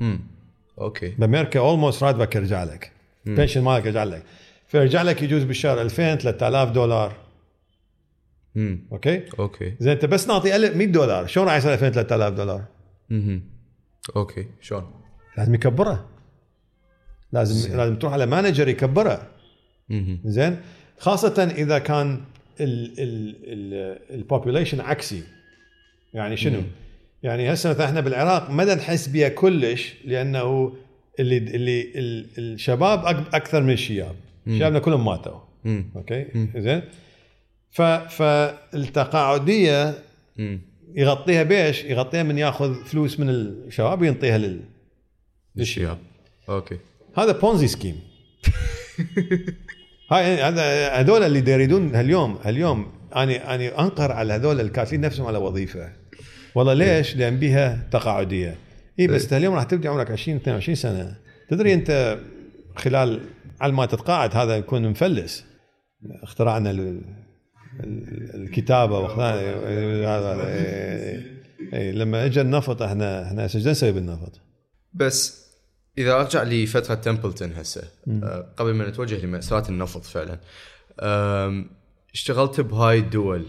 [0.00, 0.20] امم
[0.78, 1.08] okay.
[1.08, 2.92] بأمريكا almost راتبك يرجع لك.
[3.26, 4.22] pension مالك يرجع لك.
[4.66, 7.23] فيرجع لك يجوز بالشهر 2000 3000 دولار.
[8.92, 9.22] okay?
[9.38, 9.74] okay.
[9.80, 11.26] زين أنت بس نعطي 1000 100 دولار.
[11.26, 12.64] شلون راح يصير 2000 3000 دولار.
[13.10, 13.42] امم
[14.16, 14.90] okay شلون؟
[15.38, 16.06] لازم يكبرها
[17.32, 17.76] لازم زين.
[17.76, 19.26] لازم تروح على manager يكبرها
[19.90, 20.56] امم زين؟
[20.98, 22.20] خاصة إذا كان
[24.10, 25.22] ال population عكسي.
[26.14, 26.60] يعني شنو؟
[27.22, 30.72] يعني هسه مثلا إحنا بالعراق ما نحس بها كلش لأنه
[31.20, 34.14] اللي اللي ال- الشباب أكثر من الشياب.
[34.46, 35.38] شبابنا كلهم ماتوا.
[35.96, 36.26] أوكي؟
[36.56, 36.82] زين؟
[38.08, 39.94] فالتقاعدية
[40.38, 40.60] امم
[40.94, 44.60] يغطيها بيش؟ يغطيها من ياخذ فلوس من الشباب وينطيها لل
[45.58, 45.98] الشياب
[46.48, 46.78] okay.
[47.16, 48.00] هذا Ponzi scheme
[50.10, 55.38] هاي هذا هذول اللي يريدون هاليوم هاليوم أنا أنا أنقر على هذول الكاتلين نفسهم على
[55.38, 55.92] وظيفة.
[56.54, 58.58] والله ليش؟ لأن بيها تقاعدية.
[59.00, 61.16] اي بس اليوم راح تبدي عمرك 20 22 سنة.
[61.48, 62.18] تدري أنت
[62.76, 63.20] خلال
[63.60, 65.44] على ما تتقاعد هذا يكون مفلس.
[66.22, 66.72] اخترعنا
[67.80, 69.40] الكتابة واخترعنا
[70.08, 74.40] هذا إيه، إيه، لما اجى النفط إحنا إحنا إيش نسوي بالنفط؟
[74.94, 75.44] بس
[75.98, 80.38] إذا أرجع لفترة تمبلتون هسه آه، قبل ما نتوجه لمأساة النفط فعلا
[82.14, 83.46] اشتغلت بهاي الدول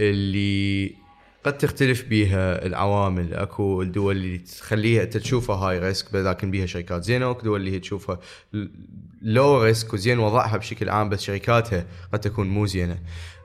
[0.00, 0.94] اللي
[1.44, 3.34] قد تختلف بيها العوامل.
[3.34, 7.72] أكو الدول اللي تخليها انت تشوفها high risk لكن بيها شركات زينه واكو دول اللي
[7.72, 8.18] هي تشوفها
[9.22, 12.98] low risk وزين وضعها بشكل عام بس شركاتها قد تكون مو زينة.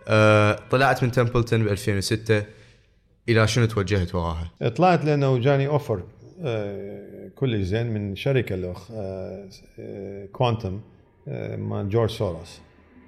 [0.09, 2.43] أه طلعت من تمبلتون ب 2006
[3.29, 6.03] إلى شنو توجهت وراها؟ طلعت لأنه جاني offer
[6.41, 9.49] آه، كل زين من شركة الاخ آه،
[9.79, 10.81] آه، كوانتم
[11.27, 12.59] آه، مال جورج سوروس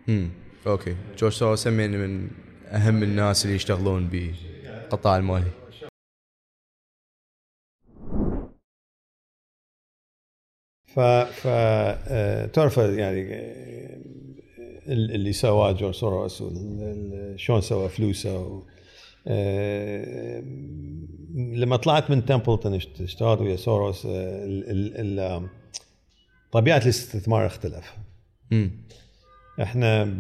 [0.10, 0.30] امم
[0.68, 0.96] okay.
[1.18, 2.30] جورج سوروس همين من
[2.68, 5.52] أهم الناس اللي يشتغلون بالقطاع المالي
[10.88, 13.98] ف ف آه، تعرف يعني آه،
[14.92, 16.44] اللي سواه جورج سوروس
[17.36, 18.64] شلون سوى فلوسه و-
[19.28, 20.44] آه،
[21.36, 25.48] لما طلعت من تمبلتون اشت- اشتغلت ويا سوروس آه، ال- ال- ال-
[26.52, 27.94] طبيعة الاستثمار اختلف.
[28.52, 28.72] امم
[29.62, 30.18] إحنا ب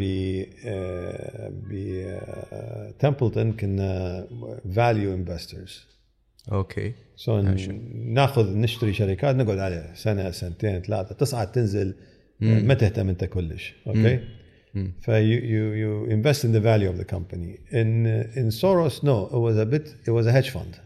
[1.49, 1.71] ب
[2.99, 4.27] تمبلتون كنا
[4.75, 5.81] value investors
[6.51, 6.93] okay.
[7.15, 7.41] so
[7.95, 11.93] ناخذ نشتري شركات نقعد عليها سنة سنتين ثلاثة تصعد تنزل
[12.39, 13.73] ما تهتم انت كلش.
[13.87, 14.19] okay?
[14.74, 14.92] مم.
[15.00, 18.06] ف you you you invest in the value of the company in
[18.36, 20.80] in Soros no it was a bit it was a hedge fund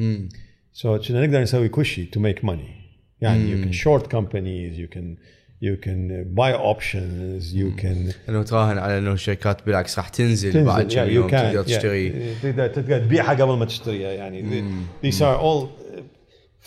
[0.00, 0.28] امم
[0.72, 2.82] so كنا نقدر نسوي كل شيء to make money
[3.20, 5.16] يعني you can short companies you can
[5.62, 10.64] you can buy options you can انه تراهن على انه الشركات بالعكس راح تنزل, تنزل
[10.64, 11.66] بعد كم yeah, يوم you can, تقدر yeah.
[11.66, 14.64] تشتري تقدر تقدر تبيعها قبل ما تشتريها يعني
[15.04, 15.68] these are all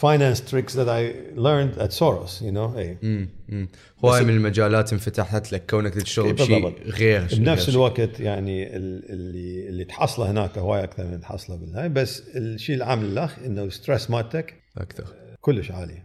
[0.07, 1.03] finance tricks that I
[1.47, 2.69] learned at Soros you know?
[2.77, 3.05] إي.
[3.05, 3.69] امم امم
[4.05, 6.83] هواي من المجالات انفتحت لك كونك تشتغل بشيء.
[6.85, 12.23] غير بنفس الوقت يعني ال- اللي اللي تحصله هناك هواي أكثر من تحصله بالهاي بس
[12.37, 15.05] الشيء العام للأخ إنه ال stress مالتك أكثر.
[15.41, 16.03] كلش عالي.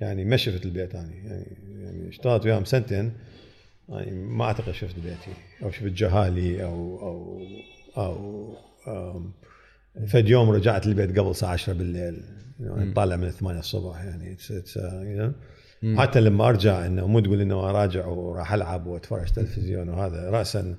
[0.00, 1.10] يعني ما شفت البيت أنا.
[1.14, 1.46] يعني
[1.82, 3.12] يعني اشتغلت وياهم سنتين
[3.88, 5.30] يعني ما أعتقد شفت بيتي.
[5.62, 7.40] أو شفت جهالي أو أو
[7.96, 8.54] أو
[8.88, 9.32] أم،
[10.06, 12.22] فد يوم رجعت البيت قبل الساعة 10 بالليل.
[12.96, 14.36] طالع من 8 الصبح يعني.
[14.36, 15.32] It's, it's, uh, you know.
[15.84, 20.76] حتى لما أرجع إنه مو تقول إنه راجع وراح ألعب وأتفرج تلفزيون وهذا راسا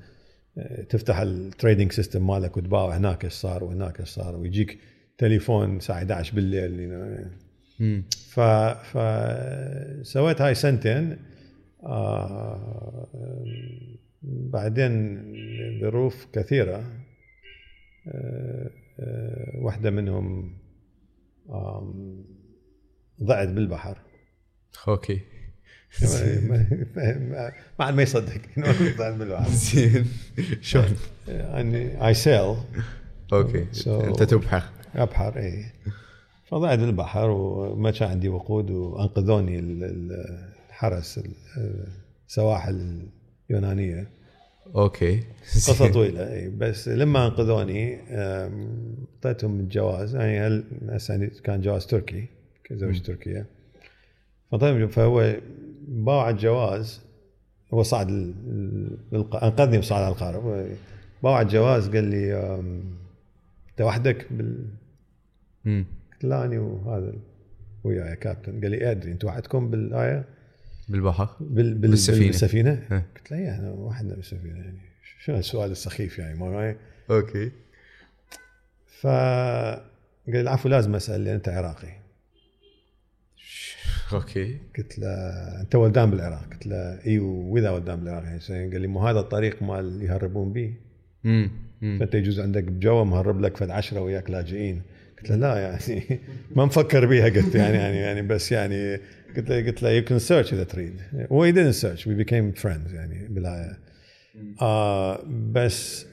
[0.58, 4.80] آه، تفتح ال trading system مالك وتباوع هناك إيش صار وهناك إيش صار ويجيك
[5.18, 6.92] تليفون الساعة 11 بالليل
[8.30, 8.98] ف ف
[10.02, 11.18] سويت هاي سنتين
[11.84, 13.08] آه
[14.24, 15.24] بعدين
[15.82, 16.84] ظروف كثيرة
[18.08, 18.70] آه
[19.00, 20.54] آه واحدة منهم
[23.24, 23.98] ضعت بالبحر.
[24.88, 25.20] okay.
[27.80, 29.50] ما ما يصدق إنه ضعت بالبحر.
[29.50, 30.06] زين.
[30.62, 30.96] شلون؟
[31.28, 32.56] يعني I sail
[33.34, 33.66] okay.
[33.88, 34.64] أنت تبحر.
[34.96, 35.66] أبحر اي
[36.46, 41.88] فضعت بالبحر وما كان عندي وقود وأنقذوني ال- ال- الحرس ال-
[42.28, 43.08] السواحل
[43.50, 44.08] اليونانية.
[44.76, 45.24] okay.
[45.56, 52.26] قصة طويلة اي بس لما أنقذوني أعطيتهم الجواز يعني هل هسه كان جواز تركي
[52.64, 53.46] كزوج تركية
[54.52, 55.36] فطيب فهو
[55.88, 57.02] باع الجواز
[57.74, 58.10] هو صعد
[59.44, 60.76] أنقذني وصعد على القارب.
[61.24, 62.36] باع الجواز قال لي
[63.70, 64.66] أنت وحدك بال.
[65.66, 67.14] قلت لا اني وهذا
[67.84, 68.62] وياي كابتن.
[68.62, 70.26] قال لي أدري أنتم وحدكم بالآية.
[70.90, 71.90] بالبحر؟ بال بال.
[71.92, 72.86] بالسفينة.
[72.92, 73.04] ها.
[73.16, 74.80] قلت له إيه إحنا وحدنا بالسفينه يعني.
[75.24, 76.76] شنو السؤال السخيف يعني ما معي
[77.10, 77.52] أوكي.
[79.02, 79.82] فقال
[80.28, 82.02] لي العفو لازم أسأل لأن أنت عراقي.
[84.14, 84.58] okay.
[84.78, 85.08] قلت له
[85.62, 86.54] أنت ولدان بالعراق.
[86.54, 88.72] قلت له اي وإذا ولدان بالعراق يعني.
[88.72, 90.74] قال لي مو هذا الطريق مال يهربون به
[91.26, 91.52] امم.
[91.82, 94.82] فأنت يجوز عندك بجوا مهرب لك فد عشرة وياك لاجئين.
[95.20, 96.20] قلت له لا يعني
[96.56, 97.26] ما مفكر بيها.
[97.26, 99.00] قلت يعني يعني يعني بس يعني
[99.38, 101.02] قلت له قلت له you can search اذا تريد
[101.32, 102.06] هو he didn't search.
[102.06, 103.80] We became friends يعني بالنهايه
[104.62, 106.06] آه بس.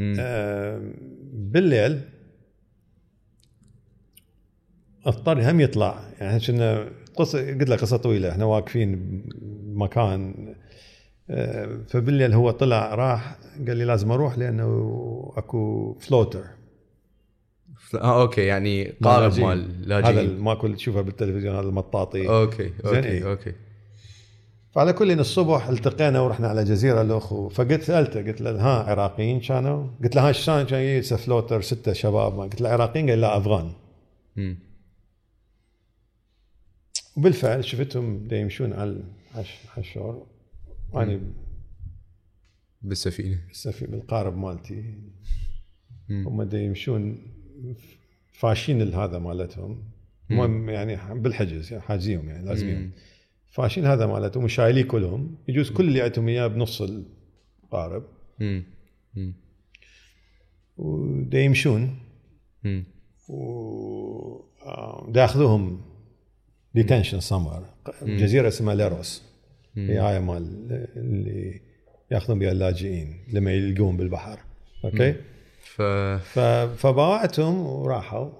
[0.00, 0.92] آه
[1.32, 2.00] بالليل
[5.06, 6.04] اضطر هم يطلع.
[6.20, 8.30] يعني كنا قصه قلت لك قصة طويلة.
[8.30, 10.54] إحنا واقفين بمكان
[11.30, 16.44] آه، فبالليل هو طلع راح قال لي لازم أروح لأنه أكو فلوتر
[17.94, 19.38] آه أوكي يعني قارب.
[19.40, 22.28] مال هذا لاجئين ال- ما كل تشوفه بالتلفزيون هذا المطاطي.
[22.28, 23.30] أوكي زين أوكي إيه.
[23.30, 23.52] أوكي.
[24.74, 27.48] فعلى كل إن الصبح التقينا ورحنا على جزيرة الأخو.
[27.48, 32.34] فقلت سألته قلت له ها عراقيين كانوا؟ قلت له ها شلون كان فلوتر ستة شباب.
[32.36, 33.72] ما قلت له عراقيين؟ قال لا أفغان.
[34.38, 34.58] أمم.
[37.16, 39.02] وبالفعل شفتهم دا يمشون على
[39.34, 40.26] الحش- الحشور
[40.92, 41.20] وأنا
[42.82, 43.38] بالسفينة.
[43.48, 44.94] بالسفي بالقارب مالتي.
[46.08, 46.26] مم.
[46.28, 47.18] هم دا يمشون
[48.32, 49.82] فاشين هذا مالتهم.
[50.30, 52.90] المهم يعني بالحجز يعني حاجزيهم يعني لازميهم.
[53.50, 58.04] فاشين هذا مالتهم وشايليه كلهم يجوز كل اللي عندهم إياه بنص القارب.
[60.76, 61.98] ودا يمشون.
[63.28, 65.80] ودا ياخذوهم
[66.74, 67.64] ديتنشن سمر
[68.02, 69.22] جزيرة اسمها ليروس
[69.76, 70.42] هي هاي مال
[70.96, 71.60] اللي
[72.10, 74.38] ياخذون بها اللاجئين لما يلقون بالبحر.
[74.84, 75.14] أوكي؟
[75.76, 76.38] ف ف-
[76.86, 78.30] فباعتهم وراحوا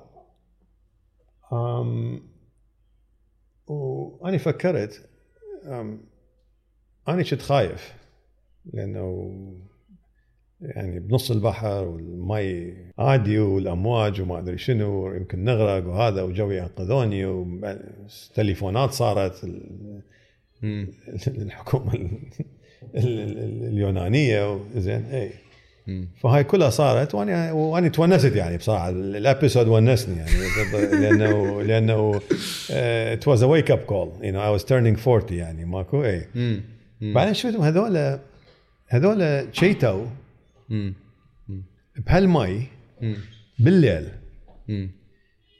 [1.53, 2.23] أم
[3.67, 5.09] وأنا فكرت
[5.65, 6.01] أم
[7.09, 7.95] أنا كنت خايف
[8.73, 9.33] لأنه
[10.61, 18.91] يعني بنص البحر والمي عادي والأمواج وما أدري شنو يمكن نغرق وهذا وجوي ينقذوني والتليفونات
[18.91, 20.03] صارت ال-
[20.65, 20.89] أمم.
[21.29, 22.11] الحكومة ال-
[22.95, 25.31] ال- ال- اليونانية زين اي.
[26.23, 28.89] فهاي كلها صارت وأنا وأنا تونست يعني بصراحة.
[28.91, 30.31] ال episode ونسني يعني.
[31.01, 32.21] لأنه لأنه
[32.71, 35.65] it was a wake up call you know I was turning 40 يعني.
[35.65, 36.27] ماكو؟ اي.
[37.01, 38.19] بعدين شفتهم هذول
[38.89, 40.07] هذول شيتوا.
[41.97, 42.67] بهالمي.
[43.59, 44.09] بالليل.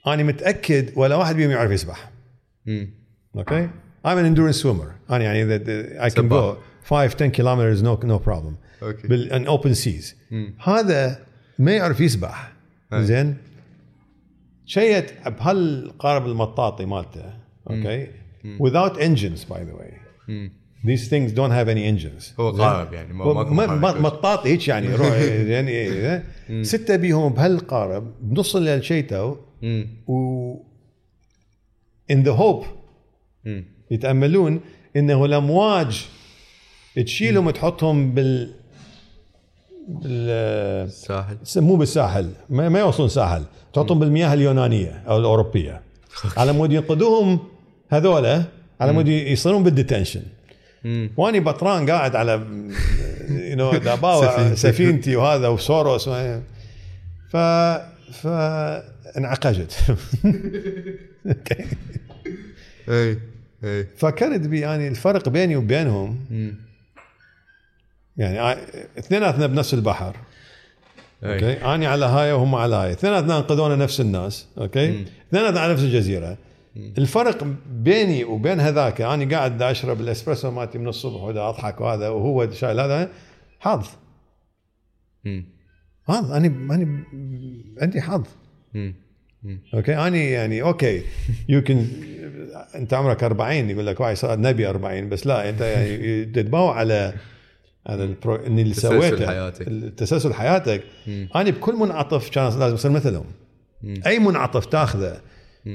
[0.07, 2.11] أنا متأكد ولا واحد بيهم يعرف يسبح.
[3.35, 3.69] okay؟
[4.05, 5.11] I'm an endurance swimmer.
[5.11, 5.59] أنا يعني
[5.99, 6.53] I can سباح.
[6.53, 8.66] go 5 10 kilometers no no problem.
[8.83, 9.07] okay.
[9.07, 10.15] بال in open seas.
[10.63, 11.25] هذا
[11.59, 12.53] ما يعرف يسبح.
[12.93, 13.03] أي.
[13.03, 13.37] زين؟
[14.65, 17.33] شيت بهالقارب المطاطي مالته
[17.69, 18.07] أوكي؟
[18.61, 19.93] without engines by the way.
[20.85, 22.39] these things don't have any engines.
[22.39, 25.11] هو؟ قارب يعني ما- مطاطي هيك يعني روح
[25.53, 26.23] يعني
[26.63, 29.35] ستة بيهم بهالقارب بنص الليل شيتوا.
[30.07, 30.53] و
[32.13, 32.65] in the hope.
[33.91, 34.59] يتأملون
[34.95, 36.05] إنه الامواج
[37.05, 38.53] تشيلهم تحطهم بال
[39.87, 41.37] بال ساحل.
[41.57, 42.29] مو بالساحل.
[42.49, 43.43] ما, ما يوصلون ساحل.
[43.73, 45.81] تحطهم بالمياه اليونانية أو الأوروبية.
[46.37, 47.39] على مود ينقذوهم
[47.89, 48.43] هذولا
[48.81, 50.21] على مود يصيرون بال detention.
[51.17, 52.31] واني بطران قاعد على
[53.29, 53.71] you know
[54.55, 55.15] سفينتي.
[55.15, 56.09] وهذا وسوروس
[57.29, 57.37] ف
[58.11, 58.27] ف
[59.17, 59.73] انعقجت.
[62.89, 63.17] اي
[63.63, 66.17] اي فكرت بي يعني الفرق بيني وبينهم.
[68.17, 68.57] يعني آ-
[68.97, 70.15] اثنيناتنا بنفس البحر.
[71.23, 72.91] okay؟ أنا على هاي وهم على هاي.
[72.91, 74.47] اثنيناتنا انقذونا نفس الناس.
[74.57, 76.37] okay؟ اثنيناتنا على نفس الجزيرة.
[76.97, 82.09] الفرق بيني وبين هذاك أنا قاعد دا أشرب الإسبريسو مالتي من الصبح ودا أضحك وهذا
[82.09, 83.09] وهو شايل هذا
[83.59, 83.87] حظ.
[86.07, 87.03] حظ أنا أنا
[87.81, 88.23] عندي حظ.
[89.73, 91.01] okay؟ أنا يعني okay.
[91.49, 91.87] you can
[92.75, 97.13] أنت عمرك 40 يقول لك واحد صار نبي 40 بس لا أنت يعني تتباوع على
[97.87, 98.35] على البرو...
[98.35, 99.27] إني اللي تسلسل سويته.
[99.27, 99.65] حياتك.
[99.97, 100.83] تسلسل حياتك.
[101.07, 101.29] مم.
[101.35, 103.25] أنا بكل منعطف كان لازم أصير مثلهم.
[103.83, 104.01] مم.
[104.05, 105.21] أي منعطف تأخذه.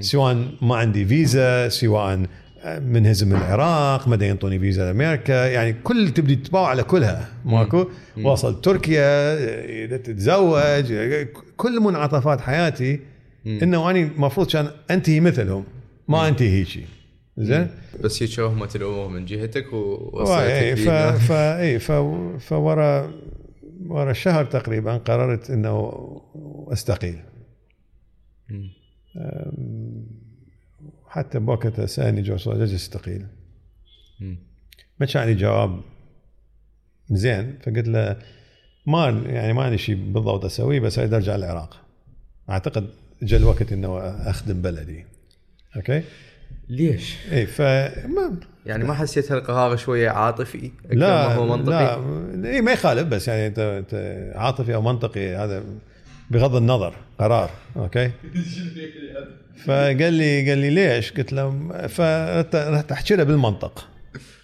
[0.01, 2.27] سواء ما عندي فيزا سواء
[2.67, 5.47] منهزم من العراق ما ينطوني فيزا لأمريكا.
[5.47, 7.29] يعني كل تبدي تتباوع على كلها.
[7.45, 7.87] ماكو؟
[8.17, 10.95] واصل تركيا تتزوج.
[11.57, 13.01] كل منعطفات حياتي
[13.47, 15.65] إنه اني المفروض كان أنتهي مثلهم
[16.09, 16.85] ما أنتهي هيجي
[17.39, 17.71] زين؟
[18.01, 21.13] بس هيك رهمة الأمور من جهتك ووصلتك ف بينا.
[21.13, 21.93] ف اي ف
[22.39, 23.13] فورا
[23.87, 25.93] ورا شهر تقريبا قررت إنه
[26.73, 27.23] أستقيل.
[31.09, 33.27] حتى بوقتها سالني جو ليش استقيل؟
[35.01, 35.81] ما كان عندي جواب.
[37.11, 38.17] زين فقلت له
[38.87, 41.77] ما يعني ما عندي شيء بالضبط أسويه بس أريد أرجع العراق.
[42.51, 42.91] أعتقد
[43.23, 45.05] جاء الوقت إنه أخدم بلدي.
[45.77, 46.03] okay؟
[46.73, 52.01] ليش؟ اي فما يعني ما حسيت هالقرار شوية عاطفي لا ما هو منطقي؟
[52.35, 55.63] لا اي ما يخالف بس يعني انت أنت عاطفي أو منطقي هذا
[56.31, 58.11] بغض النظر قرار okay
[59.65, 63.89] فقال لي قال لي ليش؟ قلت له فرحت أحكي له بالمنطق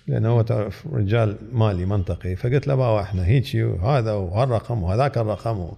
[0.07, 5.69] لأنه هو تعرف رجال مالي منطقي فقلت له بابا إحنا هيجي وهذا وهالرقم وهذاك الرقم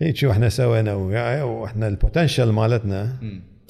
[0.00, 3.16] هيجي وإحنا سوينا وإحنا ال potential مالتنا.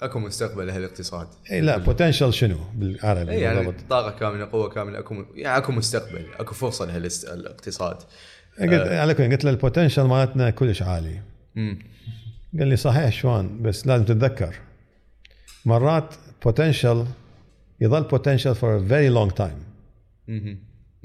[0.02, 3.74] اكو مستقبل هالاقتصاد إي لا potential شنو؟ بالعربي إي يعني بالضبط.
[3.90, 7.96] طاقة كاملة قوة كاملة اكو يعني اكو مستقبل اكو فرصة لهالاقتصاد
[8.60, 11.20] قلت على كل قلت له ال potential مالتنا كلش عالي.
[11.54, 11.78] مم.
[12.58, 14.54] قال لي صحيح شلون؟ بس لازم تتذكر
[15.64, 16.14] مرات
[16.48, 16.96] potential
[17.80, 19.58] يظل a very long time.
[20.28, 20.58] مم.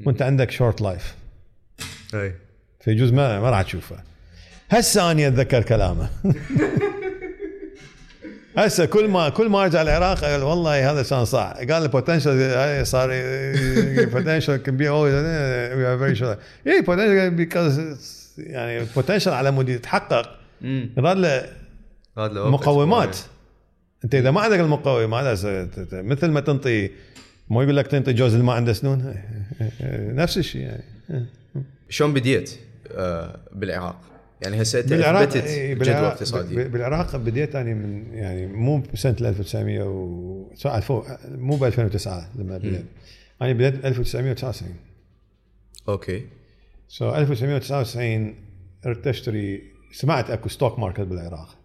[0.05, 1.05] وانت عندك short life.
[2.15, 2.35] إي.
[2.79, 4.03] فيجوز ما ما راح تشوفه.
[4.69, 6.09] هسه اني اتذكر كلامه.
[8.57, 12.87] هسه كل ما كل ما ارجع العراق قال والله هذا كان صح قال ال potential
[12.87, 13.09] صار
[14.11, 15.15] potential can be always
[15.77, 16.37] we are very sure
[16.67, 20.39] اي potential because it's- يعني potential على مود يتحقق.
[20.61, 22.49] يظل له.
[22.49, 23.17] مقومات
[24.03, 25.39] أنت إذا ما عندك المقومات
[25.93, 26.89] مثل ما تنطي
[27.49, 29.15] ما يقول لك تنطي جوز اللي ما عنده سنون
[30.21, 30.83] نفس الشيء يعني
[31.89, 32.51] شلون بديت
[32.91, 33.95] آه بالعراق؟
[34.41, 36.63] يعني هسه أثبتت إيه، جدوى بالعراق اقتصادية.
[36.63, 40.51] بالعراق بديت اني من يعني مو بسنة 1900 و
[41.25, 42.85] مو ب 2009 لما بديت.
[43.41, 44.75] أنا بديت ب 1999
[45.89, 46.25] okay.
[46.87, 48.35] so 1999
[48.85, 49.61] رحت اشتري
[49.91, 51.57] سمعت أكو stock market بالعراق.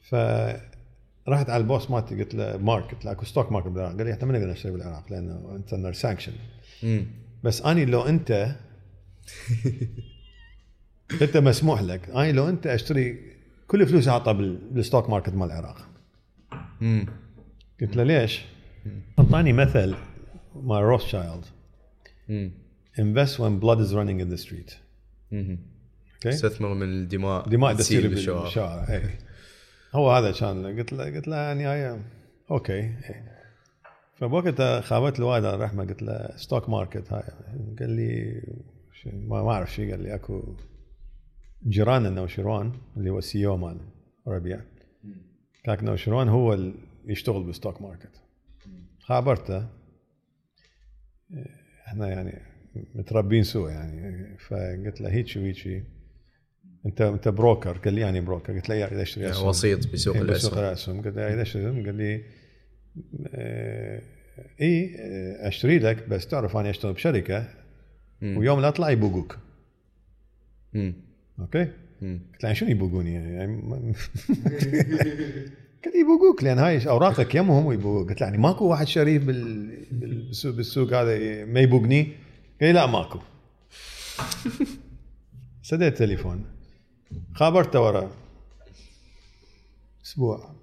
[0.00, 3.96] فرحت على ال boss مالتي قلت له مارك قلت له أكو stock market بالعراق.
[3.96, 6.32] قال لي إحنا ما نقدر نشتري بالعراق لأنه انت sanction.
[7.44, 8.56] بس أني لو أنت
[11.22, 12.10] انت مسموح لك.
[12.10, 13.32] اني لو أنت أشتري
[13.68, 15.88] كل فلوسي بال- بال stock market مال العراق.
[16.80, 17.06] مم.
[17.80, 18.42] قلت له ليش؟
[19.18, 19.94] أعطاني مثل
[20.54, 21.44] مال روثشايلد
[22.98, 24.72] invest when blood is running in the street.
[25.32, 27.48] okay استثمر من الدماء.
[27.48, 29.02] دماء تسيل بالشوارع اي
[29.92, 32.00] هو هذا كان قلت له قلت له يعني هاي
[32.50, 32.94] okay إي.
[34.16, 35.84] فبوقتها خابت الوالد على الرحمة.
[35.84, 37.22] قلت له stock market هاي.
[37.80, 38.42] قال لي
[39.02, 40.14] شو- ما ما أعرف شيء قال لي.
[40.14, 40.56] أكو
[41.68, 43.80] جيراننا نوشيروان اللي هو ال CEO مال
[44.26, 44.60] ربيع.
[45.64, 46.74] كاك نوشيروان هو اللي
[47.06, 48.20] يشتغل بال stock market
[49.00, 49.66] خابرته
[51.86, 52.42] إحنا يعني
[52.94, 54.26] متربين سوا يعني.
[54.38, 55.84] فقلت له هيك وهيك
[56.86, 59.48] انت أنت broker قال لي يعني broker قلت له يعني إذا اشتري يعني أسهم.
[59.48, 60.64] وسيط بسوق إيه، بسوق الأسهم.
[60.64, 61.02] الأسهم.
[61.02, 62.24] قلت له يعني اشتري أسهم؟ قال لي
[63.34, 64.02] آه،
[64.60, 67.48] اي آه، أشتري لك بس تعرف أنا أشتغل بشركة.
[68.22, 69.38] ويوم لا أطلع يبوقوك.
[71.38, 71.68] okay.
[72.02, 73.94] قلت له شنو يبوقوني يعني
[75.84, 79.76] قال يبوقوك لأن هاي اوراقك يمهم ويبوقوك قلت له يعني ماكو واحد شريف بال...
[79.90, 82.12] بالسوق, بالسوق هذا ما يبوقني
[82.60, 83.18] قال لا ماكو
[85.62, 86.44] سديت التليفون
[87.34, 88.10] خابرته ورا
[90.04, 90.54] أسبوع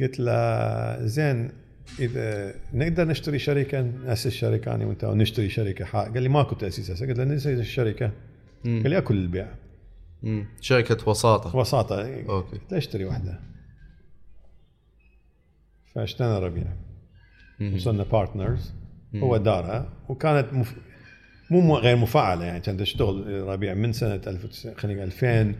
[0.00, 1.63] قلت له زين
[1.98, 6.90] إذا نقدر نشتري شركة نأسس شركة أنا وأنت ونشتري شركة حق قال لي ماكو تأسيس
[6.90, 8.12] هسه قلت له ناسس الشركة.
[8.64, 9.46] قال لي أكل البيع.
[10.22, 10.46] مم.
[10.60, 11.56] شركة وساطة.
[11.56, 12.22] وساطة.
[12.28, 12.56] okay.
[12.56, 13.40] قلت له اشتري واحدة
[15.94, 16.66] فاشترينا ربيع
[17.74, 18.72] وصلنا بارتنرز
[19.16, 19.92] هو دارها.
[20.08, 20.74] وكانت مف...
[21.50, 25.54] مو غير مفعلة يعني كانت تشتغل ربيع من سنة 1900 خلينا 2000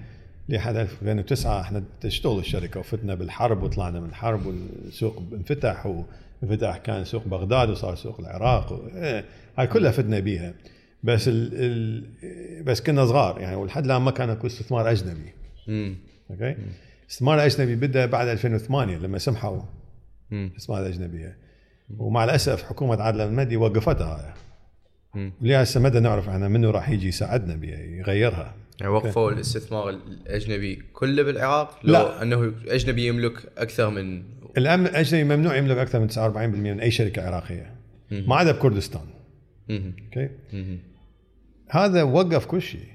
[0.49, 5.87] لحد 2009 إحنا تشتغل الشركة وفتنا بالحرب وطلعنا من الحرب والسوق انفتح
[6.43, 9.25] وانفتح كان سوق بغداد وصار سوق العراق إيه،
[9.59, 10.55] هاي كلها فتنا بيها
[11.03, 15.33] بس ال ال بس كنا صغار يعني ولحد الآن ما كان أكو استثمار أجنبي.
[15.69, 15.97] امم
[16.31, 16.57] أوكي؟
[17.11, 19.63] استثمار أجنبي بدأ بعد 2008 لما سمحوا
[20.33, 21.33] الاستثمار الاجنبي
[21.99, 24.35] ومع الأسف حكومة عادل المهدي وقفتها
[25.15, 25.33] هاي.
[25.41, 28.55] لهسه ما نعرف إحنا منو راح يجي يساعدنا بها يغيرها.
[28.81, 31.99] يعني وقفوا الاستثمار الأجنبي كله بالعراق؟ لا.
[31.99, 34.23] لو أنه أجنبي يملك أكثر من
[34.59, 36.17] الامن الاجنبي ممنوع يملك أكثر من 49%
[36.57, 37.75] من أي شركة عراقية.
[38.11, 39.07] ما عدا بكردستان.
[39.71, 40.31] أوكي.
[41.71, 42.87] هذا وقف كل شيء.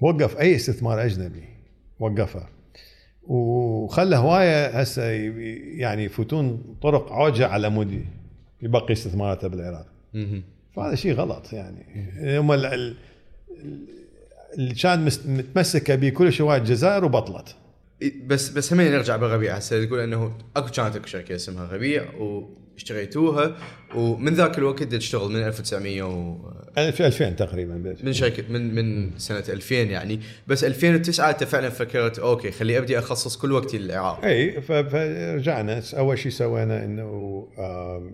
[0.00, 1.44] وقف أي استثمار أجنبي
[2.00, 2.48] وقفه.
[3.22, 8.04] وخلى هواية هسه يعني يفوتون طرق عوجة على مود
[8.62, 9.86] يبقي استثماراته بالعراق.
[10.74, 11.84] فهذا شيء غلط يعني.
[12.38, 12.52] هم
[14.58, 17.56] اللي كان مست- متمسكة به كل شيء وايد الجزائر وبطلت.
[18.26, 23.56] بس بس هم نرجع بالربيع هسه تقول إنه أكو كانت أكو شركة اسمها ربيع واشتريتوها
[23.94, 26.38] ومن ذاك الوقت تشتغل من 1900 و
[26.74, 30.20] في 2000 تقريبا من شركة من من سنة 2000 يعني.
[30.46, 36.18] بس 2009 أنت فعلا فكرت okay خلي أبدي أخصص كل وقتي للعراق إي فرجعنا أول
[36.18, 37.02] شيء سوينا إنه
[37.58, 38.10] آه،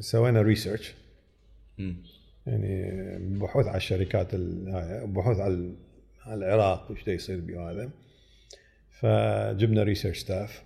[0.00, 0.94] سوينا research.
[2.46, 4.34] يعني بحوث على الشركات
[5.04, 5.74] بحوث على ال-
[6.26, 7.90] على العراق وش يصير بهذا
[8.90, 10.62] فجبنا research staff.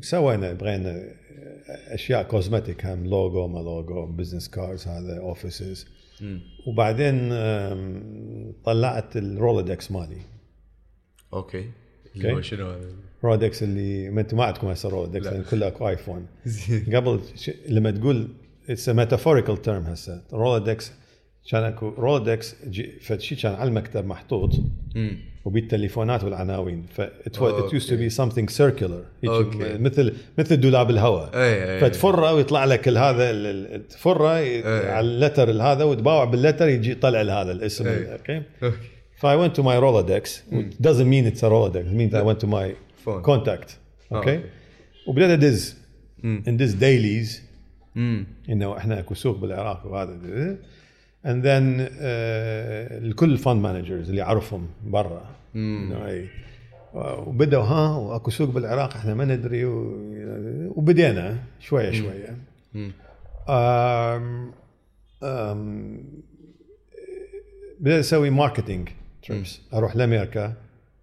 [0.00, 1.04] سوينا بغينا
[1.88, 5.86] أشياء cosmetic هم لوجو ما logo business cards هذا offices.
[6.66, 7.28] وبعدين
[8.64, 10.16] طلعت الرولدكس مالي
[11.32, 11.70] أوكي
[12.16, 12.88] اللي هو شنو هذا؟
[13.24, 15.30] Rolodex اللي ما أنتم ما عندكم هسه Rolodex لا.
[15.30, 16.26] لأن كله اكو iPhone
[16.94, 17.50] قبل ش...
[17.68, 18.28] لما تقول
[18.70, 20.92] it's metaphorical term هسه Rolodex
[21.50, 22.54] كان اكو Rolodex
[23.00, 24.50] فشي كان على المكتب محطوط
[24.94, 25.18] مم.
[25.44, 27.80] وبالتليفونات والعناوين ف it okay.
[27.80, 29.78] used to be something circular هيك okay.
[29.78, 34.90] مثل مثل دولاب الهواء أي أي فتفره ويطلع لك هذا تفره ي- إيه.
[34.90, 38.12] على ال letter هذا وتباوع بال letter يجي يطلع هذا الاسم إيه.
[38.12, 38.76] okay okay
[39.16, 42.22] ف I went to my Rolodex which doesn't mean it's a Rolodex it means I
[42.22, 42.66] went to my
[43.06, 43.22] Phone.
[43.30, 43.70] contact
[44.12, 44.40] آه، okay okay.
[45.06, 45.76] وبدأت أدز
[46.22, 46.42] مم.
[46.48, 47.42] ندز dailies
[47.96, 48.26] مم.
[48.48, 50.56] إنه إحنا اكو سوق بالعراق وهذا
[51.24, 51.92] and then uh,
[53.02, 55.24] الكل ال fund managers اللي اعرفهم برا
[55.54, 55.92] مم.
[55.92, 56.28] إنه أي.
[56.94, 60.02] وبدأوا ها وأكو سوق بالعراق إحنا ما ندري و...
[60.76, 62.36] وبدينا شوية شوية
[62.74, 62.92] مم.
[63.48, 64.52] أم...
[65.22, 66.00] أم...
[67.80, 68.88] بدأت أسوي marketing
[69.22, 70.52] trips أروح لأمريكا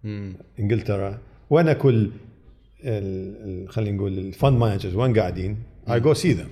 [0.04, 0.34] مم.
[0.60, 1.18] إنجلترا
[1.50, 2.10] وين كل ال...
[2.84, 3.68] ال...
[3.68, 5.56] خلينا نقول ال fund managers وين قاعدين
[5.90, 6.48] I go see them.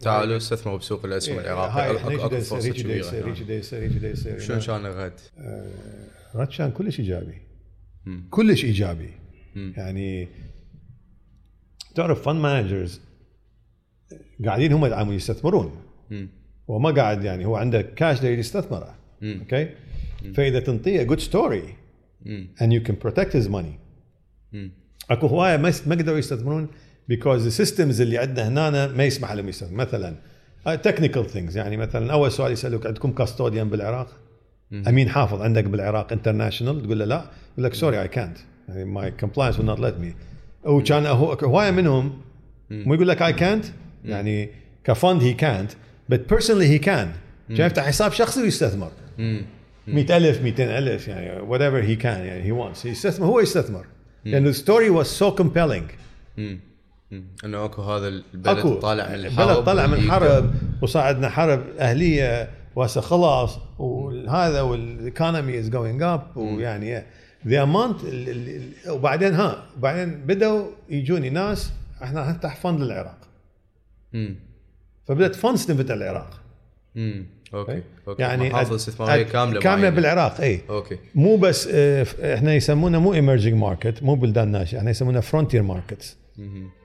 [0.00, 3.54] تعالوا استثمروا بسوق الاسهم العراقي هاي اكو اكو فرصة كبيرة إيش دا هنا.
[3.54, 5.20] يصير إيش دا يصير شلون كان الغد؟
[6.34, 7.38] رد كان كلش إيجابي.
[8.30, 9.10] كلش إيجابي.
[9.56, 10.28] يعني
[11.94, 13.00] تعرف fund managers
[14.44, 15.76] قاعدين هم عم يستثمرون.
[16.70, 18.94] هو ما قاعد يعني هو عنده كاش دا يستثمره.
[19.22, 19.68] okay
[20.34, 21.74] فإذا تنطيه good story
[22.60, 23.76] you can protect his money
[24.52, 24.70] مم.
[25.10, 26.68] أكو هواية ما ما قدروا يستثمرون
[27.10, 30.16] the systems اللي عندنا هنا ما يسمح لهم يستثمرون مثلا
[30.76, 34.08] technical things يعني مثلا أول سؤال يسألوك عندكم custodian بالعراق؟
[34.72, 37.24] أمين حافظ عندك بالعراق international تقول له لا.
[37.52, 38.38] يقول لك سوري اي كانت
[38.68, 40.14] يعني ماي كومبلاينس will not let me.
[40.64, 42.20] وكان هو هواية منهم
[42.70, 43.64] مو يقول لك اي كانت
[44.04, 44.50] يعني
[44.84, 45.72] كفند هي كانت
[46.12, 47.08] but personally he can.
[47.48, 48.90] كان يفتح حساب شخصي ويستثمر.
[49.18, 49.42] مم.
[49.88, 52.86] 100000 200000 يعني whatever he can يعني he wants.
[52.86, 53.86] يستثمر هو يستثمر.
[54.24, 55.04] لأنه ال story
[55.36, 55.82] compelling.
[56.36, 56.36] مم.
[56.36, 56.60] مم.
[57.44, 58.74] إنه أكو هذا البلد أكو.
[58.74, 60.50] طالع من الحرب البلد طلع من واللي حرب
[60.82, 63.58] وصار عندنا حرب أهلية وهسه خلاص.
[63.78, 67.02] وهذا وال economy is going up ويعني
[67.46, 67.96] the amount
[68.88, 73.18] وبعدين ها بعدين بدأوا يجوني ناس إحنا نفتح fund للعراق
[74.12, 74.36] مم.
[75.06, 76.40] فبدأت funds تنفتح العراق.
[76.94, 77.26] مم.
[77.54, 78.22] okay okay.
[78.22, 79.96] يعني محافظه استثمارية كاملة كاملة معينة.
[79.96, 80.98] بالعراق اي okay.
[81.14, 86.16] مو بس ف- إحنا يسمونه مو emerging market مو بلدان ناشئة إحنا يسمونه frontier markets.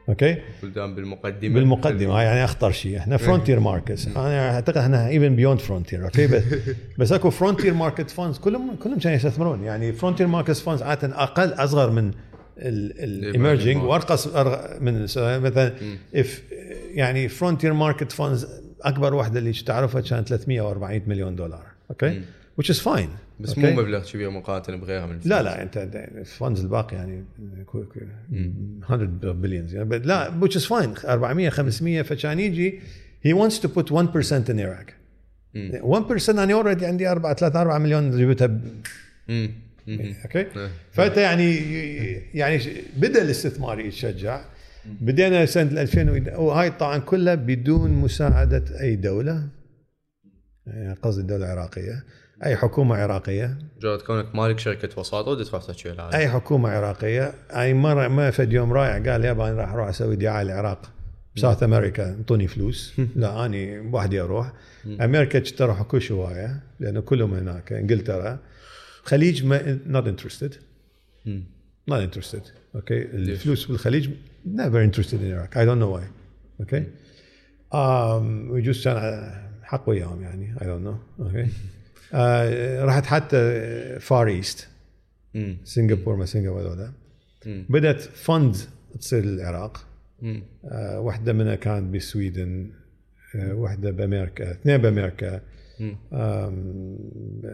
[0.10, 1.54] okay؟ بلدان بالمقدمة.
[1.54, 2.98] بالمقدمة هاي يعني أخطر شيء.
[2.98, 6.44] إحنا frontier markets أنا أعتقد إحنا even beyond frontier okay؟ بس
[7.00, 9.64] بس أكو frontier market funds كلهم كلهم كانوا يستثمرون.
[9.64, 12.12] يعني frontier market funds عادة أقل أصغر من
[12.58, 13.86] ال emerging market.
[13.86, 14.28] وارقص
[14.82, 15.74] من مثلا
[16.16, 16.42] if
[16.94, 18.48] يعني frontier market funds
[18.82, 22.22] أكبر واحدة اللي تعرفها كانت 340 مليون دولار okay؟
[22.62, 23.31] which is fine.
[23.42, 23.58] بس?
[23.58, 25.78] مو مبلغ كبير مقارنة بغيرها من لا لا أنت
[26.18, 27.24] ال funds الباقي يعني
[28.90, 31.06] 100 billions يعني لا which is fine.
[31.06, 32.80] 400 500 فكان يجي
[33.28, 34.92] he wants to put 1% in Iraq.
[35.56, 38.62] 1% أنا already عندي 4 3 4 مليون جبتها ب-
[39.28, 39.50] مم.
[39.88, 40.14] مم.
[40.26, 40.70] okay؟ إيه.
[40.92, 41.56] فأنت يعني
[42.34, 42.60] يعني
[42.98, 44.42] بدأ الاستثمار يتشجع.
[45.02, 49.48] بدينا سنة 2000 وهاي طبعا كلها بدون مساعدة أي دولة.
[50.68, 52.04] يعني قصدي الدولة العراقية.
[52.46, 53.58] أي حكومة عراقية.
[53.78, 57.34] مجرد كونك مالك شركة وساطه ودفع تحكي أي حكومة عراقية.
[57.52, 60.92] أي مرة ما فد يوم رايح قال يابا أنا راح أروح أسوي دعاية العراق
[61.36, 63.00] ب South أمريكا انطوني فلوس.
[63.16, 64.54] لا أني وحدي أروح.
[64.86, 68.40] أمريكا تروح كل هوايه لأنه كلهم هناك إنجلترا.
[69.04, 70.56] خليج ما not interested
[71.90, 72.44] not interested.
[72.76, 74.10] okay الفلوس بالخليج
[74.48, 75.58] interested in Iraq.
[75.58, 76.04] I don't know why.
[76.64, 76.84] okay
[77.74, 79.32] um, ويجوز كان
[79.64, 80.56] حق وياهم يعني.
[80.56, 81.24] I don't know.
[81.26, 81.48] okay
[82.14, 84.68] آه رحت حتى Far East
[85.34, 85.58] مم.
[85.64, 86.92] سنغافور ما سنغافور هذول.
[87.70, 88.56] بدأت fund
[89.00, 89.86] تصير للعراق.
[90.66, 92.72] آه واحدة منها كانت بال Sweden
[93.36, 95.42] آه واحدة بأمريكا اثنين بأمريكا.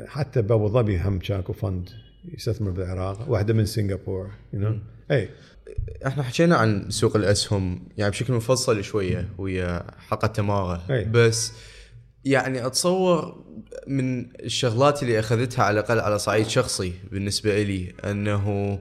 [0.08, 1.90] حتى بأبو ظبي هم شاكو فند
[2.34, 3.30] يستثمر بالعراق.
[3.30, 4.74] واحدة من سنغافور you know.
[5.12, 5.30] اي
[6.08, 10.84] إحنا حكينا عن سوق الأسهم يعني بشكل مفصل شوية ويا حلقة تمارة.
[10.90, 11.06] أي.
[11.06, 11.54] بس
[12.32, 13.44] يعني أتصور
[13.88, 18.80] من الشغلات اللي أخذتها على الأقل على صعيد شخصي بالنسبة لي أنه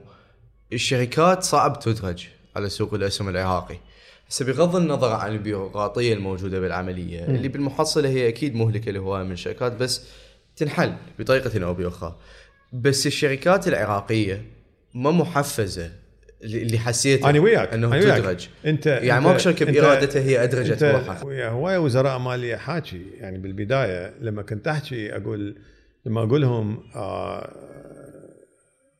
[0.73, 3.77] الشركات صعب تدرج على سوق الأسهم العراقي.
[4.29, 9.71] هسه بغض النظر عن البيروقراطية الموجودة بالعملية اللي بالمحصلة هي أكيد مهلكة لهواية من الشركات
[9.71, 10.01] بس
[10.55, 12.15] تنحل بطريقة أو بأخرى.
[12.73, 14.45] بس الشركات العراقية
[14.93, 15.91] ما محفزة
[16.43, 18.21] اللي اللي حسيته أنا وياك أنه أنا وياك.
[18.21, 18.47] تدرج.
[18.65, 23.05] انت يعني أنت- ماكو شركه أنت- بارادتها هي أدرجت روحها ويا هواية وزراء مالية حاكي
[23.13, 25.57] يعني بالبداية لما كنت أحكي أقول
[26.05, 27.53] لما أقول لهم آه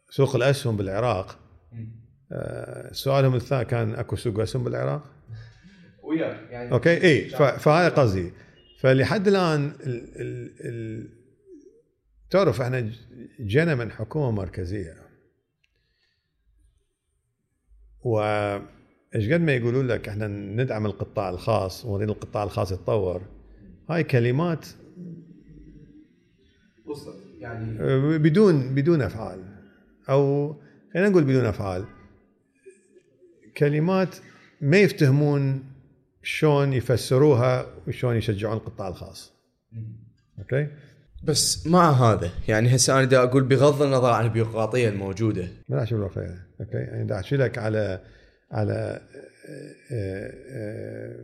[0.10, 1.40] سوق الاسهم بالعراق
[2.32, 5.04] آه سؤالهم الثاني كان أكو سوق اسهم بالعراق؟
[6.04, 7.30] وياك يعني أوكي؟ إي
[7.60, 8.34] فهذا قصدي.
[8.80, 11.10] فلحد الآن ال ال ال
[12.30, 12.90] تعرف إحنا
[13.40, 15.07] جينا من حكومة مركزية.
[18.08, 18.20] و
[19.16, 23.22] إيش قد ما يقولوا لك إحنا ندعم القطاع الخاص ونريد القطاع الخاص يتطور.
[23.90, 24.66] هاي كلمات
[26.86, 27.78] وصلت يعني
[28.18, 29.44] بدون بدون أفعال.
[30.10, 30.56] أو
[30.94, 31.86] خلينا نقول بدون أفعال.
[33.58, 34.16] كلمات
[34.62, 35.64] ما يفتهمون
[36.24, 39.34] شلون يفسروها وشلون يشجعون القطاع الخاص.
[40.40, 40.68] okay؟
[41.24, 45.48] بس مع هذا يعني هسه أنا دا أقول بغض النظر عن البيروقراطية الموجودة.
[45.70, 48.02] ما أشوف الوفاه okay؟ يعني أحكي لك على
[48.52, 49.02] على
[49.92, 51.16] آه، آه،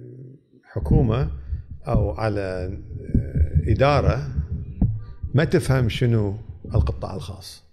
[0.63, 1.31] حكومة
[1.87, 4.29] أو على آه، إدارة
[5.33, 6.37] ما تفهم شنو
[6.75, 7.63] القطاع الخاص.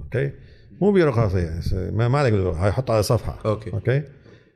[0.00, 0.32] okay؟
[0.80, 3.38] مو بيروقراطية ما ما عليك هاي حط على صفحة.
[3.46, 3.72] okay.
[3.72, 4.02] okay؟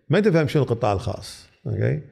[0.09, 1.49] ما تفهم شنو القطاع الخاص.
[1.67, 2.03] okay؟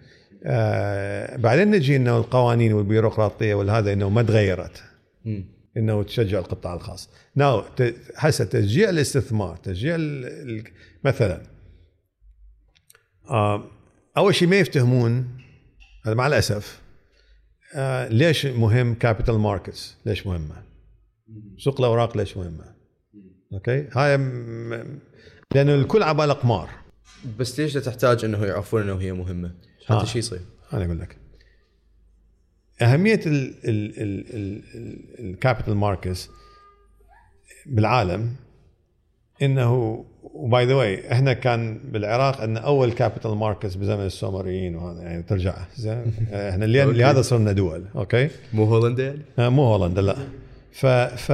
[0.44, 4.82] آه بعدين نجي إنه القوانين والبيروقراطية والهذا إنه ما تغيرت.
[5.76, 7.10] إنه تشجع القطاع الخاص.
[7.36, 10.64] now ت- هسه تشجيع الاستثمار تشجيع ال- ال-
[11.04, 11.42] مثلا
[13.30, 13.70] آه
[14.16, 15.38] أول شيء ما يفتهمون
[16.06, 16.80] هذا مع الأسف
[17.74, 20.62] آه ليش مهم capital markets ليش مهمة؟
[21.58, 22.64] سوق الأوراق ليش مهمة؟
[23.52, 24.16] okay؟ هاي
[25.54, 26.70] لأنه الكل على باله قمار
[27.38, 29.54] بس ليش تحتاج إنه يعرفون إنه هي مهمة؟
[29.90, 29.98] آه.
[29.98, 30.40] حتى شيء يصير.
[30.72, 31.17] أنا أقول لك.
[32.82, 33.20] أهمية
[35.20, 36.30] ال capital markets
[37.66, 38.34] بالعالم
[39.42, 45.02] إنه و by the way إحنا كان بالعراق عندنا أول capital markets بزمن السومريين وهذا
[45.02, 46.64] يعني ترجع زين إحنا.
[46.64, 50.16] لهذا صرنا دول okay مو هولندا يعني؟ آه، مو هولندا لا
[50.72, 51.32] ف ف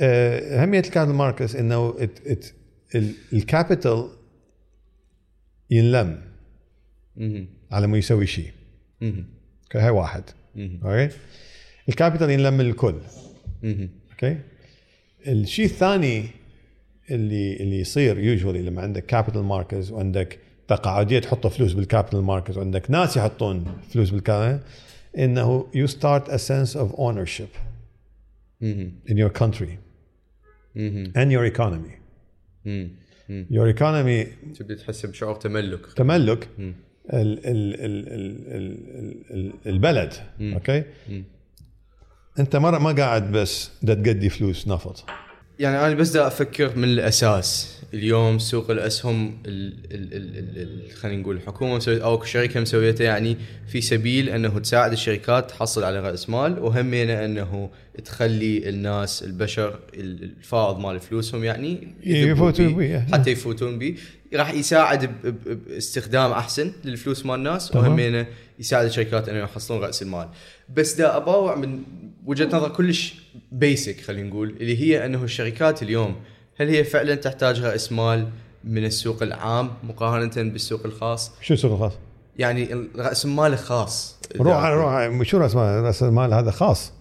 [0.00, 1.94] آه، أهمية ال capital markets إنه
[3.32, 4.08] ال capital
[5.70, 6.20] ينلم.
[7.72, 8.50] على ما يسوي شيء.
[9.74, 10.22] okay هاي واحد.
[10.58, 11.08] okay
[11.88, 12.94] ال capital ينلم من الكل.
[14.12, 14.38] okay
[15.26, 16.26] الشيء الثاني
[17.10, 20.38] اللي اللي يصير usually لما عندك capital markets وعندك
[20.68, 24.60] تقاعديه تحط فلوس بال capital markets وعندك ناس يحطون فلوس بال capital
[25.18, 27.52] إنه you start a sense of ownership
[28.60, 28.92] مهم.
[29.08, 29.70] in your country
[30.76, 31.12] مهم.
[31.16, 31.92] and your economy
[32.64, 32.90] مهم.
[33.28, 33.46] مهم.
[33.50, 34.28] your economy
[34.58, 36.48] تبي تحس بشعور تملك تملك.
[37.10, 41.24] ال ال ال ال ال ال البلد okay مم.
[42.38, 45.04] انت ما ما قاعد بس دا تقدي فلوس نفط
[45.58, 50.92] يعني أنا بس دا أفكر من الاساس اليوم سوق الاسهم ال ال ال ال ال
[50.92, 53.36] خلينا نقول الحكومة مسويت أو شركه مسويته يعني
[53.68, 57.70] في سبيل انه تساعد الشركات تحصل على راس مال وهمينا انه
[58.04, 63.06] تخلي الناس البشر الفائض مال فلوسهم يعني يفوتون بيه، بيه.
[63.12, 63.96] حتى يفوتون به
[64.34, 65.10] راح يساعد
[65.66, 67.76] باستخدام أحسن للفلوس مال الناس.
[67.76, 68.26] وهمينه
[68.58, 70.28] يساعد الشركات إنه يحصلون رأس المال
[70.76, 71.82] بس دا اباوع من
[72.26, 73.14] وجهة نظر كلش
[73.52, 76.16] بيسك خلينا نقول اللي هي إنه الشركات اليوم
[76.60, 78.28] هل هي فعلا تحتاج رأس مال
[78.64, 81.92] من السوق العام مقارنة بالسوق الخاص شو السوق الخاص؟
[82.38, 86.92] يعني رأس المال الخاص روح روح شو رأس مال؟ رأس المال هذا خاص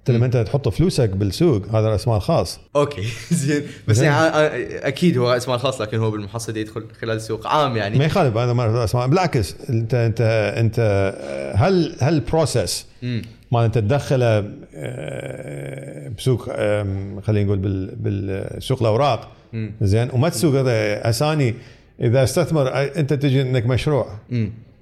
[0.00, 3.62] انت لما انت تحط فلوسك بالسوق؟ هذا راس مال خاص okay زين.
[3.88, 4.04] بس زين.
[4.06, 7.98] يعني أ- أكيد هو راس مال خاص لكن هو بالمحصله يدخل خلال سوق عام يعني.
[7.98, 10.20] ما يخالف هذا ما راس مال بالعكس أنت أنت
[10.56, 10.80] أنت
[11.56, 13.22] هل هل ال process مم.
[13.52, 16.44] ما انت تدخله آه، بسوق
[17.22, 19.28] خلينا نقول بال- بالسوق الأوراق.
[19.82, 20.08] زين.
[20.12, 21.54] وما تسوق هذا أساني.
[22.00, 24.06] إذا استثمر أنت تجي إنك مشروع.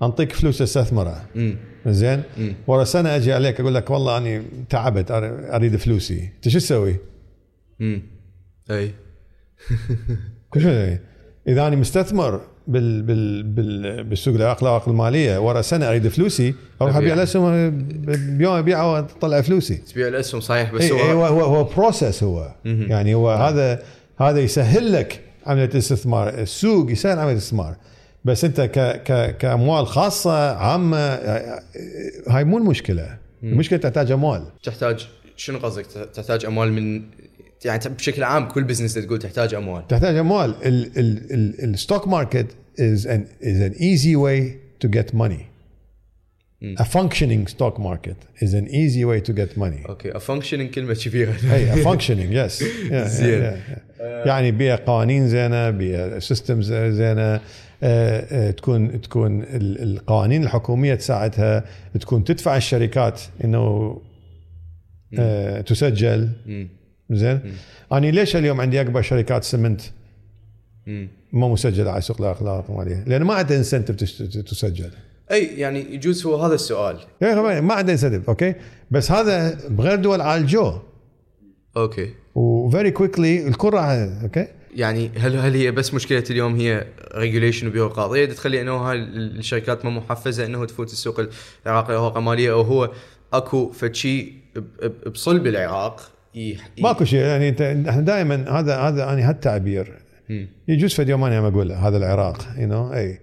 [0.02, 1.56] انطيك فلوس استثمره مم.
[1.86, 2.22] زين.
[2.66, 6.96] ورا سنة أجي عليك أقول لك والله أني تعبت أريد فلوسي أنت شو تسوي؟
[7.80, 8.02] مم.
[8.70, 8.90] أي
[10.58, 10.98] شيء
[11.48, 16.96] إذا أنا مستثمر بال بال بال بالسوق الاوراق المالية ورا سنة أريد فلوسي أروح.
[16.96, 17.70] أبيع الأسهم
[18.38, 22.22] بيوم ابيعها وأطلع فلوسي تبيع الأسهم صحيح بس إيه هو إيه هو هو هو بروسس
[22.22, 22.54] هو.
[22.64, 23.82] يعني هو هذا
[24.20, 27.76] هذا يسهل لك عملية الاستثمار السوق يسهل عملية الاستثمار
[28.24, 30.96] بس انت ك ك كأموال خاصة عامة
[32.28, 33.18] هاي مو المشكلة.
[33.42, 34.42] المشكلة تحتاج أموال.
[34.62, 37.02] تحتاج شنو قصدك؟ تحتاج أموال من
[37.64, 39.86] يعني بشكل عام كل business تقول تحتاج أموال.
[39.88, 40.54] تحتاج أموال.
[41.64, 42.46] ال stock market
[42.78, 44.40] is an is an easy way
[44.84, 45.42] to get money.
[46.80, 49.88] a functioning stock market is an easy way to get money.
[49.88, 51.34] okay functioning كلمة كبيرة.
[51.54, 52.62] اي functioning yes.
[52.62, 53.40] Yeah, زين.
[53.52, 54.26] yeah, yeah.
[54.26, 57.40] يعني بيها قوانين زينة بيها systems آه،
[58.56, 61.64] تكون تكون ال- القوانين الحكومية تساعدها
[62.00, 63.96] تكون تدفع الشركات إنه
[65.18, 66.28] آه، تسجل.
[67.10, 67.40] زين؟
[67.92, 69.80] أنا ليش اليوم عندي أكبر شركات سمنت.
[71.32, 73.94] ما مسجله على سوق الأوراق الماليه لأن ما عندها incentive
[74.42, 74.90] تسجل.
[75.30, 76.96] أي يعني يجوز هو هذا السؤال.
[77.22, 78.54] أخي ما عندها incentive okay؟
[78.90, 80.82] بس هذا بغير دول عالجوه
[81.76, 82.10] okay.
[82.34, 83.84] و very quickly الكل راح
[84.22, 84.46] okay؟
[84.78, 89.90] يعني هل هل هي بس مشكلة اليوم هي regulation وبيروقراطيه تخلي إنه هاي الشركات ما
[89.90, 91.20] محفزة إنه تفوت السوق
[91.66, 92.90] العراقي أو الماليه أو هو
[93.32, 94.32] أكو شي
[95.06, 96.10] بصلب العراق
[96.78, 97.20] ماكو شيء.
[97.20, 99.98] يعني أنت إحنا دائما هذا هذا أنا هالتعبير.
[100.68, 103.20] يجوز في يوم أنا أقول هذا العراق you know أي.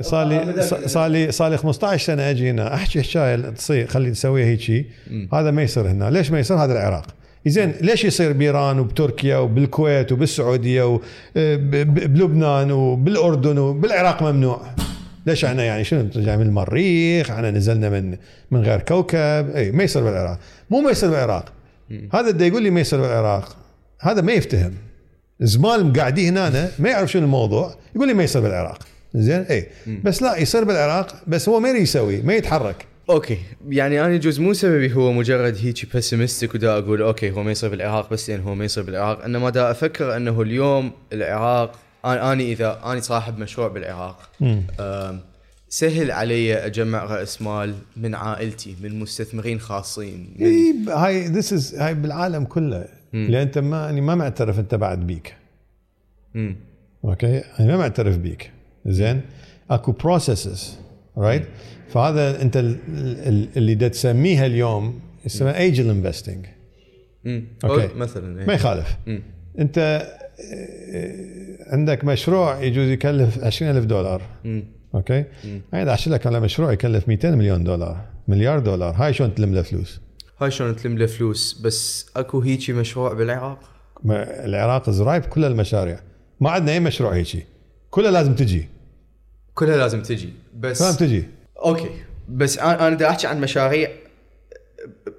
[0.00, 4.46] صار لي صار لي صار لي 15 سنة أجي هنا أحكي حكايه تصير خلي نسويها
[4.46, 4.86] هيك
[5.32, 6.10] هذا ما يصير هنا.
[6.10, 7.06] ليش ما يصير؟ هذا العراق.
[7.50, 11.00] زين ليش يصير بإيران وبتركيا وبالكويت وبالسعودية
[11.36, 14.62] وبلبنان وبالأردن وبالعراق ممنوع؟
[15.26, 18.16] ليش إحنا يعني شنو جاي من المريخ؟ إحنا نزلنا من
[18.50, 19.50] من غير كوكب.
[19.56, 20.38] إي ما يصير بالعراق.
[20.70, 21.52] مو ما يصير بالعراق.
[22.14, 23.56] هذا اللي يقول لي ما يصير بالعراق.
[24.00, 24.74] هذا ما يفتهم.
[25.40, 27.74] زمان قاعدين هنا ما يعرف شنو الموضوع.
[27.96, 28.78] يقول لي ما يصير بالعراق.
[29.14, 29.66] زين؟ إي.
[30.04, 32.86] بس لا يصير بالعراق بس هو ما يسوي ما يتحرك.
[33.10, 33.38] okay.
[33.68, 37.70] يعني أنا يجوز مو سببي هو مجرد هيك pessimistic ودا أقول okay هو ما يصير
[37.70, 39.24] بالعراق بس لأن هو ما يصير بالعراق.
[39.24, 44.30] إنما دا أفكر إنه اليوم العراق أنا اذا أنا صاحب مشروع بالعراق.
[45.68, 50.34] سهل علي أجمع رأس مال من عائلتي من مستثمرين خاصين.
[50.38, 52.88] من إي، هاي this is هاي بالعالم كله.
[53.12, 55.34] لأن أنت ما يعني ما معترف أنت بعد بيك.
[57.04, 58.50] okay؟ أنا ما معترف بيك.
[58.86, 59.20] زين؟
[59.70, 60.78] أكو processes
[61.18, 61.42] right
[61.88, 62.76] فهذا أنت ال-
[63.28, 66.46] ال- اللي دا تسميها اليوم اسمها angel investing.
[67.64, 68.54] أو مثلا ما إيه.
[68.56, 68.96] يخالف.
[69.06, 69.22] مم.
[69.58, 74.22] أنت آه، عندك مشروع يجوز يكلف 20000 دولار.
[74.44, 74.64] مم.
[74.94, 75.24] okay
[75.74, 79.62] أنا احكي لك على مشروع يكلف 200 مليون دولار مليار دولار هاي شلون تلم له
[79.62, 80.00] فلوس؟
[80.40, 83.58] هاي شلون تلم له فلوس؟ بس أكو هيجي مشروع بالعراق؟
[84.04, 86.00] ما- العراق زرايب كل المشاريع.
[86.40, 87.44] ما عندنا أي مشروع هيجي.
[87.90, 88.68] كلها لازم تجي.
[89.58, 90.28] كلها لازم تجي.
[90.60, 91.24] بس لازم تجي.
[91.64, 91.88] أوكي.
[92.28, 93.90] بس أنا أنا دا أحكي عن مشاريع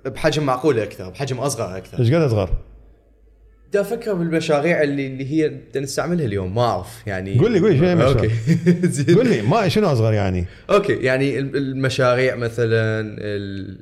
[0.05, 1.99] بحجم معقول أكثر بحجم أصغر أكثر.
[1.99, 2.49] إيش قد أصغر؟
[3.73, 6.55] دا أفكر بالمشاريع اللي اللي هي نستعملها اليوم.
[6.55, 8.29] ما أعرف يعني قول لي- قول لي المشروع؟ أوكي.
[9.15, 13.77] قول لي ما شنو أصغر يعني؟ أوكي يعني ال- المشاريع مثلا ال...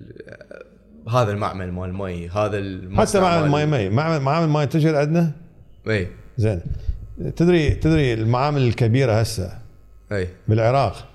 [1.10, 2.58] هذا المعمل مال المي هذا
[2.98, 3.96] حتى معمل مال- ماي مي.
[3.96, 5.32] معمل معمل ماي تجر عندنا
[5.90, 6.08] اي
[6.38, 6.62] زين.
[7.36, 9.67] تدري تدري المعامل الكبيرة هسه؟
[10.12, 10.28] أي.
[10.48, 11.08] بالعراق.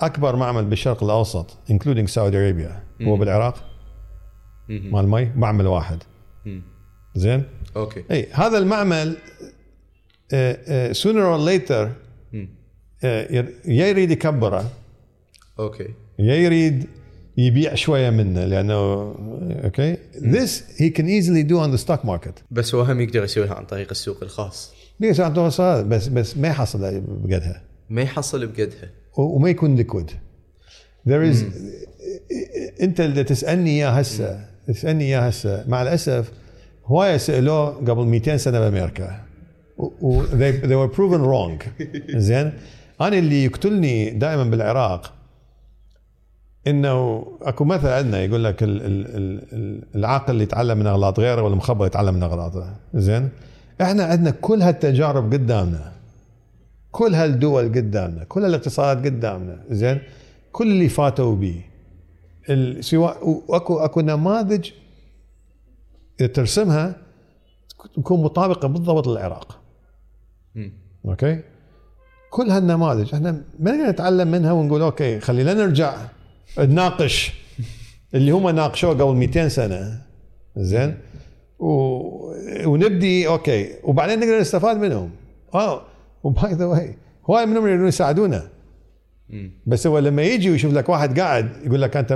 [0.00, 3.64] أكبر معمل بالشرق الأوسط including Saudi Arabia هو بالعراق.
[4.68, 6.02] مال مي معمل واحد.
[6.46, 6.62] مم.
[7.14, 7.42] زين؟
[7.76, 8.04] أوكي.
[8.10, 9.16] أي هذا المعمل
[10.92, 11.92] sooner or later.
[13.02, 14.70] يا يريد يكبره
[15.58, 15.88] أوكي.
[16.18, 16.86] يا يريد
[17.36, 18.74] يبيع شوية منه لأنه
[19.64, 22.42] أوكي؟ this he can easily do on the stock market.
[22.50, 24.74] بس هو هم يقدر يسويها عن طريق السوق الخاص.
[25.20, 27.62] اعطوها صار بس بس ما يحصل بقدها.
[27.90, 30.10] ما يحصل بقدها وما يكون liquid.
[31.08, 31.36] There is
[32.82, 36.32] انت اللي تسألني اياه هسه تسألني اياه هسه مع الأسف
[36.86, 39.20] هوايه سألوه قبل 200 سنة بأمريكا.
[39.78, 41.64] و- و they, they were proven wrong.
[42.28, 42.52] زين؟
[43.00, 45.12] أنا اللي يقتلني دائما بالعراق
[46.66, 51.20] إنه أكو مثل عندنا يقول لك ال ال ال ال العاقل اللي يتعلم من أغلاط
[51.20, 52.76] غيره والمخبر يتعلم من أغلاطه.
[52.94, 53.28] زين؟
[53.82, 55.92] إحنا عندنا كل هالتجارب قدامنا.
[56.96, 59.98] كل هالدول قدامنا كل هالاقتصادات قدامنا زين؟
[60.52, 61.64] كل اللي فاتوا به
[62.80, 64.70] سواء واكو أكو نماذج
[66.20, 66.96] اذا ترسمها
[67.96, 69.60] تكون مطابقة بالضبط للعراق.
[71.06, 71.40] أوكي؟
[72.30, 75.96] كل هالنماذج إحنا ما نقدر نتعلم منها ونقول أوكي خلينا نرجع
[76.58, 77.32] نناقش
[78.14, 80.02] اللي هم ناقشوه قبل 200 سنة.
[80.56, 80.98] زين؟
[81.58, 81.68] و...
[82.64, 83.74] ونبدي أوكي.
[83.84, 85.10] وبعدين نقدر نستفاد منهم.
[85.54, 85.95] آه
[86.26, 86.94] و by the way
[87.30, 88.48] هواي منهم يريدون يساعدونا.
[89.66, 92.12] بس هو لما يجي ويشوف لك واحد قاعد يقول لك أنت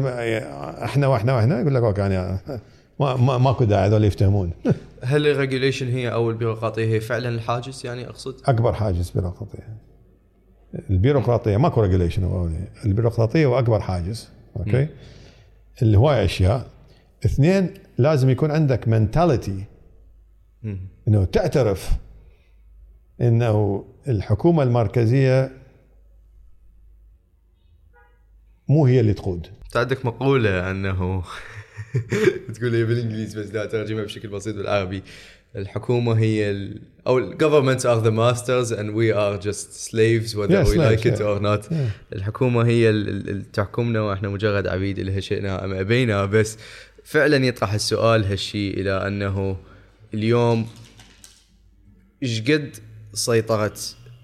[0.85, 2.41] إحنا وإحنا وإحنا يقول لك أوكي أنا
[3.01, 4.51] ما ما ماكو داعي هذول يفتهمون.
[5.03, 9.77] هل ال regulation هي أو البيروقراطية هي فعلا الحاجز يعني أقصد؟ أكبر حاجز بيروقراطية.
[10.91, 12.53] البيروقراطية ماكو regulation
[12.85, 14.89] البيروقراطية هو أكبر حاجز أوكي؟
[15.83, 16.67] اللي هواي أشياء.
[17.25, 19.65] اثنين لازم يكون عندك mentality.
[21.09, 21.91] إنه تعترف
[23.21, 25.51] إنه الحكومة المركزية
[28.69, 31.23] مو هي اللي تقود انت عندك مقولة أنه
[32.55, 35.03] تقول هي بالإنجليزي بس لا ترجمها بشكل بسيط بالعربي
[35.57, 36.83] الحكومة هي ال...
[37.07, 41.07] أو governments are the masters and we are just slaves whether Yeah, we slaves, like
[41.07, 41.27] it yeah.
[41.27, 42.13] or not Yeah.
[42.13, 46.59] الحكومة هي ال- ال- اللي تحكمنا وإحنا مجرد عبيد لها شئنا أم أبينا بس
[47.05, 49.57] فعلا يطرح السؤال هالشيء إلى أنه
[50.15, 50.67] اليوم
[52.23, 52.77] إيش قد
[53.13, 53.75] سيطره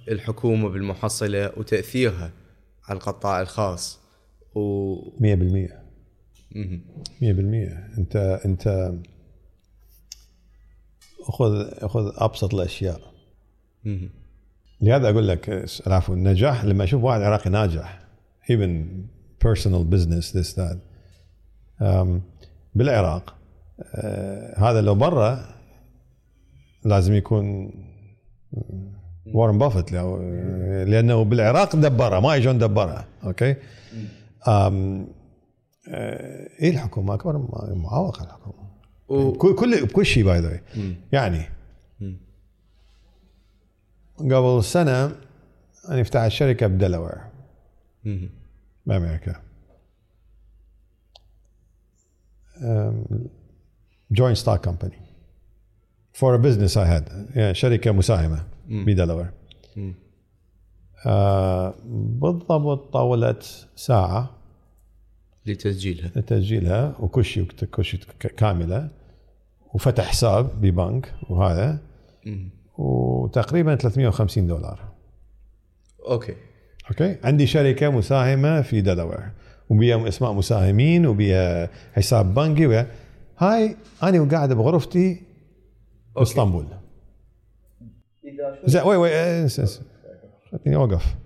[0.08, 2.32] الحكومة بالمحصلة وتأثيرها
[2.88, 3.98] على القطاع الخاص
[4.54, 5.22] و 100% 100%
[6.56, 6.82] مهم.
[7.98, 8.92] انت انت
[11.22, 13.00] خذ خذ أبسط الأشياء.
[14.80, 18.00] لهذا أقول لك العفو النجاح لما أشوف واحد عراقي ناجح
[18.52, 18.84] even
[19.46, 20.78] personal business this that
[21.80, 22.08] um,
[22.74, 23.34] بالعراق
[23.80, 25.54] uh, هذا لو برا
[26.84, 27.70] لازم يكون
[29.34, 30.22] وارن بافت لو-
[30.84, 33.58] لأنه بالعراق دبرها ما اجون دبرها أوكي؟ um,
[35.88, 37.38] آه، إيه الحكومة؟ أكبر
[37.74, 38.66] معوقه الحكومة.
[39.08, 39.32] و...
[39.32, 40.60] كل كل بكل شيء باي ذا
[41.12, 41.42] يعني.
[44.18, 45.12] قبل سنة
[45.88, 47.18] أنا فتحت شركه بدلوير.
[48.04, 48.30] مهم.
[48.86, 49.36] بأمريكا.
[54.10, 54.96] joint stock company
[56.16, 59.26] for a business اي هاد يعني شركة مساهمة ب Delaware.
[61.06, 61.74] آه،
[62.20, 64.30] بالضبط طولت ساعة
[65.46, 66.10] لتسجيلها.
[66.16, 68.88] لتسجيلها وكل شيء كل شيء ك- كاملة
[69.74, 71.78] وفتح حساب ببنك وهذا
[72.26, 72.48] مم.
[72.78, 74.80] وتقريبا 350 دولار.
[76.08, 76.34] أوكي.
[76.90, 79.30] أوكي؟ عندي شركة مساهمة في Delaware
[79.70, 82.86] وبيها أسماء مساهمين وبيها حساب بنكي وبيها
[83.38, 85.22] هاي أنا وقاعد بغرفتي
[86.16, 86.66] باسطنبول
[88.64, 89.46] زين we we إيه،
[90.52, 91.16] خليني أوقف.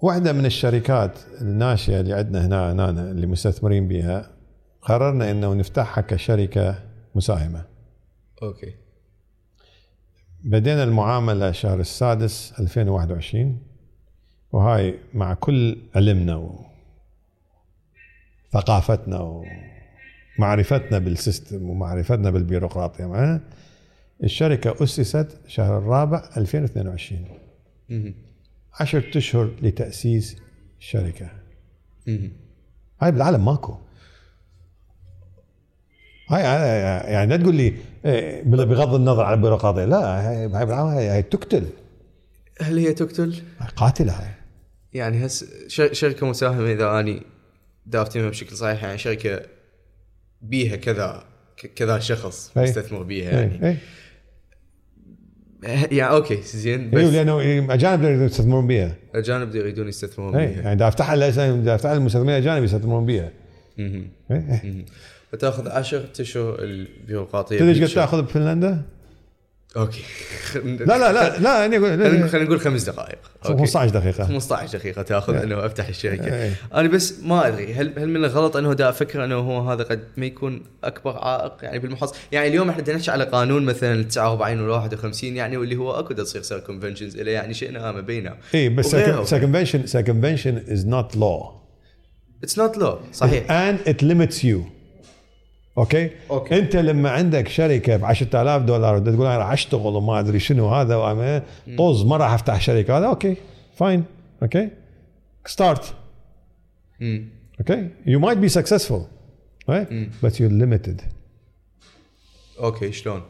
[0.00, 4.30] واحدة من الشركات الناشئة اللي عندنا هنا هنا اللي مستثمرين بها
[4.82, 6.82] قررنا إنه نفتحها كشركة
[7.14, 7.64] مساهمة.
[8.42, 8.74] أوكي.
[10.44, 13.62] بدينا المعاملة الشهر السادس 2021
[14.52, 16.50] وهاي مع كل علمنا
[18.52, 19.42] وثقافتنا
[20.38, 23.06] ومعرفتنا بال system ومعرفتنا بالبيروقراطية.
[23.06, 23.40] معنا
[24.24, 27.24] الشركة أسست شهر الرابع 2022
[27.90, 28.14] مهم.
[28.80, 30.36] عشرة أشهر لتأسيس
[30.80, 31.30] الشركة.
[33.00, 33.74] هاي بالعالم ماكو.
[36.30, 37.74] هاي هاي- يعني لا تقول لي
[38.04, 39.84] إيه، بغض النظر عن البيروقراطية.
[39.84, 41.66] لا هاي بالعالم هاي هاي تقتل.
[42.60, 43.42] هل هي تقتل؟
[43.76, 44.30] قاتلة هاي.
[44.92, 47.22] يعني هس ش- شركة مساهمة إذا أني
[47.86, 49.42] دا افتحها بشكل صحيح يعني شركة
[50.44, 51.24] بيها كذا
[51.76, 52.62] كذا شخص أي.
[52.62, 53.76] مستثمر بيها اي يعني اي
[55.96, 57.40] يعني أوكي زين اي بس لأنه
[57.74, 61.94] أجانب يقدرون يستثمرون بها الاجانب يريدون يستثمرون اي بيها يعني دا افتحها لأساس- دا افتحها
[61.94, 63.30] للمستثمرين الاجانب يستثمرون بها.
[65.32, 67.94] فتاخذ 10 أشهر البيروقراطية تدري إيش قد.
[67.94, 68.82] تأخذ بفنلندا؟
[69.76, 70.02] أوكي.
[70.64, 73.18] لا لا لا لا يعني خلينا خلينا نقول خمس دقائق.
[73.46, 73.58] أوكي.
[73.58, 74.24] 15 دقيقة.
[74.24, 76.34] 15 دقيقة تأخذ أنه أفتح الشركة.
[76.34, 76.54] إيه.
[76.74, 80.04] أنا بس ما أدري هل هل من الغلط أنه دا أفكر أنه هو هذا قد
[80.16, 84.72] ما يكون أكبر عائق؟ يعني بالمحصلة يعني اليوم إحنا نحكي على قانون مثلا 49 ولا
[84.72, 88.96] 51 يعني واللي هو أكو تصير circumventions إلى يعني شئنا أم أبينا اي إيه، بس
[89.34, 91.64] circumvention circumvention is not law.
[92.42, 93.46] It's not law صحيح.
[93.46, 94.73] And it limits you.
[95.78, 96.58] أوكي؟ أوكي.
[96.58, 100.94] أنت لما عندك شركة ب 10000 دولار تقول أنا راح أشتغل وما أدري شنو هذا
[100.96, 101.42] وأعمل-
[101.78, 102.98] طز ما راح أفتح شركة.
[102.98, 103.36] هذا أوكي
[103.76, 104.04] fine.
[104.42, 104.68] أوكي؟
[105.46, 105.94] start.
[107.60, 109.00] أوكي؟ Might be successful.
[109.70, 109.88] right
[110.22, 111.02] but you're limited.
[112.60, 113.22] أوكي شلون؟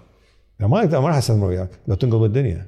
[0.61, 1.71] ما ما راح أستثمر وياك.
[1.89, 2.67] لو تنقل الدنيا.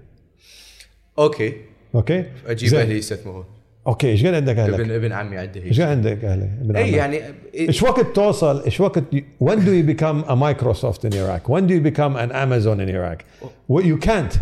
[1.19, 1.53] أوكي.
[1.95, 2.75] أوكي؟ أجيب.
[2.75, 3.45] أهلي يستثمرون.
[3.87, 6.93] أوكي إيش قد عندك أهلك؟ ابن ابن عمي عنده إيش قد عندك أهلك؟ ابن اي؟
[6.93, 7.21] يعني
[7.55, 9.03] إيش وقت توصل إيش وقت
[9.45, 12.89] when do you become a Microsoft in Iraq when do you become an Amazon in
[12.89, 13.25] Iraq
[13.71, 14.39] you can't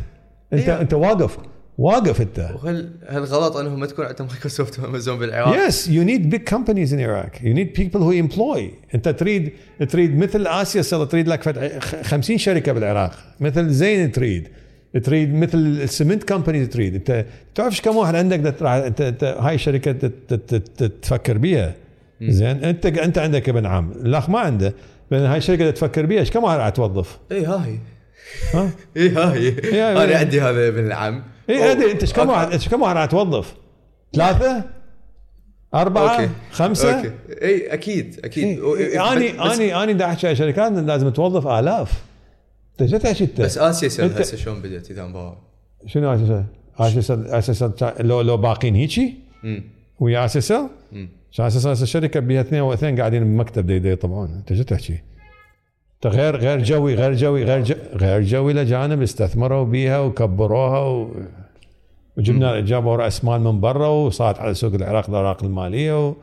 [0.52, 0.80] انت إيه.
[0.80, 1.38] أنت واقف
[1.78, 6.30] واقف أنت وهل هل غلط انه ما تكون عندهم مايكروسوفت وأمازون بالعراق؟ Yes, you need
[6.34, 7.40] big companies in Iraq.
[7.42, 8.60] You need people who employ.
[8.94, 9.52] أنت تريد
[9.88, 14.48] تريد مثل آسيا تريد لك فت- خ- 50 شركة بالعراق، مثل زين تريد.
[14.98, 19.92] تريد مثل السمنت كومباني تريد، انت تعرف إيش كم واحد عندك انت انت هاي الشركة
[21.02, 21.74] تفكر بيها.
[22.22, 24.74] زين انت انت عندك ابن عم، الأخ ما عنده،
[25.12, 27.78] هاي الشركة تفكر بيها، إيش كم واحد راح توظف؟ اي ها هي
[28.54, 30.16] ها؟ اي ها هي إيه، أنا إيه.
[30.16, 33.54] عندي هذا ابن العم اي ادري انت إيش كم واحد إيش كم واحد راح توظف؟
[34.16, 34.64] ثلاثة؟
[35.74, 37.10] أربعة؟ أوكي خمسة؟ أوكي
[37.42, 41.92] اي أكيد أكيد و- إيه، اني بس- اني أني دا على شركات لازم توظف آلاف
[42.80, 45.36] انت شو تحكي انت؟ بس اسيا سيل هسه شلون بدات اذا مباراه
[45.86, 46.46] شنو أساسا؟
[46.78, 49.14] أساسا أساسا لو لو باقين هيجي
[50.00, 54.52] ويا أساسا امم عشان أساسا الشركة بها اثنين واثنين قاعدين بمكتب دي, دي يطبعون انت
[54.52, 54.98] شو تحكي؟
[55.94, 61.10] انت غير غير جوي غير جوي غير جو غير جوي لجانب استثمروا بيها وكبروها و
[62.16, 66.14] وجبنا جابوا راس مال من برا وصارت على سوق العراق الاوراق الماليه و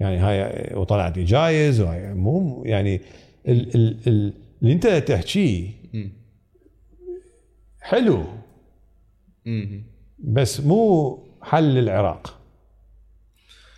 [0.00, 3.00] يعني هاي وطلعت جايز وهاي مو يعني
[3.48, 4.32] ال ال ال
[4.62, 5.79] اللي انت تحكيه.
[7.80, 8.24] حلو.
[10.18, 12.38] بس مو حل للعراق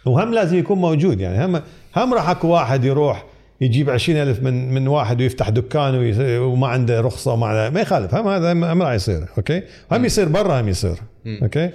[0.07, 1.45] وهم لازم يكون موجود يعني.
[1.45, 1.63] هم
[1.97, 3.27] هم راح اكو واحد يروح
[3.61, 8.15] يجيب عشرين ألف من من واحد ويفتح دكان وما عنده رخصة وما عنده ما يخالف.
[8.15, 9.63] هم هذا هم راح يصير okay؟
[9.93, 10.97] هم يصير برا هم يصير
[11.27, 11.71] okay؟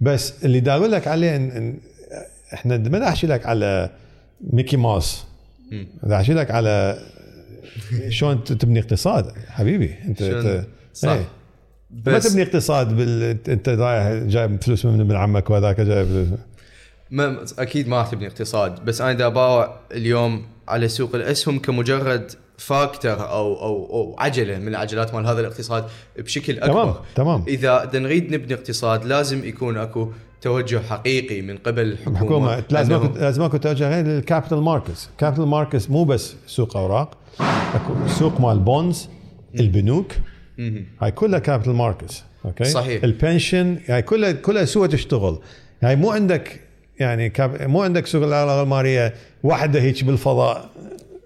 [0.00, 1.78] بس اللي دا أقول لك عليه إن إن
[2.54, 3.90] إحنا ما دا احكي لك على
[4.40, 5.24] ميكي ماوس.
[6.02, 6.98] دا لك على
[8.08, 9.94] شلون تبني اقتصاد حبيبي.
[10.08, 11.18] شلون- انت صح.
[11.92, 12.12] إيه.
[12.12, 12.32] ما بس.
[12.32, 13.38] تبني اقتصاد بال...
[13.48, 16.28] انت رايح جايب فلوس من ابن عمك وهذاك جايب فلوس.
[17.10, 22.32] ما أكيد ما راح تبني اقتصاد بس أنا دا اباوع اليوم على سوق الأسهم كمجرد
[22.58, 25.84] فاكتور أو أو أو عجلة من العجلات مال هذا الاقتصاد
[26.18, 26.82] بشكل أكبر.
[26.82, 27.44] تمام تمام.
[27.48, 30.08] إذا بدنا نريد نبني اقتصاد لازم يكون أكو
[30.40, 35.10] توجه حقيقي من قبل الحكومة الحكومة لازم اكو لازم أكو توجه غير لل capital markets
[35.18, 37.10] capital markets مو بس سوق أوراق
[37.74, 39.08] أكو سوق مال bonds
[39.60, 40.12] البنوك.
[41.00, 43.04] هاي كلها capital markets okay صحيح.
[43.04, 45.38] ال pension هاي كلها كلها سوى تشتغل
[45.82, 46.60] يعني مو عندك
[47.00, 47.62] يعني كاب...
[47.62, 50.70] مو عندك سوق الاوراق الماليه واحدة هيك بالفضاء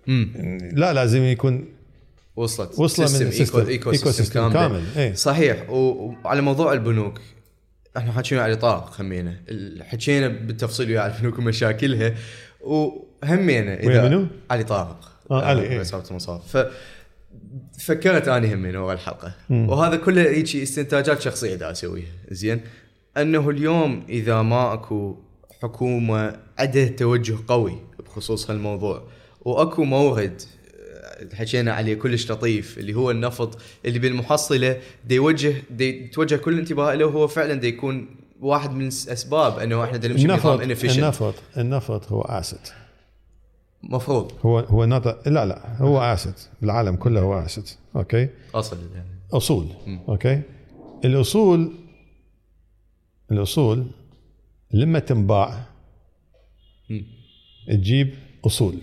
[0.07, 0.59] مم.
[0.73, 1.65] لا لازم يكون
[2.37, 3.67] وصلت وصلة من system.
[3.67, 5.15] eco ecosystem كامل, كامل، إيه.
[5.15, 7.21] صحيح وعلى موضوع البنوك
[7.97, 9.37] إحنا حكينا على طارق خمينا
[9.81, 12.15] حكينا بالتفصيل ويا البنوك ومشاكلها
[12.61, 15.81] وهمينا ويا منو؟ علي طارق آه، علي، إيه.
[15.81, 16.67] وزاره المصارف ف
[17.79, 19.35] فكرت اني همين ورا الحلقة.
[19.51, 22.13] وهذا كله هيجي استنتاجات شخصية دا أسويها.
[22.31, 22.61] زين.
[23.17, 25.17] أنه اليوم إذا ما أكو
[25.63, 29.03] حكومة عندها توجه قوي بخصوص هالموضوع
[29.41, 30.43] وأكو مورد
[31.35, 34.77] حكينا عليه كلش لطيف اللي هو النفط اللي بالمحصلة
[35.07, 39.85] دي يوجه دي توجه كل الانتباه له هو فعلا دي يكون واحد من أسباب إنه
[39.85, 42.69] إحنا نمشي النفط بنظام النفط النفط هو asset
[43.83, 44.33] مفروض.
[44.43, 45.29] هو هو نط...
[45.29, 49.09] لا لا هو asset بالعالم كله هو asset okay؟ أصل يعني.
[49.33, 49.69] أصول.
[50.09, 50.43] okay؟
[51.05, 51.73] الأصول
[53.33, 53.87] الأصول
[54.71, 55.65] لما تنباع.
[57.69, 58.15] تجيب
[58.47, 58.75] أصول.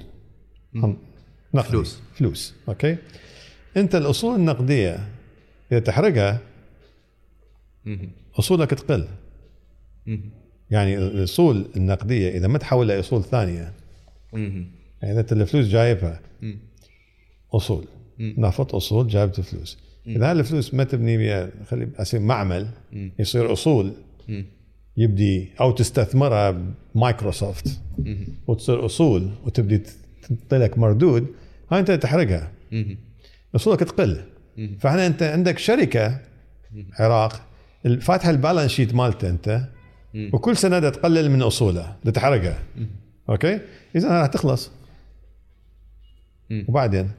[1.53, 1.69] نقدي.
[1.69, 2.01] فلوس.
[2.13, 2.55] فلوس.
[2.69, 2.97] أوكي؟
[3.77, 5.09] أنت الأصول النقدية
[5.71, 6.39] إذا تحرقها.
[8.39, 9.07] أصولك تقل.
[10.69, 13.73] يعني الأصول النقدية إذا ما تحولها اصول ثانية.
[15.01, 16.19] يعني انت الفلوس جايبها.
[17.53, 17.85] أصول.
[18.19, 19.77] نفط أصول جايبت فلوس
[20.07, 22.67] إذا الفلوس ما تبني بها خلي يصير معمل
[23.19, 23.93] يصير أصول.
[24.97, 27.81] يبدي أو تستثمرها بمايكروسوفت.
[28.47, 29.81] وتصير أصول وتبدي
[30.49, 31.27] تعطي مردود
[31.71, 32.51] هاي أنت تحرقها.
[33.55, 34.23] أصولك تقل.
[34.79, 36.21] فاحنا أنت عندك شركة
[36.99, 37.41] عراق
[38.01, 39.69] فاتح ال balance sheet مالته أنت.
[40.33, 42.63] وكل سنة تقلل من اصوله دا تحرقها.
[43.29, 43.59] okay؟
[43.95, 44.71] إذا راح تخلص.
[46.67, 47.11] وبعدين؟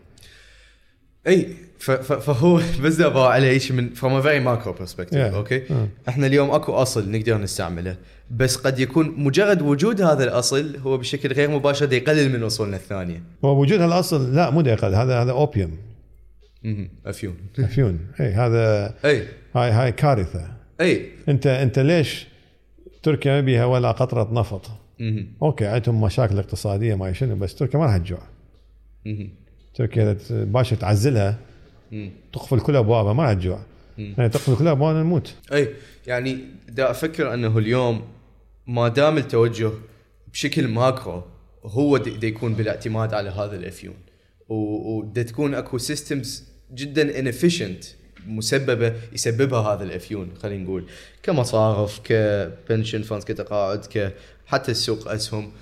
[1.27, 5.35] إي فهو بس أبغى عليه شيء من a very macro perspective Yeah.
[5.35, 5.62] okay.
[6.09, 7.97] إحنا اليوم أكو أصل نقدر نستعمله
[8.31, 12.77] بس قد يكون مجرد وجود هذا الأصل هو بشكل غير مباشر دا يقلل من اصولنا
[12.77, 13.23] الثانية.
[13.44, 15.78] هو وجود هالأصل لا مو دقيقه هذا هذا opium.
[17.07, 17.36] أفيون.
[17.59, 17.98] أفيون.
[18.20, 19.27] إي هذا إي.
[19.57, 20.47] هاي هاي كارثة.
[20.81, 21.09] إي.
[21.28, 22.27] انت أنت ليش
[23.02, 24.70] تركيا ما بيها ولا قطرة نفط.
[25.43, 28.23] okay عندهم مشاكل اقتصادية ما شنو بس تركيا ما راح تجوع.
[29.74, 31.39] تركيا باشا تعزلها.
[32.32, 33.62] تقفل كل أبوابها ما راح تجوع.
[33.98, 35.35] يعني تقفل كل أبوابها نموت.
[35.52, 35.68] أي
[36.06, 38.02] يعني دا أفكر أنه اليوم
[38.66, 39.70] ما دام التوجه
[40.32, 41.22] بشكل ماكرو
[41.64, 43.94] هو دا يكون بالاعتماد على هذا الأفيون.
[44.48, 46.44] ودا تكون أكو systems
[46.74, 47.85] جدا inefficient
[48.27, 50.85] مسببة يسببها هذا الأفيون خلينا نقول.
[51.22, 54.14] كمصارف ك pension funds كتقاعد ك
[54.47, 55.52] حتى السوق أسهم.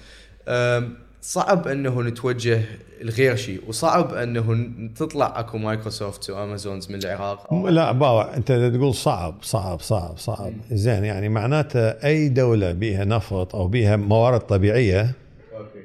[1.22, 2.62] صعب إنه نتوجه
[3.02, 8.36] لغير شيء وصعب إنه تطلع أكو مايكروسوفت وامازونز من العراق لا باوع.
[8.36, 10.52] أنت تقول صعب صعب صعب صعب.
[10.70, 15.12] زين يعني معناته أي دولة بيها نفط أو بيها موارد طبيعية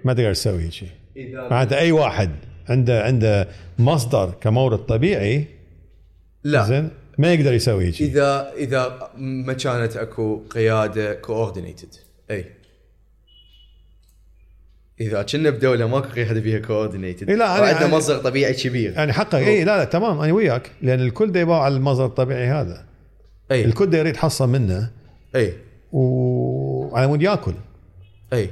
[0.05, 0.89] ما تقدر تسوي شيء
[1.34, 2.30] معناته أي واحد
[2.69, 3.47] عنده عنده
[3.80, 5.45] مصدر كمورد طبيعي
[6.43, 6.65] لا.
[6.65, 11.95] زين ما يقدر يسوي شيء إذا إذا ما كانت أكو قيادة coordinated
[12.31, 12.45] أي.
[15.01, 18.91] إذا كنا بدولة ماكو قياده فيها coordinated إي لا، وعندنا أنا- مصدر طبيعي كبير.
[18.91, 19.35] يعني حقك.
[19.35, 20.71] اي لا لا تمام أنا وياك.
[20.81, 22.85] لأن الكل دا يباوع على المصدر الطبيعي هذا.
[23.51, 23.65] أي.
[23.65, 24.89] الكل دا يريد يحصل منه.
[25.35, 25.53] أي.
[25.91, 27.53] وعلى مود ياكل.
[28.33, 28.49] أي.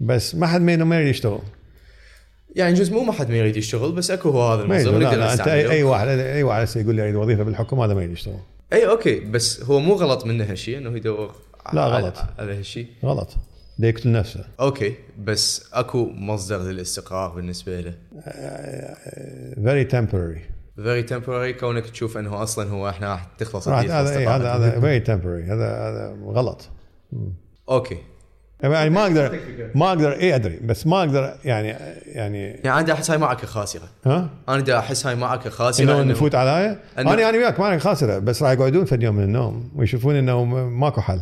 [0.00, 1.40] بس ما حد منهم ما يريد يشتغل.
[2.56, 5.32] يعني جزء مو ما حد ما يريد يشتغل بس أكو هو هذا المصدر لا, لا
[5.32, 5.70] أنت أي.
[5.70, 8.38] أي واحد أي واحد هسه يقول لي أريد وظيفة بالحكومة هذا ما يريد يشتغل.
[8.72, 11.34] أي okay بس هو مو غلط منه هالشيء إنه يدور
[11.72, 12.14] لا، غلط.
[12.38, 13.28] على هالشيء غلط.
[13.88, 14.44] يقتل نفسه.
[14.60, 17.94] okay بس أكو مصدر للاستقرار بالنسبة له.
[19.64, 20.40] فيري temporary.
[20.76, 24.56] فيري تمبوراري كونك تشوف إنه أصلا هو إحنا راح تخلص هذا إيه، هذا استقرار.
[24.56, 26.68] هذا فيري temporary هذا هذا غلط.
[27.68, 27.98] okay.
[28.62, 29.38] يعني ما أقدر
[29.74, 31.68] ما أقدر اي أدري بس ما أقدر يعني
[32.06, 33.88] يعني يعني أنا أحس هاي معركة خاسرة.
[34.06, 37.78] ها؟ أنا دا أحس هاي معركة خاسرة انه إنه- نفوت إنه- أنا أنا وياك ما
[37.78, 41.20] خاسرة بس راح يقعدون في اليوم من النوم ويشوفون إنه ماكو حل.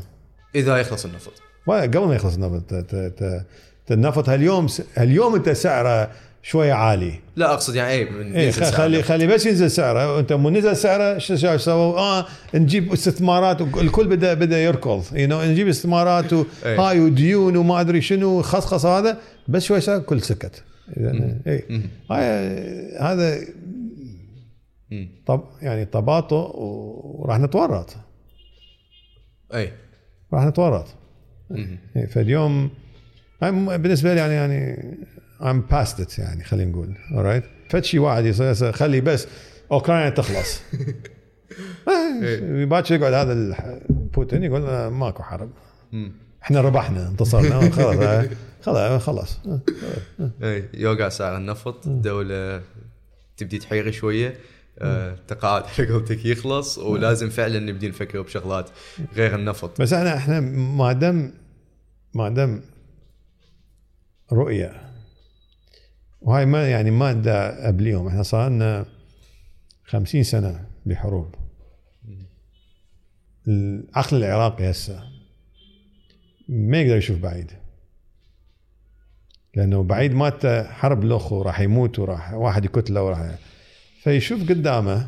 [0.55, 1.33] إذا يخلص النفط.
[1.75, 3.45] قبل ما يخلص النفط ت- ت- ت-
[3.87, 6.11] ت- النفط هاليوم هاليوم انت سعره
[6.43, 7.13] شوية عالي.
[7.37, 7.93] لا أقصد يعني
[8.37, 8.71] اي خ- سعره.
[8.71, 10.17] خلي خلي بس ينزل سعره.
[10.17, 15.03] وانت مو نزل سعره شو سووا؟ آه نجيب استثمارات والكل بدا بدا يركض.
[15.05, 16.79] You know, نجيب استثمارات إيه.
[16.79, 19.19] وهاي وديون وما أدري شنو خصخص هذا
[19.49, 20.63] بس شوي سعر كل سكت.
[20.97, 21.65] إذن اي
[22.11, 22.23] هاي
[23.01, 23.39] هذا.
[25.27, 27.97] طب يعني تباطؤ وراح نتورط.
[29.55, 29.73] اي
[30.33, 30.87] راح نتورط.
[30.87, 30.95] إيه،
[32.11, 32.71] فاليوم
[33.43, 34.97] هاي م- بالنسبة لي يعني يعني
[35.41, 39.27] I'm past it يعني خلينا نقول alright فد شيء واحد يصير خلي بس
[39.73, 40.61] أوكرانيا تخلص.
[41.89, 43.55] آه، باكر يقعد هذا
[43.91, 45.51] بوتين يقول ماكو حرب.
[46.43, 48.29] إحنا ربحنا انتصرنا خلاص آه،
[48.63, 49.41] خلاص خلاص.
[49.47, 49.61] آه.
[50.43, 52.63] اي يوقع سعر النفط الدولة
[53.37, 54.35] تبدي تحير شوية.
[55.29, 58.71] تقاعد على قولتك يخلص ولازم فعلا نبدي نفكر بشغلات
[59.15, 59.81] غير النفط.
[59.81, 61.35] بس إحنا إحنا ما دام
[62.15, 62.63] ما دام
[64.33, 64.93] رؤية
[66.21, 68.87] وهاي ما يعني ما دا قبليهم إحنا صار لنا
[69.85, 71.35] 50 سنة بحروب.
[73.49, 75.03] العقل العراقي هسه
[76.49, 77.51] ما يقدر يشوف بعيد.
[79.55, 83.39] لأنه بعيد مات حرب الاخ وراح يموت وراح واحد يقتله وراح
[84.09, 85.07] فيشوف قدامه.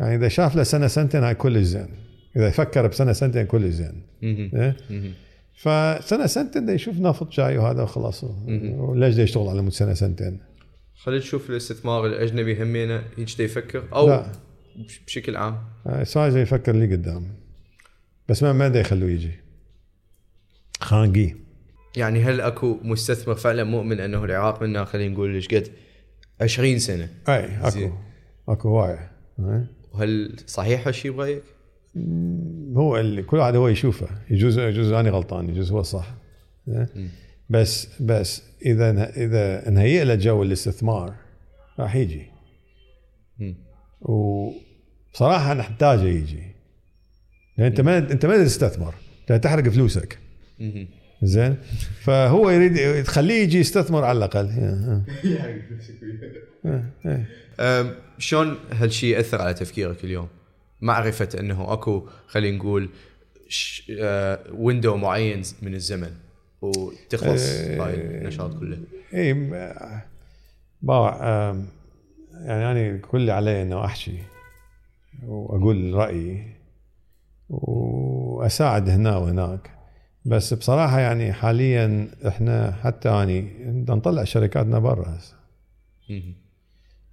[0.00, 1.88] يعني إذا شاف له سنة سنتين هاي كل زين.
[2.36, 4.02] إذا يفكر بسنة سنتين كل زين.
[4.22, 4.76] إيه؟
[5.56, 8.24] فسنة سنتين دا يشوف نفط جاي وهذا وخلاص.
[8.78, 10.40] وليش دا يشتغل على مود سنة سنتين؟
[10.94, 14.32] خلينا نشوف الاستثمار الأجنبي همينه هيك دا يفكر؟ أو لا.
[14.76, 15.58] بش- بشكل عام.
[16.02, 17.26] صار زي يفكر لي قدام.
[18.28, 19.30] بس ما ما دا يخلوه يجي.
[20.80, 21.34] خانقي.
[21.96, 25.68] يعني هل أكو مستثمر فعلا مؤمن أنه العراق منا خلينا نقول إيش قد
[26.40, 27.68] 20 سنة؟ أي أكو.
[27.70, 27.92] زين.
[28.48, 29.10] اكو إيه؟
[29.92, 31.42] وهل صحيح هالشيء برايك؟
[32.76, 36.14] هو اللي كل واحد هو يشوفه يجوز يجوز أنا غلطان يجوز هو صح
[36.68, 36.88] إيه؟
[37.50, 41.14] بس بس إذا إذا نهيئ له جو الاستثمار
[41.78, 42.26] راح يجي.
[44.00, 46.42] وبصراحه نحتاجه يجي
[47.58, 48.94] لأن أنت ما أنت ما تستثمر
[49.30, 50.18] انت تحرق فلوسك.
[51.22, 51.56] زين.
[52.00, 54.50] فهو يريد تخليه يجي يستثمر على الأقل.
[57.60, 60.28] أم، شلون هالشيء يأثر على تفكيرك اليوم؟
[60.80, 62.88] معرفة أنه أكو خلينا نقول
[64.52, 66.10] ويندو معين من الزمن
[66.62, 67.86] وتخلص إيه.
[67.86, 68.78] هاي النشاط كله.
[69.14, 69.34] اي
[70.82, 71.16] باوع
[72.32, 74.18] يعني أنا كل اللي علي إنه أحكي
[75.26, 76.54] وأقول رأيي
[77.48, 79.77] وأساعد هنا وهناك.
[80.28, 85.34] بس بصراحة يعني حاليا إحنا حتى اني بدنا نطلع شركاتنا برا هسه.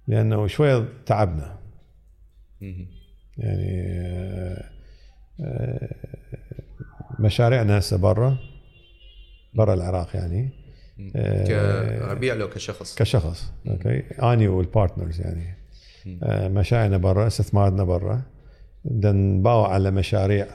[0.06, 1.58] لأنه شوية تعبنا.
[2.60, 2.88] يعني
[3.40, 4.64] آه،
[5.40, 5.94] آه،
[7.18, 8.38] مشاريعنا هسه برا
[9.54, 10.50] برا العراق يعني.
[11.16, 12.94] آه، كربيع لو كشخص.
[12.94, 13.98] كشخص okay.
[14.22, 15.54] اني وال partners يعني.
[16.22, 18.22] آه، مشاريعنا برا استثماراتنا برا.
[18.84, 20.46] بدنا نباوع على مشاريع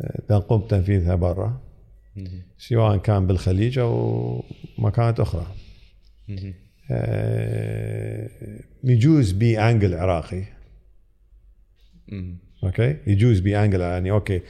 [0.00, 1.60] آه، آه، بدنا نقوم بتنفيذها برا.
[2.58, 4.44] سواء كان بالخليج أو
[4.78, 5.46] مكانات أخرى.
[6.90, 8.30] آه،
[8.84, 10.42] يجوز ب angle عراقي
[12.08, 12.36] مهم.
[12.64, 14.42] okay يجوز ب angle يعني okay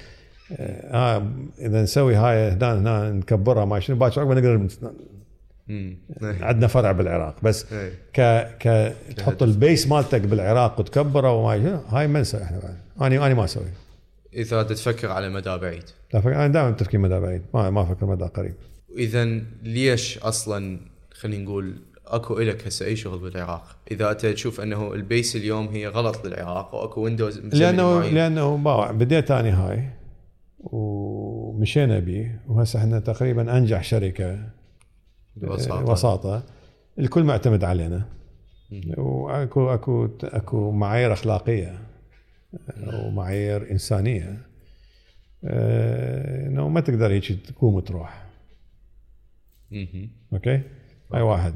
[0.53, 4.93] آه آه، إذا نسوي هاي هنا هنا نكبرها ما شنو باكر عقب نقدر.
[6.21, 7.93] عندنا فرع بالعراق بس إيه.
[8.13, 8.21] ك
[8.59, 12.77] ك تحط ال base مالتك بالعراق وتكبره وما هاي ما نسوي إحنا بعد.
[13.01, 13.65] أنا أنا ما أسوي
[14.37, 15.85] إذا تفكر على مدى بعيد.
[16.15, 17.43] أنا دائما تفكير مدى بعيد.
[17.55, 18.55] ما ما أفكر مدى قريب.
[18.99, 19.25] اذا
[19.63, 20.79] ليش أصلا
[21.13, 25.69] خلينا نقول أكو إلك هسه أي شغل بالعراق؟ إذا أنت تشوف أنه ال base اليوم
[25.69, 28.57] هي غلط للعراق وأكو windows لأنه لأنه
[28.93, 29.89] بديت اني هاي
[30.61, 34.39] ومشينا بيه وهسه إحنا تقريبا أنجح شركة
[35.37, 35.91] ببساطة.
[35.91, 36.43] وساطه
[36.99, 38.05] الكل معتمد علينا.
[38.99, 41.79] واكو اكو أكو معايير أخلاقية.
[42.87, 44.47] ومعايير إنسانية.
[45.45, 48.27] آه، إنه ما تقدر هيك تقوم وتروح.
[50.33, 50.61] أوكي؟
[51.15, 51.55] هاي واحد.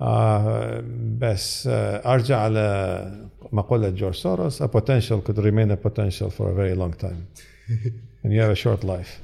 [0.00, 0.84] آه
[1.18, 6.54] بس آه أرجع على مقولة جورج سوروس a potential could remain a potential for a
[6.54, 7.26] very long time
[8.24, 9.20] and you have a short life.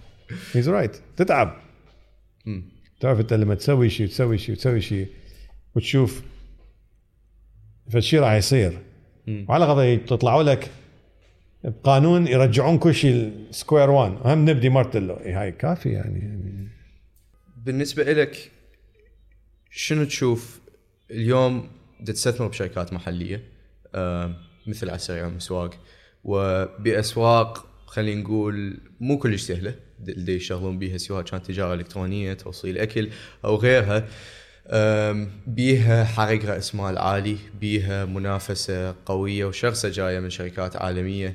[0.52, 1.00] He's right.
[1.16, 1.52] تتعب.
[3.00, 5.08] تعرف أنت لما تسوي شيء وتسوي شيء وتسوي شيء
[5.76, 6.22] وتشوف
[7.90, 8.78] فالشيء راح يصير.
[9.48, 10.70] وعلى قضيه تطلعوا لك
[11.64, 16.68] بقانون يرجعون كل شيء square one هم نبدي مرتلو إيه هاي كافي يعني, يعني
[17.56, 18.50] بالنسبة لك
[19.70, 20.60] شنو تشوف
[21.10, 21.70] اليوم
[22.04, 23.42] تستثمر بشركات محلية؟
[23.94, 25.74] آه، مثل السريع مسواق.
[26.24, 29.74] وبأسواق خلينا نقول مو كلش سهلة.
[30.08, 33.08] اللي يشتغلون بيها سواء كانت تجارة إلكترونية توصيل أكل
[33.44, 34.08] أو غيرها.
[35.46, 41.34] بيها حرق راس مال عالي بيها منافسة قوية وشرسة جاية من شركات عالمية.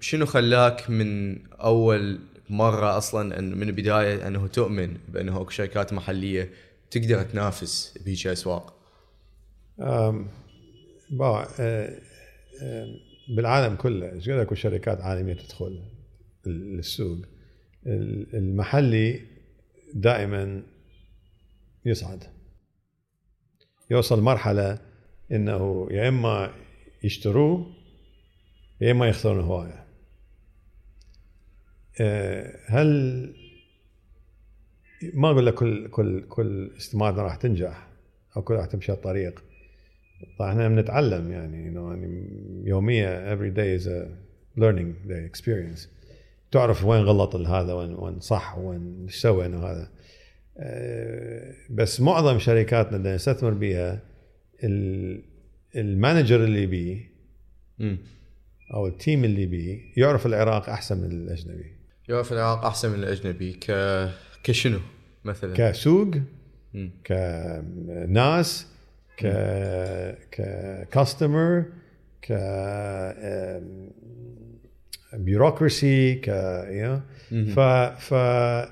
[0.00, 2.18] شنو خلاك من أول
[2.50, 6.50] مرة أصلا من البداية أنه تؤمن بأنه أكو شركات محلية
[6.90, 8.74] تقدر تنافس بهيك أسواق؟
[11.10, 11.98] با أه،
[12.62, 12.96] أم،
[13.36, 15.80] بالعالم كله إيش قد أكو شركات عالمية تدخل
[16.46, 17.18] ال- السوق؟
[17.86, 19.20] ال- المحلي
[19.94, 20.62] دائما
[21.84, 22.24] يصعد
[23.90, 24.78] يوصل مرحلة
[25.32, 26.50] إنه يا إما
[27.04, 27.66] يشتروه
[28.80, 29.84] يا إما يخسرون هواية.
[32.00, 32.88] أه، هل
[35.14, 37.88] ما أقول لك كل كل كل استثمارنا راح تنجح
[38.36, 39.44] أو كل راح تمشي الطريق؟
[40.38, 42.28] طبعا إحنا بنتعلم يعني يعني
[42.64, 44.08] يوميا every day is a
[44.60, 45.88] learning day experience.
[46.50, 50.01] تعرف وين غلط هذا وين وين صح وين إيش سوى انه هذا آه،
[51.70, 54.00] بس معظم شركاتنا اللي نستثمر بها
[54.64, 55.22] ال-
[55.76, 57.12] ال manager اللي بيه
[58.74, 61.72] أو ال team اللي بيه يعرف العراق أحسن من الأجنبي.
[62.08, 63.52] يعرف العراق أحسن من الأجنبي.
[63.52, 63.72] ك
[64.44, 64.80] كشنو
[65.24, 66.14] مثلا؟ كسوق
[66.74, 66.90] مم.
[67.06, 68.66] كناس
[69.18, 69.26] ك
[70.30, 72.32] ك
[75.14, 77.34] customer ك bureaucracy you know.
[77.54, 77.58] ف
[78.08, 78.68] ف آه،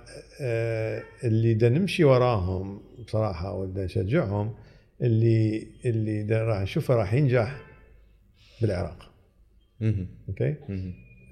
[1.25, 4.55] اللي بدنا نمشي وراهم بصراحة وبدنا نشجعهم
[5.03, 7.57] اللي اللي دا راح نشوفه راح ينجح
[8.63, 9.11] بالعراق.
[10.29, 10.55] okay.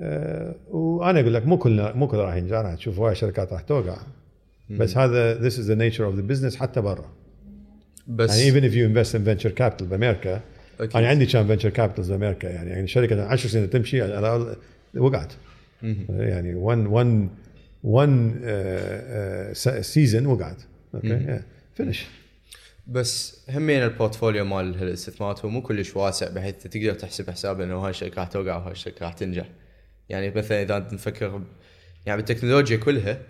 [0.00, 3.60] آه، وأنا أقول لك مو كل مو كل راح ينجح راح تشوف هواي شركات راح
[3.60, 3.96] توقع.
[4.70, 7.12] بس هذا this is the nature of the business حتى برا.
[8.06, 10.40] بس يعني even if you invest in venture capital بأمريكا
[10.80, 10.96] أكيد.
[10.96, 14.56] أنا عندي كان venture capitals بأمريكا يعني يعني شركة 10 سنين تمشي على
[14.96, 15.32] وقعت.
[16.08, 16.54] يعني
[17.84, 20.62] one one season وقعت
[20.94, 21.40] okay
[21.74, 22.06] فينش
[22.86, 27.76] بس همين ال portfolio مال هالاستثمارات هو مو كلش واسع بحيث تقدر تحسب حساب إنه
[27.78, 29.48] هاي الشركة راح توقع وهاي الشركة راح تنجح.
[30.08, 31.42] يعني مثلا إذا نفكر
[32.06, 33.20] يعني بالتكنولوجيا كلها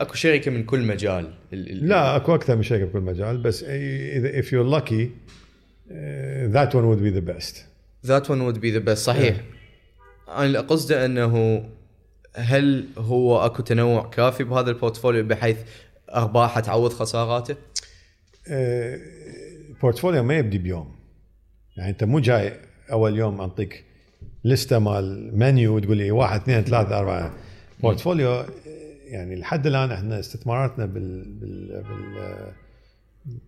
[0.00, 1.34] أكو شركة من كل مجال.
[1.52, 6.54] ال- ال- لا أكو أكثر من شركة بكل مجال بس اذا if you're lucky uh,
[6.54, 7.56] that one would be the best.
[8.06, 9.36] that one would be the best صحيح.
[10.28, 11.64] أنا قصدي أنه
[12.36, 15.58] هل هو اكو تنوع كافي بهذا ال portfolio بحيث
[16.14, 17.56] ارباحه تعوض خساراته؟
[19.82, 20.96] portfolio ما يبدي بيوم.
[21.76, 22.52] يعني انت مو جاي
[22.92, 23.84] اول يوم اعطيك
[24.44, 27.34] لستة مال منيو وتقول لي واحد اثنين ثلاثة أربعة.
[27.82, 28.44] portfolio
[29.04, 31.84] يعني لحد الآن إحنا استثماراتنا بال بال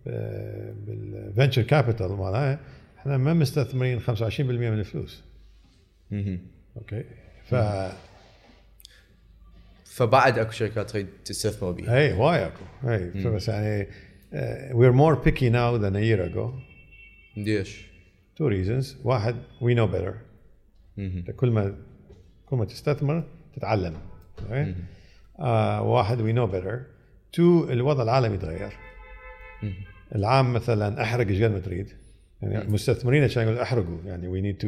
[0.05, 2.59] بال بال venture capital مالها
[2.99, 5.23] إحنا ما مستثمرين 25% من الفلوس.
[6.77, 7.03] okay?
[7.45, 7.55] ف
[9.95, 11.97] فبعد أكو شركات تريد تستثمر بيها.
[11.97, 12.89] اي واي أكو.
[12.89, 13.87] اي بس يعني
[14.73, 16.53] we're more picky now than a year ago
[17.37, 17.85] ليش؟
[18.35, 20.15] two reasons واحد we know better
[21.35, 21.75] كل ما
[22.45, 23.23] كل ما تستثمر
[23.55, 23.97] تتعلم?
[25.39, 26.81] آه واحد we know better
[27.33, 28.73] two الوضع العالمي يتغير
[30.15, 31.89] العام مثلا أحرق إيش قد ما تريد؟
[32.41, 33.97] يعني المستثمرين عشان يقولوا أحرقوا.
[34.05, 34.67] يعني we need to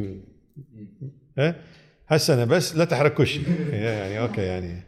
[2.08, 3.42] هالسنة بس لا تحرق كل شيء.
[3.72, 4.82] يعني okay يعني.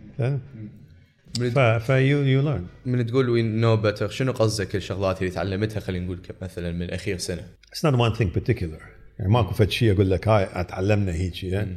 [1.54, 5.80] ف ف you you learn من تقول we know better شنو قصدك الشغلات اللي تعلمتها؟
[5.80, 7.42] خلينا نقول مثلا من اخير سنة؟
[7.74, 8.82] It's not one thing particular.
[9.18, 11.76] يعني ماكو فد شيء أقول لك هاي تعلمنا هيك يعني.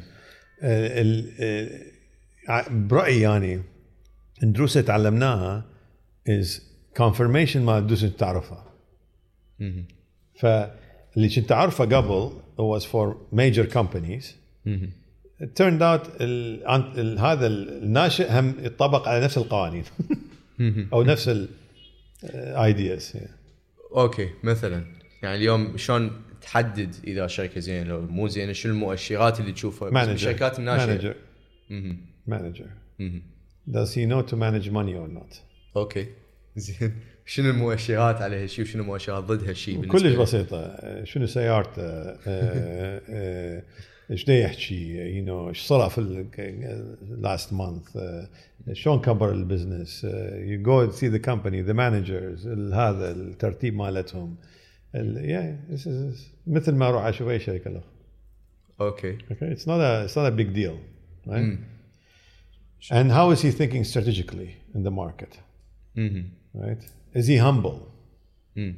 [0.62, 1.76] آه،
[2.70, 3.62] برأيي يعني
[4.44, 5.66] الدروس اللي تعلمناها
[6.30, 6.48] is
[7.00, 8.74] confirmation مال الدروس اللي تعرفها.
[10.40, 14.26] فاللي كنت أعرفه قبل was for major companies.
[15.44, 16.64] ال
[16.98, 19.84] ال هذا الناشئ هم يطبق على نفس القوانين.
[20.94, 21.48] أو نفس
[22.24, 23.14] ال ideas
[23.96, 24.86] okay مثلا
[25.24, 26.12] يعني اليوم شلون
[26.42, 30.86] تحدد إذا شركة زينة لو مو زينة شنو المؤشرات اللي تشوفها؟ بالشركات الناشئة.
[30.88, 31.16] مانجر.
[32.28, 32.66] مانجر
[33.72, 35.36] does he know to manage money or not?
[35.76, 36.08] okay.
[36.56, 36.94] زين.
[37.26, 40.78] شنو المؤشرات على هالشيء وشنو المؤشرات ضد هالشيء كلش؟ بسيطة.
[41.04, 41.82] شنو سيارته؟
[44.04, 46.02] آه، آه، إيش دا يحكي you know إيش صار في
[47.22, 47.98] last month
[48.74, 54.36] شلون كبر ال business you go see the company the managers هذا الترتيب مالتهم
[54.96, 57.84] ال- yeah, this is- مثل ما أروح أشوف أي شركه أخرى
[58.82, 60.78] okay Okay, it's not a it's not a big deal,
[61.28, 61.58] right?
[62.92, 65.34] And how is he thinking strategically in the market,
[65.96, 66.26] مهم.
[66.56, 66.84] right?
[67.16, 67.80] Is he humble?
[68.56, 68.76] مم.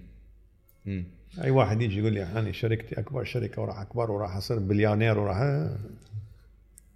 [0.86, 1.04] مم.
[1.44, 5.70] أي واحد يجي يقول لي أنا شركتي أكبر شركة وراح أكبر وراح أصير بليونير وراح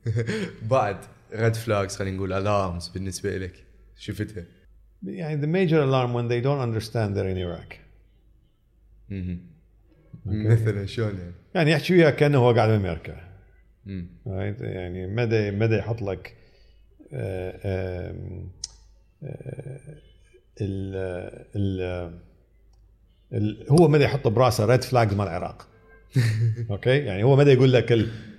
[0.71, 0.97] بعد
[1.33, 3.63] red flags خلينا نقول alarms بالنسبة لك
[3.97, 4.45] شفتها؟
[5.03, 7.75] يعني the major alarm when they don't understand they're in Iraq.
[10.25, 13.29] مثلا شلون يعني؟ يعني يحكي وياك كأنه هو قاعد بأمريكا.
[14.61, 16.35] يعني مدى مدى يحط لك
[17.13, 18.15] آه، آه،
[20.61, 20.95] ال
[21.55, 22.19] ال
[23.69, 25.67] هو مدى يحط براسه red flags مال العراق.
[26.71, 27.93] okay؟ يعني هو مدى يقول لك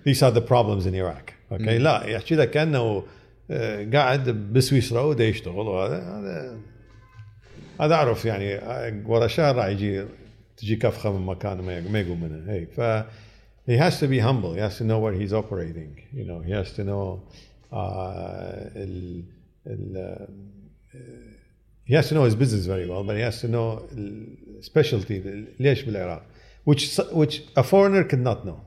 [0.09, 1.33] these are the problems in Iraq.
[1.53, 3.03] okay؟ لا يحكي لك كأنه
[3.51, 6.59] آه، قاعد بسويسرا ودا يشتغل وهذا هذا
[7.81, 10.05] هذا أعرف يعني آه، ورا شهر راح يجي
[10.57, 12.81] تجي كفخة من مكان ما ما يقوم منها هي ف
[13.67, 14.55] he has to be humble.
[14.55, 15.93] He has to know where he's operating.
[16.12, 17.23] You know he has to know
[17.73, 17.77] uh,
[18.77, 19.23] ال,
[19.67, 20.27] ال,
[20.95, 20.99] uh,
[21.85, 25.12] he has to know his business very well but he has to know ال- specialty
[25.61, 26.23] ليش بالعراق؟
[26.70, 28.61] which which a foreigner could not know.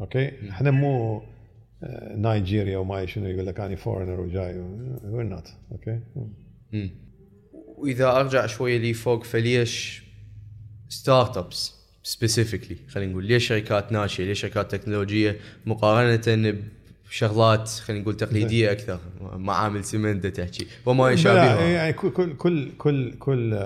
[0.00, 1.22] okay إحنا مو
[1.82, 4.54] آه، نيجيريا وما شنو يقول لك أنا foreigner وجاي
[5.02, 5.48] we're not.
[5.72, 6.00] okay.
[7.78, 10.02] وإذا أرجع شوية لي focus ليش
[10.88, 16.58] start-ups specifically خلينا نقول ليش شركات ناشئة؟ ليش شركات تكنولوجية مقارنة
[17.10, 18.98] بشغلات خلينا نقول تقليدية أكثر
[19.36, 20.66] معامل سمنت تحكي.
[20.86, 21.60] وما يشابهها.
[21.60, 23.58] يعني كل كل كل كل كل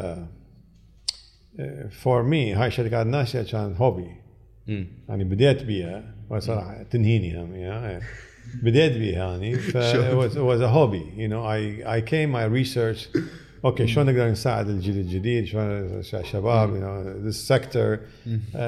[1.91, 4.07] for me هاي شركات ناشئة كان hobby
[4.67, 4.87] مم.
[5.09, 8.05] يعني بديت بيها وصراحة تنهيني هم يعني
[8.63, 11.05] بديت بيها يعني ف it was, it was a hobby.
[11.17, 13.19] You know I I came I researched
[13.65, 18.59] okay شلون نقدر نساعد الجيل الجديد؟ شلون الشباب؟ you know this sector uh,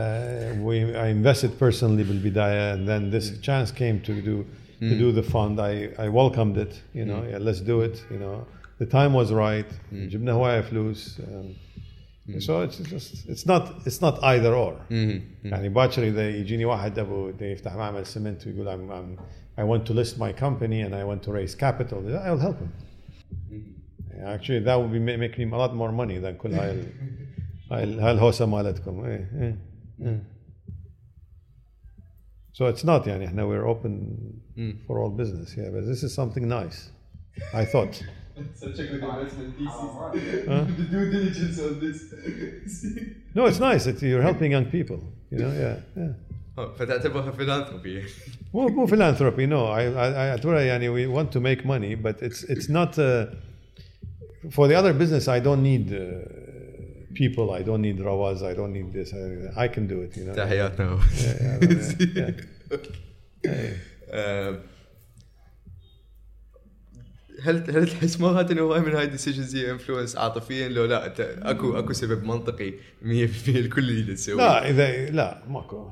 [0.62, 4.44] we I invested personally بالبداية and then this chance came to do
[4.83, 5.73] to do the fund I
[6.05, 8.37] I welcomed it you know yeah, let's do it you know
[8.81, 14.15] the time was right جبنا هوايه فلوس um, so it's just it's not it's not
[14.23, 15.21] either or مم.
[15.45, 19.21] يعني باكر اذا يجيني واحد ابو دا يفتح معمل سمنت ويقول I'm, I'm,
[19.61, 21.97] I want to list my company and I want to raise capital
[22.27, 22.69] I'll help him
[24.35, 26.85] actually that would be ma- make me a lot more money than كل هاي ال-
[27.71, 29.55] هاي ال- هاي الهوسه مالتكم إيه إيه
[30.01, 30.23] إيه.
[32.53, 33.93] so it's not يعني احنا we're open
[34.87, 36.89] for all business yeah but this is something nice
[37.53, 38.03] I thought
[38.55, 40.47] So check with the investment thesis.
[40.47, 40.63] Huh?
[40.77, 41.99] the due diligence on this.
[43.35, 43.85] No, it's nice.
[43.85, 44.99] It, you're helping young people.
[45.31, 46.13] You know, yeah, yeah.
[46.57, 48.03] Oh, فتعتبرها فيلانثروبي
[48.53, 49.45] مو مو philanthropy.
[49.45, 52.97] No, I I I أتورا يعني we want to make money, but it's it's not.
[52.99, 53.25] Uh,
[54.51, 55.99] for the other business, I don't need uh,
[57.14, 57.46] people.
[57.52, 58.42] I don't need rawaz.
[58.42, 59.12] I don't need this.
[59.14, 60.16] I, I can do it.
[60.16, 60.34] You know.
[60.34, 60.98] تحياتنا.
[64.10, 64.58] آه،
[67.42, 71.06] هل هل تحس مرات انه هواي من هاي ال decisions هي influenced عاطفيا لو لا
[71.50, 72.74] اكو أكو سبب منطقي 100%
[73.48, 75.90] الكل اللي تسوي لا اذا لا ماكو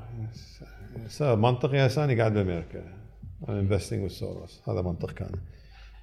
[1.07, 3.03] سبب منطقي ثاني قاعد بأمريكا
[3.43, 5.31] with Soros هذا منطق كان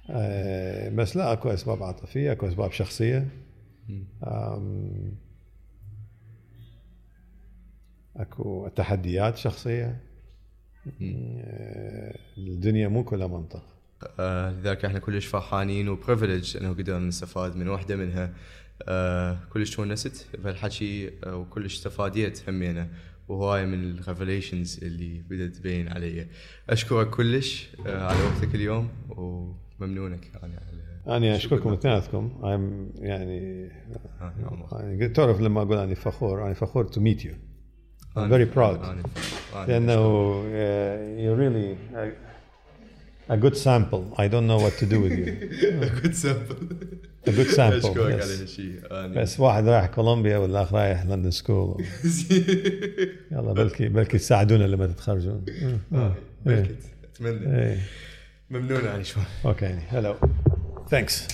[0.09, 3.27] آه، بس لا أكو أسباب عاطفية أكو أسباب شخصية
[8.15, 10.01] أكو تحديات شخصية؟
[11.01, 13.63] آه، الدنيا مو كلها منطق.
[14.19, 18.33] آه، لذلك إحنا كلش فرحانين و privileged إنه قدرنا نستفاد من واحدة منها.
[18.83, 22.89] آه، كلش تونست بهالحكي آه، وكلش استفاديت همينة
[23.27, 26.27] وهواي من ال reflections اللي بدأت تبين علي.
[26.69, 30.70] أشكرك كلش على وقتك اليوم وممنونك يعني.
[31.07, 32.31] على أنا أشكركم اثنيناتكم.
[32.41, 33.69] I'm يعني.
[34.21, 36.45] يعني تعرف لما أقول اني فخور.
[36.45, 37.29] أنا فخور to meet you.
[37.29, 38.77] I'm أنا- very proud.
[38.83, 39.07] أنا-
[39.53, 39.95] أنا- لأنه
[40.41, 44.19] uh, you're really a, a good sample.
[44.21, 45.31] I don't know what to do with you.
[46.03, 46.77] good sample
[47.27, 48.23] a good sample أشكرك yes.
[48.23, 51.83] على هالشيء أنا- بس واحد رايح كولومبيا والآخر رايح لندن school
[53.31, 55.45] يلا بلكي بلكي تساعدونا لما تتخرجون.
[55.93, 56.13] آه،
[56.45, 57.61] بلكت أتمنى.
[57.61, 57.77] إيه.
[58.49, 59.23] ممنون علي شوي.
[59.45, 60.15] okay هلو
[60.91, 61.25] Thanks.